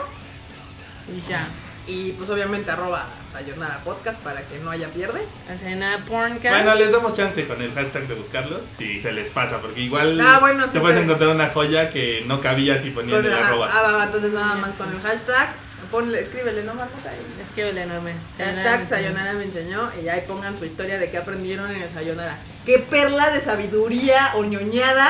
[1.17, 1.47] Y ya.
[1.87, 5.21] y pues obviamente arroba Sayonara podcast para que no haya pierde.
[5.53, 6.43] Hacen a Porncast.
[6.55, 10.21] Bueno, les damos chance con el hashtag de buscarlos si se les pasa, porque igual
[10.21, 13.49] Ah, bueno, sí, te puedes encontrar una joya que no cabía si ponían el ah,
[13.49, 13.71] arroba.
[13.73, 15.53] ah, va, entonces nada más con el hashtag.
[15.91, 17.13] Ponle, escríbele, no Marmota.
[17.43, 18.15] Escríbele enorme.
[18.39, 22.39] Hashtag Sayonara me enseñó y ahí pongan su historia de qué aprendieron en el Sayonara.
[22.65, 25.09] Qué perla de sabiduría o ñoñada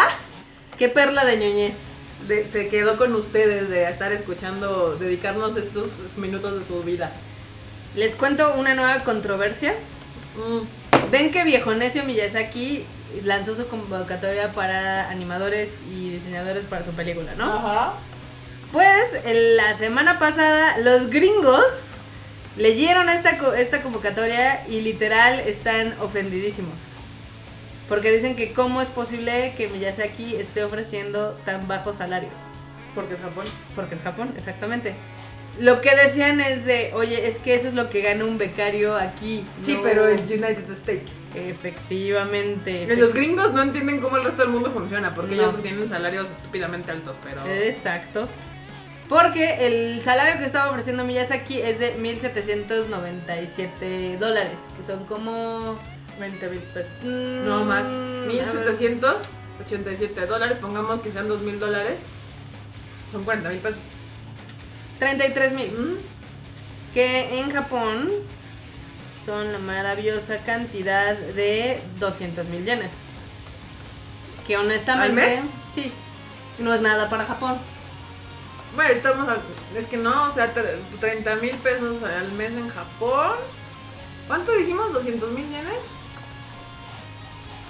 [0.78, 1.76] Qué perla de ñoñez.
[2.26, 7.12] de- se quedó con ustedes de estar escuchando, dedicarnos estos minutos de su vida.
[7.95, 9.75] Les cuento una nueva controversia.
[10.37, 12.85] Mm, Ven que Viejo Necio Miyazaki
[13.23, 17.53] lanzó su convocatoria para animadores y diseñadores para su película, ¿no?
[17.53, 17.95] Ajá.
[18.73, 21.87] Pues en la semana pasada los gringos
[22.57, 26.75] leyeron esta, esta convocatoria y literal están ofendidísimos.
[27.89, 32.31] Porque dicen que cómo es posible que Miyazaki esté ofreciendo tan bajo salario.
[32.95, 33.45] Porque es Japón.
[33.77, 34.95] Porque es Japón, exactamente.
[35.60, 38.97] Lo que decían es de, oye, es que eso es lo que gana un becario
[38.97, 39.44] aquí.
[39.64, 41.12] Sí, no- pero en United States.
[41.35, 42.86] Efectivamente.
[42.97, 45.43] Los gringos no entienden cómo el resto del mundo funciona, porque No.
[45.44, 47.44] ellos tienen salarios estúpidamente altos, pero...
[47.47, 48.28] Exacto.
[49.09, 55.78] Porque el salario que estaba ofreciendo Miyazaki es de 1.797 dólares, que son como...
[56.20, 56.90] 20 mil pesos.
[57.02, 57.86] mm, No más.
[57.86, 61.98] a ver, 1787 dólares, pongamos que sean 2 mil dólares.
[63.10, 63.81] Son 40 mil pesos.
[64.99, 65.71] 33 mil.
[65.73, 65.97] Mm.
[66.95, 68.09] Que en Japón
[69.25, 72.93] son la maravillosa cantidad de 200 mil yenes.
[74.47, 75.09] Que honestamente...
[75.09, 75.41] ¿Al mes?
[75.75, 75.93] Sí.
[76.59, 77.59] No es nada para Japón.
[78.77, 79.29] Bueno, estamos.
[79.29, 79.39] a-
[79.77, 83.33] es que no, o sea, tre- 30 mil pesos al mes en Japón.
[84.27, 84.93] ¿Cuánto dijimos?
[84.93, 85.75] ¿200 mil yenes?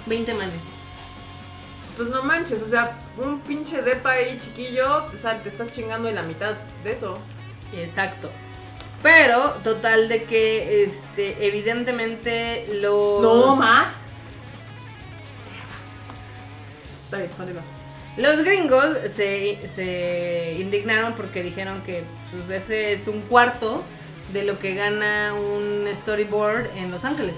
[0.05, 0.61] 20 manes.
[1.95, 6.09] Pues no manches, o sea, un pinche depa ahí chiquillo, te, sal- te estás chingando
[6.09, 7.17] en la mitad de eso.
[7.73, 8.29] Exacto.
[9.01, 13.21] Pero, total de que, este, evidentemente los...
[13.21, 13.97] No más.
[17.05, 17.61] Está bien, continúa.
[18.17, 23.83] Los gringos se, se indignaron porque dijeron que pues, ese es un cuarto
[24.33, 27.37] de lo que gana un storyboard en Los Ángeles.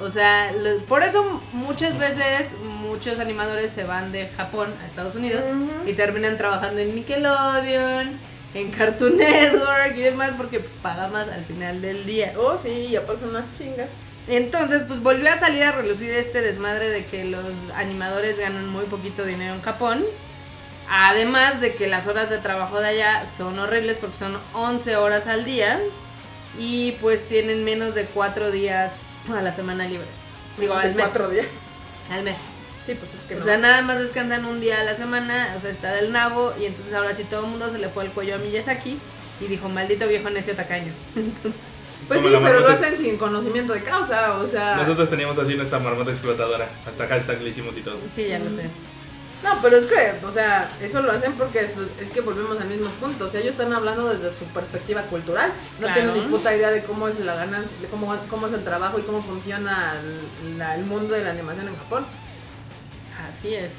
[0.00, 2.46] O sea, lo- por eso muchas veces
[2.80, 5.44] muchos animadores se van de Japón a Estados Unidos
[5.86, 8.18] y terminan trabajando en Nickelodeon,
[8.54, 12.32] en Cartoon Network y demás porque pues paga más al final del día.
[12.38, 13.88] Oh, sí, y aparte son unas chingas.
[14.28, 17.44] Entonces, pues volvió a salir a relucir este desmadre de que los
[17.74, 20.04] animadores ganan muy poquito dinero en Japón.
[20.88, 25.26] Además de que las horas de trabajo de allá son horribles porque son 11 horas
[25.26, 25.78] al día
[26.58, 28.96] y pues tienen menos de 4 días
[29.36, 30.08] a la semana libres.
[30.58, 31.04] Digo, al mes.
[31.04, 31.46] cuatro días.
[32.10, 32.38] Al mes.
[32.86, 33.44] Sí, pues es que O no.
[33.44, 36.64] sea, nada más descansan un día a la semana, o sea, está del nabo y
[36.66, 38.98] entonces ahora sí todo el mundo se le fue el cuello a Miyazaki
[39.40, 40.92] y dijo, maldito viejo necio tacaño.
[41.16, 41.62] Entonces,
[42.08, 44.76] Pues Como sí, pero lo hacen sin conocimiento de causa, o sea.
[44.76, 46.68] Nosotros teníamos así nuestra marmota explotadora.
[46.86, 47.96] Hasta hashtag le hicimos y todo.
[48.14, 48.68] sí, ya lo sé.
[49.42, 52.68] No, pero es que, o sea, eso lo hacen porque es, es que volvemos al
[52.68, 53.24] mismo punto.
[53.24, 55.50] O sea, ellos están hablando desde su perspectiva cultural.
[55.78, 55.94] No Claro.
[55.94, 58.98] tienen ni puta idea de cómo es la ganancia, de cómo, cómo es el trabajo
[58.98, 59.94] y cómo funciona
[60.42, 62.04] el, la- el mundo de la animación en Japón.
[63.28, 63.72] Así es.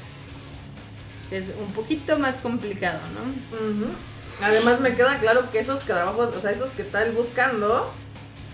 [1.30, 4.44] Es un poquito más complicado, ¿no?
[4.44, 7.90] Además, me queda claro que esos trabajos, o sea, esos que está él buscando,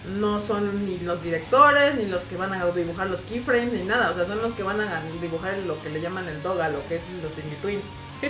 [0.07, 4.11] no son ni los directores, ni los que van a dibujar los keyframes, ni nada.
[4.11, 6.87] O sea, son los que van a dibujar lo que le llaman el doga, lo
[6.89, 7.85] que es los in-betweens.
[8.21, 8.29] Sí.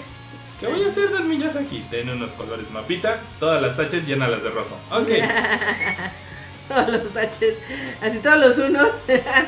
[0.58, 1.86] ¿Qué voy a hacer del Miyazaki?
[1.90, 4.76] Ten unos colores mapita, todas las taches llénalas de rojo.
[4.90, 5.08] Ok,
[6.68, 7.54] Todos los taches.
[8.02, 8.92] Así todos los unos.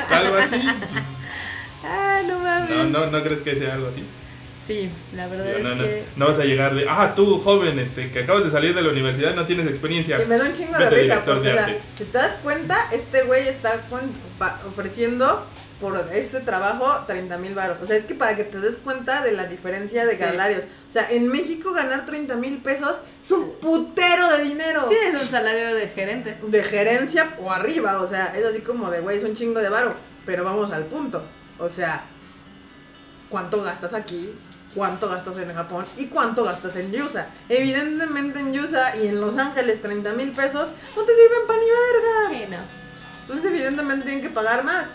[0.08, 0.56] algo así.
[1.84, 2.70] ah, no mames.
[2.70, 4.04] No, no, no crees que sea algo así.
[4.70, 6.04] Sí, la verdad Digo, es no, no, que.
[6.16, 8.90] no vas a llegar de, ah, tú joven, este, que acabas de salir de la
[8.90, 10.22] universidad, no tienes experiencia.
[10.22, 12.18] Y me da un chingo de Vete, risa, director porque, de o sea, si te
[12.18, 14.10] das cuenta, este güey está con-
[14.68, 15.44] ofreciendo
[15.80, 17.78] por ese trabajo 30 mil baros.
[17.82, 20.18] O sea, es que para que te des cuenta de la diferencia de Sí.
[20.22, 20.64] salarios.
[20.88, 24.82] O sea, en México ganar 30 mil pesos es un putero de dinero.
[24.86, 26.36] Sí, es un salario de gerente.
[26.46, 29.68] De gerencia o arriba, o sea, es así como de, güey, es un chingo de
[29.70, 29.94] varo.
[30.26, 31.24] Pero vamos al punto.
[31.58, 32.04] O sea,
[33.30, 34.34] ¿cuánto gastas aquí
[34.74, 37.26] cuánto gastas en Japón y cuánto gastas en Yusa.
[37.48, 41.66] Evidentemente en Yusa y en Los Ángeles 30 mil pesos no te sirven para ni
[41.66, 42.38] verga.
[42.38, 42.80] Sí, no.
[43.22, 44.86] Entonces evidentemente tienen que pagar más.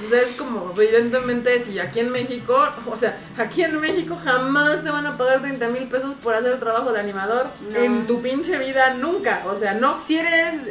[0.00, 4.90] Entonces es como, evidentemente, si aquí en México, o sea, aquí en México jamás te
[4.90, 7.48] van a pagar 30 mil pesos por hacer el trabajo de animador.
[7.72, 7.76] No.
[7.76, 9.42] En tu pinche vida, nunca.
[9.46, 9.98] O sea, no.
[9.98, 10.68] Si eres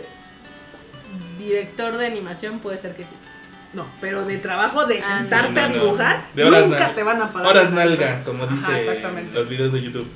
[1.37, 3.13] director de animación, puede ser que sí.
[3.77, 5.73] No, pero de trabajo de Ah, sentarte no, a no.
[5.75, 7.47] dibujar, De horas nunca te van a pagar.
[7.51, 9.01] Horas 30 mil nalga, como dice
[9.33, 10.07] los videos de YouTube.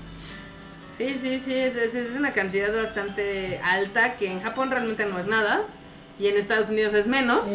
[0.97, 5.19] Sí, sí, sí, es, es, es una cantidad bastante alta que en Japón realmente no
[5.19, 5.61] es nada
[6.19, 7.47] y en Estados Unidos es menos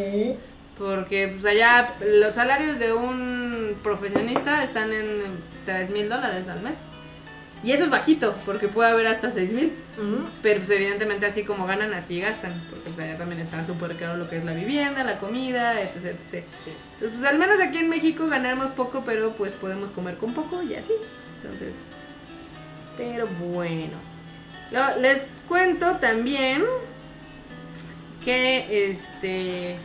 [0.78, 5.22] porque pues allá los salarios de un profesionista están en
[5.64, 6.78] 3 mil dólares al mes
[7.64, 9.72] y eso es bajito porque puede haber hasta 6 mil
[10.42, 14.16] pero pues evidentemente así como ganan así gastan porque pues allá también está súper caro
[14.18, 16.44] lo que es la vivienda, la comida, etc, etc.
[16.94, 20.62] Entonces pues al menos aquí en México ganamos poco pero pues podemos comer con poco
[20.62, 20.92] y así
[21.42, 21.76] entonces
[22.96, 23.98] pero bueno.
[24.70, 26.64] Lo- les cuento también
[28.26, 29.76] que este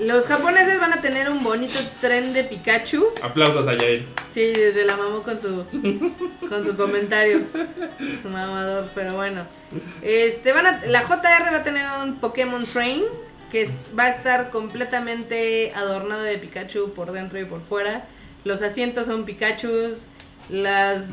[0.00, 3.04] los japoneses van a tener un bonito tren de Pikachu.
[3.22, 4.06] Aplausos a Yael.
[4.30, 5.66] Sí, desde la mamó con su
[6.48, 7.42] con su comentario.
[8.22, 9.44] Su mamador, pero bueno.
[10.00, 13.02] Este van a la JR va a tener un Pokémon Train
[13.52, 18.06] que va a estar completamente adornado de Pikachu por dentro y por fuera.
[18.44, 20.08] Los asientos son Pikachus,
[20.48, 21.10] las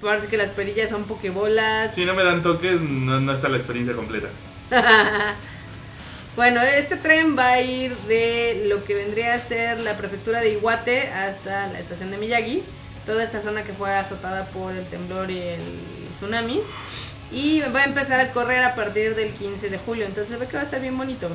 [0.00, 1.94] parece que las perillas son Pokébolas.
[1.94, 4.30] Si no me dan toques, no, no está la experiencia completa.
[6.40, 10.52] bueno, este tren va a ir de lo que vendría a ser la prefectura de
[10.54, 12.62] Iwate hasta la estación de Miyagi.
[13.04, 15.60] Toda esta zona que fue azotada por el temblor y el
[16.14, 16.62] tsunami.
[17.30, 20.06] Y va a empezar a correr a partir del 15 de julio.
[20.06, 21.28] Entonces ve que va a estar bien bonito.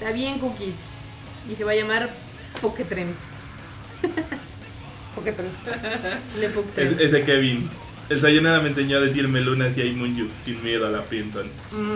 [0.00, 0.80] Está bien cookies.
[1.48, 2.10] Y se va a llamar
[2.60, 3.14] Poketren.
[5.14, 5.50] Poketren.
[6.40, 6.94] De Poketren.
[6.94, 7.70] Es- ese Kevin.
[8.08, 11.50] El Sayonara me enseñó a decirme Luna si hay Munju, sin miedo a la Pinson.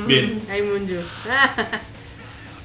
[0.07, 0.43] Bien.
[0.51, 0.97] Ay, Munju.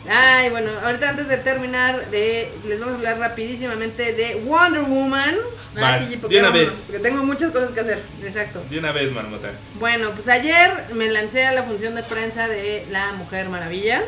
[0.07, 5.35] Ay, bueno, ahorita antes de terminar, de, les vamos a hablar rapidísimamente de Wonder Woman.
[5.75, 6.83] Ah, sí, de porque una vámonos, vez.
[6.85, 8.03] Porque tengo muchas cosas que hacer.
[8.23, 8.63] Exacto.
[8.69, 9.51] De una vez, marmota.
[9.79, 14.03] Bueno, pues ayer me lancé a la función de prensa de La Mujer Maravilla.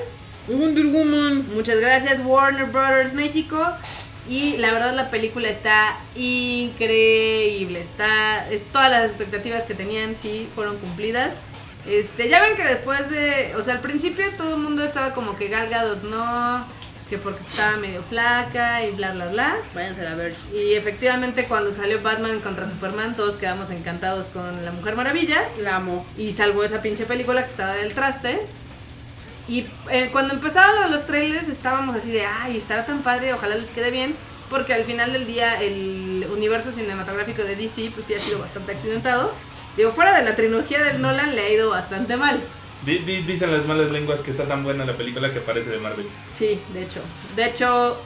[0.47, 1.47] Wonder Woman.
[1.53, 3.65] Muchas gracias, Warner Brothers México.
[4.29, 7.79] Y la verdad la película está increíble.
[7.79, 8.49] Está.
[8.49, 11.35] Es, todas las expectativas que tenían sí fueron cumplidas.
[11.87, 13.55] Este, ya ven que después de.
[13.55, 16.65] O sea, al principio todo el mundo estaba como que Gal Gadot no.
[17.09, 19.55] Que porque estaba medio flaca y bla bla bla.
[19.73, 20.35] Váyanse a ver.
[20.53, 25.43] Y efectivamente cuando salió Batman contra Superman todos quedamos encantados con la Mujer Maravilla.
[25.61, 26.05] La amo.
[26.17, 28.45] Y salvo esa pinche película que estaba del traste.
[29.47, 33.33] Y eh, cuando empezaron lo de los trailers estábamos así de, ay, estará tan padre,
[33.33, 34.15] ojalá les quede bien.
[34.49, 38.71] Porque al final del día el universo cinematográfico de DC pues sí ha sido bastante
[38.71, 39.33] accidentado.
[39.75, 42.41] Digo, fuera de la trilogía del Nolan le ha ido bastante mal.
[42.85, 45.79] Di- di- dicen las malas lenguas que está tan buena la película que parece de
[45.79, 46.07] Marvel.
[46.33, 47.01] Sí, de hecho.
[47.35, 47.97] De hecho,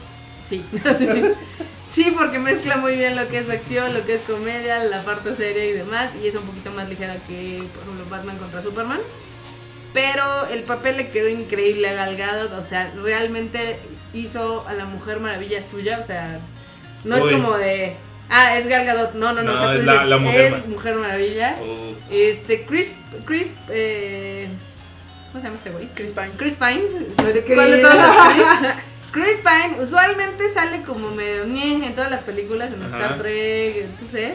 [0.48, 0.64] sí.
[1.92, 5.36] sí, porque mezcla muy bien lo que es acción, lo que es comedia, la parte
[5.36, 6.12] seria y demás.
[6.22, 9.00] Y es un poquito más ligera que, por ejemplo, Batman contra Superman.
[9.94, 13.78] Pero el papel le quedó increíble a Gal Gadot, O sea, realmente
[14.14, 16.00] hizo a la Mujer Maravilla suya.
[16.02, 16.40] O sea,
[17.04, 17.96] no es como de.
[18.30, 19.14] Ah, es Gal Gadot.
[19.16, 19.52] No, no, no.
[19.52, 21.56] No, o sea, tú es la- dices, la Mujer es Ma- Mujer Maravilla.
[21.62, 22.96] Oh, Este, Chris.
[23.26, 23.54] Chris.
[23.70, 24.48] Eh,
[25.28, 25.88] ¿Cómo se llama este güey?
[25.94, 26.32] Chris Pine.
[26.38, 26.84] Chris Pine.
[27.18, 27.56] Chris.
[27.56, 27.82] ¿Cuál de
[29.12, 29.38] Chris?
[29.38, 32.98] Pine usualmente sale como medio en todas las películas, en Ajá.
[32.98, 34.34] Star Trek, entonces.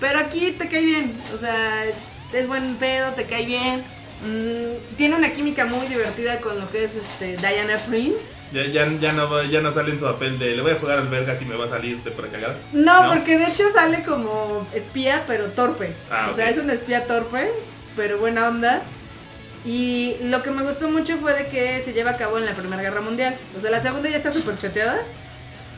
[0.00, 1.84] Pero aquí te cae bien, o sea,
[2.32, 3.82] es buen pedo, te cae bien.
[4.24, 8.18] Mm, tiene una química muy divertida con lo que es este Diana Prince.
[8.52, 10.98] ya, ya, ya, no, ya no sale en su papel de le voy a jugar
[10.98, 12.56] al verga si me va a salir de por cagada.
[12.72, 13.08] No, No.
[13.14, 15.94] porque de hecho sale como espía, pero torpe.
[16.10, 17.50] Ah, o sea, es un espía torpe,
[17.94, 18.82] pero buena onda.
[19.64, 22.52] Y lo que me gustó mucho fue de que se lleva a cabo en la
[22.54, 23.36] Primera Guerra Mundial.
[23.56, 24.98] O sea, la segunda ya está súper choteada.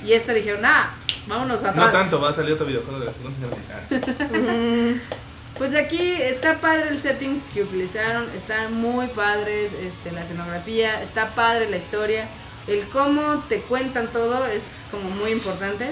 [0.04, 0.94] Y esta dijeron, ah,
[1.26, 1.76] vámonos atrás.
[1.86, 4.94] No tanto, va a salir otro videojuego de la segunda Guerra.
[5.60, 11.34] Pues aquí está padre el setting que utilizaron, están muy padres este, la escenografía, está
[11.34, 12.28] padre la historia,
[12.66, 15.90] el cómo te cuentan todo es como muy importante.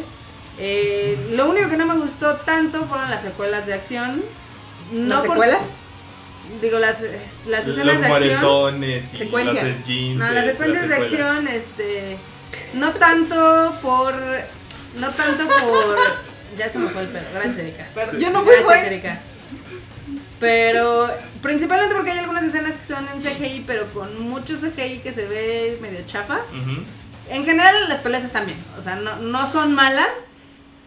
[0.58, 4.24] Eh, lo único que no me gustó tanto fueron las secuelas de acción.
[4.90, 5.60] No ¿Las por- secuelas?
[6.62, 7.02] digo, las,
[7.46, 8.82] las escenas Los de acción.
[8.84, 9.64] y Secuencias.
[9.66, 10.16] los esguinces.
[10.28, 11.20] No, las secuencias de secuelas.
[11.20, 12.16] acción, este.
[12.72, 14.14] No tanto por.
[14.96, 15.96] No tanto por.
[16.56, 17.26] Ya se me fue el pelo.
[17.34, 17.86] Gracias, Erika.
[17.94, 18.86] Pero yo no fui, Gracias.
[18.86, 19.20] Erika.
[20.40, 21.08] Pero
[21.42, 25.26] principalmente porque hay algunas escenas que son en CGI, pero con mucho CGI que se
[25.26, 26.40] ve medio chafa.
[27.28, 30.28] En general las peleas están bien, o sea, no, no son malas,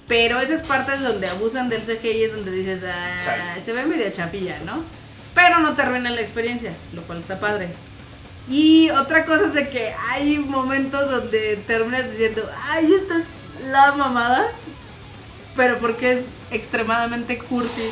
[0.07, 4.59] Pero esas partes donde abusan del CGI es donde dices, ah, se ve medio chafilla,
[4.65, 4.83] ¿no?
[5.33, 7.69] Pero no te arruina la experiencia, lo cual está padre.
[8.49, 13.27] Y otra cosa es de que hay momentos donde terminas diciendo, ay, esta es
[13.69, 14.49] la mamada,
[15.55, 17.91] pero porque es extremadamente cursi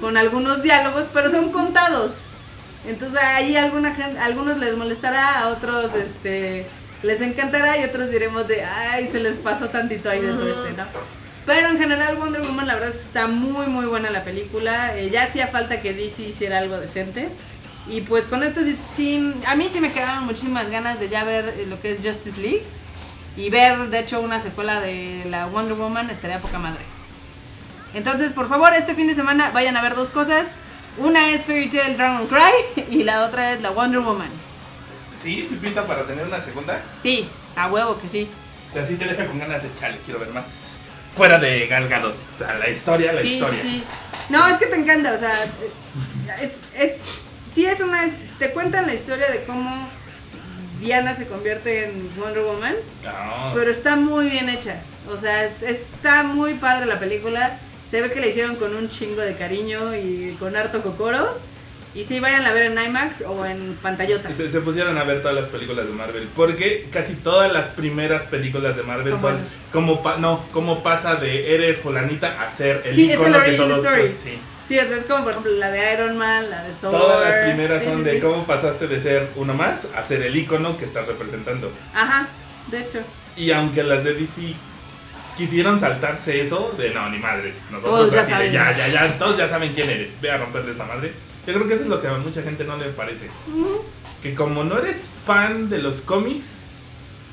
[0.00, 2.18] con algunos diálogos, pero son contados.
[2.86, 6.66] Entonces ahí alguna gente, algunos les molestará, a otros este
[7.02, 10.60] les encantará y otros diremos de, ay, se les pasó tantito ahí de todo Ujú.
[10.64, 10.84] este, ¿no?
[11.46, 14.96] Pero en general Wonder Woman la verdad es que está muy muy buena la película.
[14.96, 17.28] Eh, ya hacía falta que DC hiciera algo decente.
[17.88, 21.24] Y pues con esto sí, sí- a mí sí me quedaron muchísimas ganas de ya
[21.24, 22.62] ver eh, lo que es Justice League.
[23.36, 26.80] Y ver de hecho una secuela de la Wonder Woman estaría poca madre.
[27.94, 30.48] Entonces por favor este fin de semana vayan a ver dos cosas.
[30.98, 34.28] Una es Fairy Tail Dragon Cry y la otra es la Wonder Woman.
[35.16, 36.80] Sí, sí pinta para tener una segunda.
[37.02, 38.28] Sí, a huevo que sí.
[38.70, 40.44] O sea, sí te deja con ganas de chale, quiero ver más.
[41.16, 42.14] Fuera de Gal Gadot.
[42.34, 43.62] O sea, la historia, la sí, historia.
[43.62, 43.84] sí, sí.
[44.28, 45.32] No, es que te encanta, o sea,
[46.40, 47.00] es, es,
[47.50, 48.04] sí es una,
[48.38, 49.88] te cuentan la historia de cómo
[50.80, 53.52] Diana se convierte en Wonder Woman, No.
[53.54, 57.58] pero está muy bien hecha, o sea, está muy padre la película,
[57.90, 61.38] se ve que la hicieron con un chingo de cariño y con harto cocoro,
[61.94, 64.32] y sí, vayan a ver en IMAX o en pantallota.
[64.34, 66.28] Se, se pusieron a ver todas las películas de Marvel.
[66.36, 69.38] Porque casi todas las primeras películas de Marvel Son son,
[69.72, 73.42] como pa- no, como pasa de eres fulanita a ser el Sí, es el icono
[73.44, 74.14] que todos story.
[74.22, 74.38] sí.
[74.68, 76.90] Sí, o sea, es como por ejemplo la de Iron Man, la de Thor.
[76.90, 80.22] Todas las primeras Sí, son sí, de cómo pasaste de ser uno más a ser
[80.22, 81.72] el icono que estás representando.
[81.94, 82.28] Ajá,
[82.70, 82.98] de hecho.
[83.34, 84.54] Y aunque las de DC
[85.38, 87.54] quisieron saltarse eso, de no, ni madres.
[87.70, 88.52] Nosotros Todos ya así de, saben.
[88.52, 90.20] ya, ya, ya, todos ya saben quién eres.
[90.20, 91.12] Ve a romperles la madre.
[91.46, 93.30] Yo creo que eso es lo que a mucha gente no le parece.
[94.22, 96.58] Que como no eres fan de los cómics,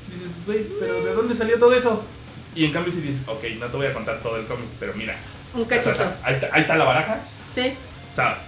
[0.08, 2.02] dices, güey, pero ¿de dónde salió todo eso?
[2.54, 4.94] Y en cambio si dices, ok, no te voy a contar todo el cómic, pero
[4.94, 5.16] mira.
[5.52, 6.02] Un cachito.
[6.22, 7.18] Ahí está, ahí está la baraja.
[7.54, 7.74] Sí.
[8.14, 8.38] ¿sabes?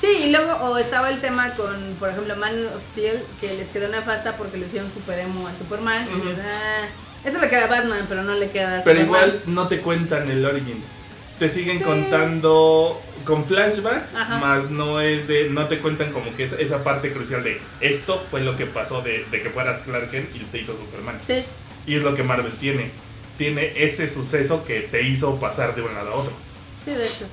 [0.00, 3.68] Sí, y luego o estaba el tema con, por ejemplo, Man of Steel, que les
[3.68, 6.06] quedó nefasta porque le hicieron super emo a Superman.
[6.12, 6.28] y Ujú.
[6.30, 6.86] dices, "Ah,
[7.24, 9.06] eso le queda a Batman, pero no le queda a Pero Superman".
[9.28, 10.86] igual no te cuentan el Origins.
[11.38, 11.84] Te siguen Sí.
[11.84, 14.38] contando con flashbacks, Ajá.
[14.38, 15.48] más no es de.
[15.50, 19.02] No te cuentan como que esa, esa parte crucial de esto fue lo que pasó
[19.02, 21.18] de, de que fueras Clark Kent y te hizo Superman.
[21.26, 21.42] Sí,
[21.86, 22.90] Y es lo que Marvel tiene.
[23.36, 26.32] Tiene ese suceso que te hizo pasar de un lado a otro.
[26.84, 27.26] sí, de hecho.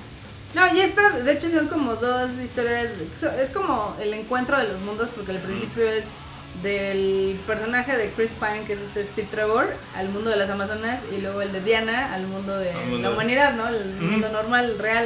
[0.55, 2.87] No, y esta, de hecho, son como dos historias.
[3.39, 6.05] Es como el encuentro de los mundos, porque al principio es
[6.61, 10.99] del personaje de Chris Pine, que es este Steve Trevor, al mundo de las Amazonas,
[11.15, 13.67] y luego el de Diana al mundo de mundo la humanidad, ¿no?
[13.67, 15.05] El mundo normal, real.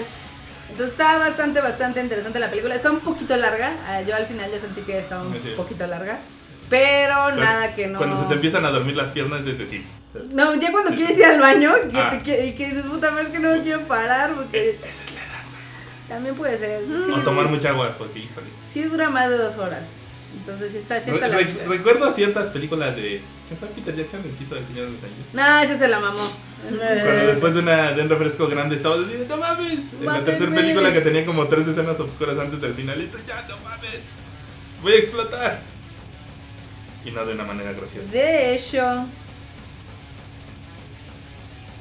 [0.70, 2.76] Entonces está bastante, bastante interesante la película.
[2.76, 3.72] Está un poquito larga.
[3.88, 5.54] ah, Yo al final ya sentí que estaba un Sí.
[5.56, 6.20] poquito larga.
[6.70, 8.00] Pero Cuando- nada que no.
[8.00, 9.86] Cuando se te empiezan a dormir las piernas desde sí.
[10.34, 12.10] No, ya cuando quieres ir al baño que Ah.
[12.24, 15.22] te y que dices, puta, es que no me quiero parar porque Esa es la
[15.22, 15.44] edad.
[16.10, 16.82] también puede ser.
[16.82, 18.48] Es que O tomar mucha agua, porque híjole.
[18.72, 19.86] Sí dura más de dos horas.
[20.40, 21.64] Entonces sí está, sí está Re- re- larga.
[21.70, 23.22] recuerdo ciertas películas de.
[23.48, 25.26] ¿Quién fue Peter Jackson el que hizo El Señor de los Anillos?
[25.34, 26.32] No, ese se la mamó.
[26.62, 29.80] Cuando después de, una, de un refresco grande estabas así, no mames.
[30.00, 33.18] En la tercera película que tenía como tres escenas oscuras antes del final, y tú,
[33.28, 34.00] ya no mames.
[34.82, 35.60] Voy a explotar.
[37.04, 38.08] Y no de una manera graciosa.
[38.12, 39.08] De hecho.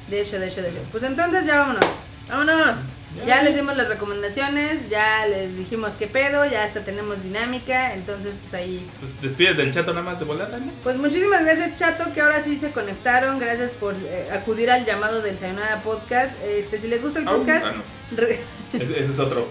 [0.07, 0.79] De hecho, de hecho, de hecho.
[0.91, 1.85] Pues entonces ya vámonos.
[2.29, 2.77] Vámonos.
[3.25, 8.33] Ya les dimos las recomendaciones, ya les dijimos qué pedo, ya hasta tenemos dinámica, entonces
[8.41, 10.71] pues ahí Pues despides del chato nada más de volada, ¿no?
[10.83, 13.39] Pues muchísimas gracias Chato, que ahora sí se conectaron.
[13.39, 16.31] Gracias por eh, acudir al llamado del Sayonara Podcast.
[16.43, 17.71] Este, si les gusta el podcast, Ah,
[18.11, 18.17] no.
[18.17, 18.39] re-
[18.73, 19.47] Ese, ese es otro.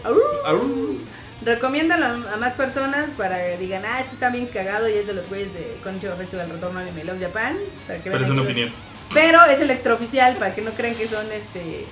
[1.45, 5.13] Recomiéndalo a, más personas para que digan, ah, este está bien cagado y es de
[5.15, 7.57] los güeyes de Concho Festival Retorno Anime Love Japan.
[7.87, 8.71] Para que Pero es una opinión.
[9.13, 11.85] Pero es el extraoficial para que no crean que son este.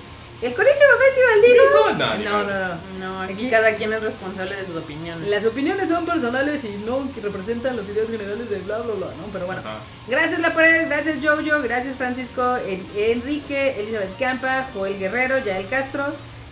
[0.43, 1.63] El Konichiwa Festival, digo.
[1.97, 3.21] No, no, no, no.
[3.21, 5.29] Aquí cada quien es responsable de sus opiniones.
[5.29, 9.23] Las opiniones son personales y no representan las ideas generales de bla, bla, bla, ¿no?
[9.31, 9.61] Pero bueno.
[9.61, 9.77] Ajá.
[10.07, 16.07] Gracias La Pared, gracias Jojo, gracias Francisco, En- Enrique, Elizabeth Campa, Joel Guerrero, Yael Castro,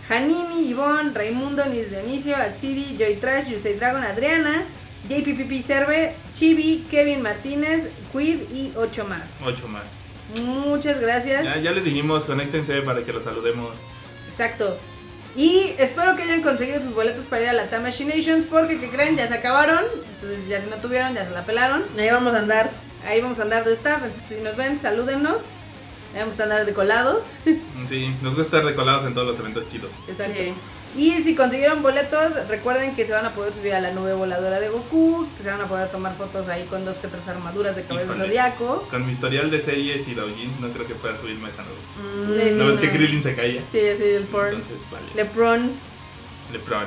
[0.08, 4.64] Janini, Ivonne, Raimundo, Nis Dionisio, Atsiri, Joy Trash, Yusei Dragon, Adriana,
[5.06, 9.28] JPPP Serve, Chibi, Kevin Martínez, Quid y ocho más.
[9.44, 9.82] Ocho más.
[10.42, 11.44] Muchas gracias.
[11.44, 13.74] Ya, ya les dijimos, conéctense para que los saludemos.
[14.28, 14.78] Exacto.
[15.34, 18.90] Y espero que hayan conseguido sus boletos para ir a la Time Nations porque, ¿qué
[18.90, 19.16] creen?
[19.16, 19.84] Ya se acabaron.
[20.14, 21.84] Entonces, ya si no tuvieron, ya se la pelaron.
[21.98, 22.70] Ahí vamos a andar.
[23.06, 24.02] Ahí vamos a andar de staff.
[24.04, 25.42] Entonces, si nos ven, salúdennos.
[26.14, 27.30] Vamos a andar de colados.
[27.88, 29.90] Sí, nos gusta estar decolados en todos los eventos chidos.
[30.08, 30.34] Exacto.
[30.38, 30.52] Sí.
[30.96, 34.60] Y si consiguieron boletos, recuerden que se van a poder subir a la nube voladora
[34.60, 37.74] de Goku, que se van a poder tomar fotos ahí con dos que tres armaduras
[37.76, 38.86] de cabello zodiaco.
[38.90, 42.26] Con mi historial de series y doujins no creo que pueda subirme a esa nube.
[42.26, 43.62] Mm, Sí, sí, ¿No que Krillin se caía?
[43.70, 44.48] Sí, así el porn.
[44.56, 45.06] Entonces, vale.
[45.14, 45.70] Lepron.
[46.52, 46.86] Lepron.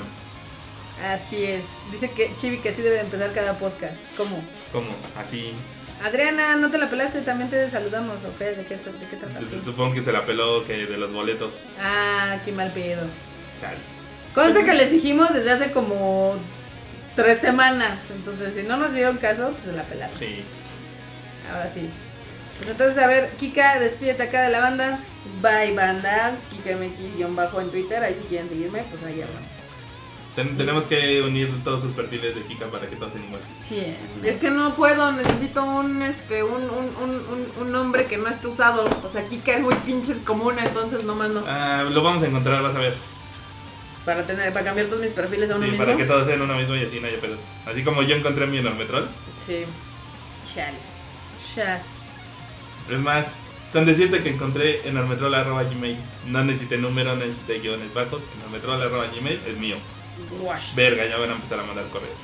[1.04, 1.64] Así es.
[1.92, 3.98] Dice que Chibi que así debe de empezar cada podcast.
[4.16, 4.44] ¿Cómo?
[4.72, 4.88] ¿Cómo?
[5.18, 5.54] Así.
[6.04, 7.22] Adriana, ¿no te la pelaste?
[7.22, 8.38] También te saludamos, ¿ok?
[8.40, 9.40] ¿De qué, de qué trata?
[9.50, 11.54] Pues, Supongo que se la peló que de los boletos.
[11.82, 13.02] Ah, qué mal pedo.
[13.60, 13.95] Chale.
[14.36, 16.36] Consta que les dijimos desde hace como
[17.16, 18.00] tres semanas.
[18.16, 20.18] Entonces, si no nos dieron caso, pues se la pelaron.
[20.20, 20.44] Sí.
[21.52, 21.90] Ahora sí.
[22.58, 25.00] Pues entonces, a ver, Kika, despídete acá de la banda.
[25.42, 26.36] Bye, banda.
[26.52, 28.04] KikaMX-bajo en Twitter.
[28.04, 29.50] Ahí si quieren seguirme, pues ahí hablamos.
[30.36, 33.48] Ten- tenemos que unir todos sus perfiles de Kika para que todos sean iguales.
[33.60, 33.96] Sí.
[34.22, 38.28] Es que no puedo, necesito un este un, un, un, un, un nombre que no
[38.28, 38.84] esté usado.
[39.02, 41.42] O sea, Kika es muy pinches común, entonces nomás no.
[41.48, 42.96] Ah, lo vamos a encontrar, vas a ver.
[44.06, 45.84] Para tener, para cambiar todos mis perfiles a uno Sí, mismo.
[45.86, 47.40] para que todos sean uno mismo y así no haya pedos.
[47.66, 49.10] Así como yo encontré mi enormetrol.
[49.44, 49.66] Sí.
[50.54, 50.78] Chale.
[51.56, 51.86] Chas.
[52.90, 53.26] Es más,
[53.74, 55.98] con decirte que encontré enormetrol.gmail.
[56.28, 58.22] No necesité número, no necesité guiones bajos.
[58.40, 59.78] Enormetrol.gmail es mío.
[60.40, 60.76] Wash.
[60.76, 62.16] Verga, ya van a empezar a mandar correos.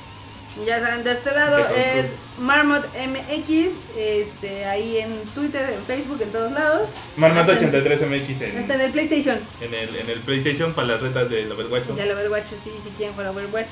[0.66, 6.30] Ya saben, de este lado es Marmot MX, este, ahí en Twitter, en Facebook, en
[6.30, 6.90] todos lados.
[7.16, 9.38] Marmato83MX en, Está en el PlayStation.
[9.62, 11.84] en, el, en el PlayStation para las retas del Overwatch.
[11.96, 13.70] Ya el Overwatch, sí, si quieren jugar Overwatch.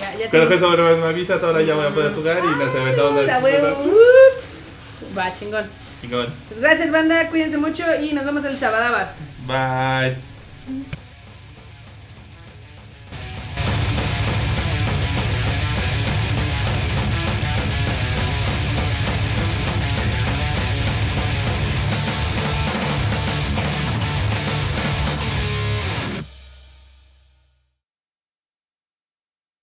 [0.00, 2.74] Ya, ya Pero que sobre me avisas, ahora ya voy a poder jugar y las
[2.74, 3.84] aventamos La huevo.
[3.84, 5.16] Ups.
[5.16, 5.68] Va, chingón.
[6.00, 6.34] Chingón.
[6.48, 7.28] Pues gracias, banda.
[7.28, 9.28] Cuídense mucho y nos vemos el Sabadabas.
[9.46, 10.16] Bye.